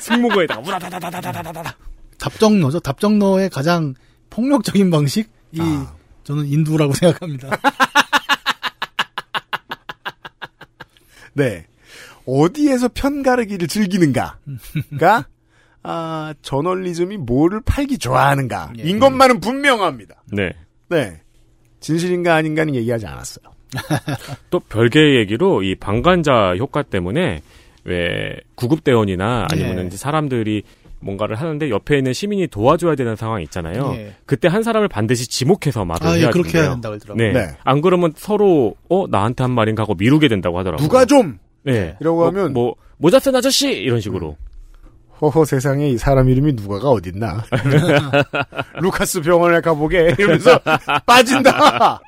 [0.00, 1.76] 승모거에다가 우다다다다다다다다.
[2.18, 2.80] 답정너죠.
[2.80, 3.94] 답정너의 가장
[4.30, 5.94] 폭력적인 방식 이 아.
[6.24, 7.50] 저는 인두라고 생각합니다.
[11.34, 11.66] 네.
[12.26, 15.26] 어디에서 편가르기를 즐기는가가
[15.82, 18.72] 아, 저널리즘이 뭐를 팔기 좋아하는가.
[18.78, 18.82] 예.
[18.84, 20.22] 인 것만은 분명합니다.
[20.32, 20.54] 네.
[20.88, 21.20] 네.
[21.84, 23.44] 진실인가 아닌가는 얘기하지 않았어요.
[24.50, 27.42] 또 별개의 얘기로 이 방관자 효과 때문에
[27.84, 29.80] 왜 구급대원이나 아니면 예.
[29.82, 30.62] 은 사람들이
[31.00, 33.92] 뭔가를 하는데 옆에 있는 시민이 도와줘야 되는 상황 있잖아요.
[33.96, 34.14] 예.
[34.24, 36.62] 그때 한 사람을 반드시 지목해서 말을 아, 예, 해야 그렇게 된대요.
[36.62, 37.22] 해야 된다 그러더라고요.
[37.22, 37.32] 네.
[37.32, 37.46] 네.
[37.62, 40.86] 안 그러면 서로 어 나한테 한 말인가 하고 미루게 된다고 하더라고요.
[40.86, 41.38] 누가 좀!
[41.62, 41.94] 네.
[42.00, 44.36] 이라고 뭐, 하면- 뭐 모자 쓴 아저씨 이런 식으로.
[45.20, 47.44] 허허 세상에 이 사람 이름이 누가가 어딨나.
[48.80, 50.16] 루카스 병원에 가보게.
[50.18, 50.58] 이러면서
[51.06, 52.00] 빠진다!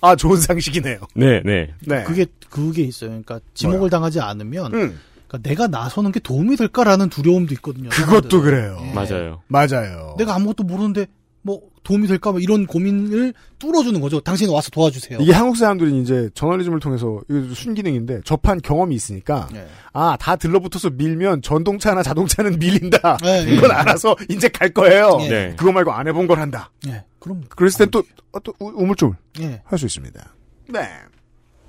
[0.00, 0.98] 아, 좋은 상식이네요.
[1.14, 1.72] 네, 네.
[1.86, 2.02] 네.
[2.04, 3.10] 그게 그게 있어요.
[3.10, 7.88] 그러니까 지목을 당하지 않으면 음, 그러니까 내가 나서는 게 도움이 될까라는 두려움도 있거든요.
[7.90, 8.42] 그것도 사람들은.
[8.42, 8.78] 그래요.
[8.82, 8.92] 예.
[8.92, 9.42] 맞아요.
[9.48, 10.14] 맞아요.
[10.18, 11.06] 내가 아무것도 모르는데
[11.48, 14.20] 뭐 도움이 될까 뭐 이런 고민을 뚫어주는 거죠.
[14.20, 15.18] 당신 와서 도와주세요.
[15.22, 17.20] 이게 한국 사람들이 이제 저널리즘을 통해서
[17.54, 19.66] 순기능인데 접한 경험이 있으니까 예.
[19.94, 23.16] 아다 들러붙어서 밀면 전동차나 자동차는 밀린다.
[23.24, 23.54] 예, 예.
[23.54, 25.16] 이건 알아서 이제 갈 거예요.
[25.22, 25.28] 예.
[25.28, 25.54] 네.
[25.56, 26.70] 그거 말고 안 해본 걸 한다.
[26.86, 27.04] 예.
[27.18, 29.62] 그럼 그랬을 땐또 어, 또 우- 우물쭈물 예.
[29.64, 30.34] 할수 있습니다.
[30.68, 30.86] 네.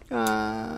[0.09, 0.77] 아,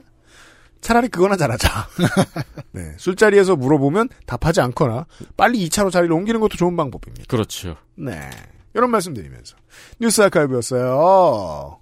[0.82, 1.88] 차라리 그거나 잘하자.
[2.74, 2.94] 네.
[2.98, 7.26] 술자리에서 물어보면 답하지 않거나 빨리 2차로 자리를 옮기는 것도 좋은 방법입니다.
[7.28, 7.76] 그렇죠.
[7.96, 8.30] 네.
[8.74, 9.58] 이런 말씀 드리면서
[10.00, 11.80] 뉴스 아카이브였어요.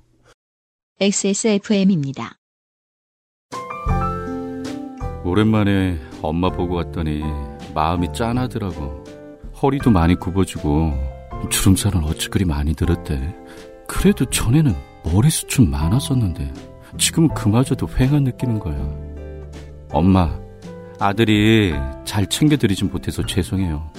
[1.00, 2.36] XSFM입니다.
[5.24, 7.22] 오랜만에 엄마 보고 왔더니
[7.74, 9.04] 마음이 짠하더라고.
[9.62, 10.94] 허리도 많이 굽어지고
[11.50, 13.36] 주름살은 어찌 그리 많이 들었대.
[13.88, 14.76] 그래도 전에는
[15.06, 16.54] 머리숱 좀 많았었는데
[16.98, 18.78] 지금은 그마저도 휑한 느끼는 거야.
[19.92, 20.40] 엄마,
[21.00, 21.74] 아들이
[22.06, 23.92] 잘 챙겨드리진 못해서 죄송해요.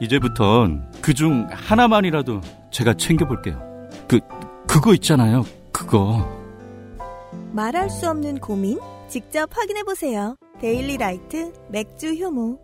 [0.00, 2.40] 이제부턴 그중 하나만이라도
[2.70, 3.60] 제가 챙겨볼게요.
[4.06, 4.20] 그,
[4.66, 5.44] 그거 있잖아요.
[5.72, 6.26] 그거.
[7.52, 8.78] 말할 수 없는 고민?
[9.08, 10.36] 직접 확인해보세요.
[10.60, 12.58] 데일리 라이트 맥주 효모.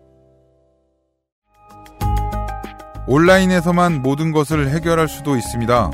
[3.07, 5.91] 온라인에서만 모든 것을 해결할 수도 있습니다.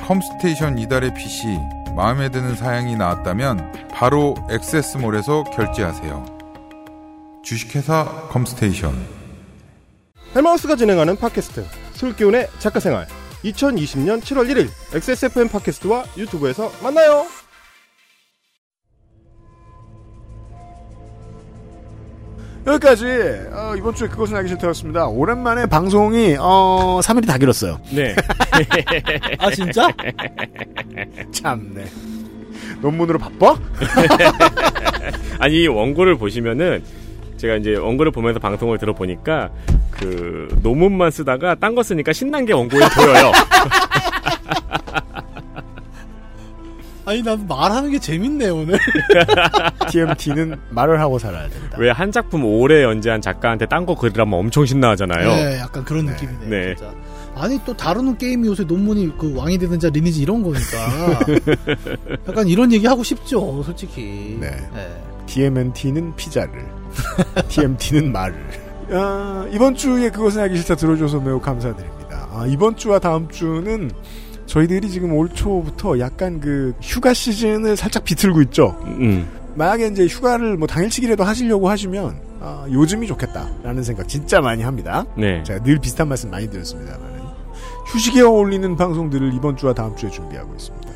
[0.00, 1.58] 컴스테이션 이달의 PC
[1.96, 6.24] 마음에 드는 사양이 나왔다면 바로 액세스몰에서 결제하세요.
[7.42, 9.23] 주식회사 컴스테이션
[10.34, 13.06] 헬마우스가 진행하는 팟캐스트 술기운의 작가생활
[13.44, 17.26] 2020년 7월 1일 XSFM 팟캐스트와 유튜브에서 만나요.
[22.66, 23.04] 여기까지
[23.52, 25.06] 어, 이번 주에 그것은 알기 싫다였습니다.
[25.06, 27.78] 오랜만에 방송이 어, 3일이 다 길었어요.
[27.92, 28.16] 네.
[29.38, 29.88] 아 진짜?
[31.30, 31.84] 참네.
[32.80, 33.56] 논문으로 바빠?
[35.38, 36.82] 아니 이 원고를 보시면은
[37.36, 39.50] 제가 이제 원고를 보면서 방송을 들어보니까
[39.90, 43.32] 그 논문만 쓰다가 딴 거 쓰니까 신난 게 원고에 보여요.
[47.06, 48.78] 아니 난 말하는 게 재밌네 오늘.
[49.90, 51.76] TMT는 말을 하고 살아야 된다.
[51.78, 55.28] 왜 한 작품 오래 연재한 작가한테 딴 거 그리라면 엄청 신나하잖아요.
[55.28, 56.46] 네, 약간 그런 느낌이네.
[56.46, 56.74] 네.
[56.74, 56.92] 진짜.
[57.36, 61.20] 아니 또 다루는 게임이 요새 논문이 그 왕이 되는 자 리니지 이런 거니까
[62.28, 64.38] 약간 이런 얘기 하고 싶죠, 솔직히.
[64.40, 64.50] 네.
[65.26, 66.66] TMNT는 피자를,
[67.48, 68.34] TMT는 말을.
[68.92, 72.28] 아, 이번 주에 그것은 알기 싫다 들어줘서 매우 감사드립니다.
[72.32, 73.90] 아, 이번 주와 다음 주는
[74.46, 78.76] 저희들이 지금 올 초부터 약간 그 휴가 시즌을 살짝 비틀고 있죠.
[78.84, 79.26] 음.
[79.54, 85.06] 만약에 이제 휴가를 뭐 당일치기라도 하시려고 하시면 아, 요즘이 좋겠다라는 생각 진짜 많이 합니다.
[85.16, 85.42] 네.
[85.44, 87.14] 제가 늘 비슷한 말씀 많이 드렸습니다만
[87.86, 90.88] 휴식에 어울리는 방송들을 이번 주와 다음 주에 준비하고 있습니다.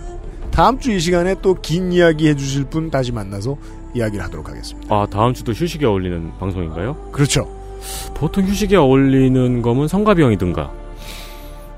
[0.51, 3.57] 다음 주 이 시간에 또 긴 이야기 해주실 분 다시 만나서
[3.99, 4.95] 이야기를 하도록 하겠습니다.
[4.95, 6.95] 아 다음 주도 휴식에 어울리는 방송인가요?
[7.13, 7.47] 그렇죠.
[8.15, 10.71] 보통 휴식에 어울리는 거면 성가병이든가.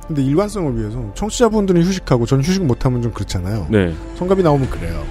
[0.07, 3.67] 근데 일관성을 위해서 청취자분들은 휴식하고 전 휴식 못하면 좀 그렇잖아요.
[3.71, 3.95] 네.
[4.17, 5.05] 성갑이 나오면 그래요.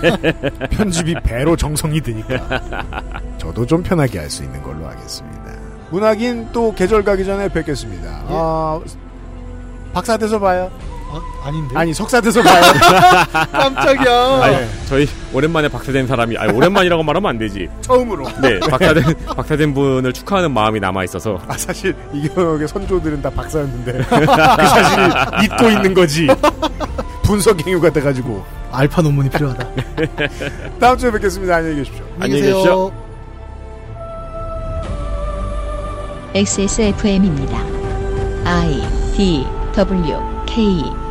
[0.70, 2.82] 편집이 배로 정성이 드니까.
[3.38, 5.36] 저도 좀 편하게 할 수 있는 걸로 하겠습니다.
[5.90, 8.24] 문학인 또 계절 가기 전에 뵙겠습니다.
[8.26, 8.80] 아,
[9.92, 10.70] 박사 돼서 봐요.
[11.42, 11.76] 아닌데?
[11.76, 12.62] 아니 석사 돼서 봐요.
[13.52, 14.42] 깜짝이야.
[14.42, 14.56] 아니,
[14.88, 17.68] 저희 오랜만에 박사된 사람이 아니 오랜만이라고 말하면 안 되지.
[17.80, 18.26] 처음으로.
[18.42, 19.04] 네, 박사된
[19.36, 21.40] 박사된 분을 축하하는 마음이 남아 있어서.
[21.46, 25.10] 아 사실 이경혁의 선조들은 다 박사였는데 그 사실을
[25.44, 26.26] 잊고 있는 거지.
[27.22, 29.68] 분석 행위가 돼가지고 알파 논문이 필요하다.
[30.78, 31.56] 다음 주에 뵙겠습니다.
[31.56, 32.04] 안녕히 계십시오.
[32.20, 32.92] 안녕히 계십시오.
[36.34, 37.58] XSFM입니다.
[38.44, 38.80] I
[39.16, 41.05] D W K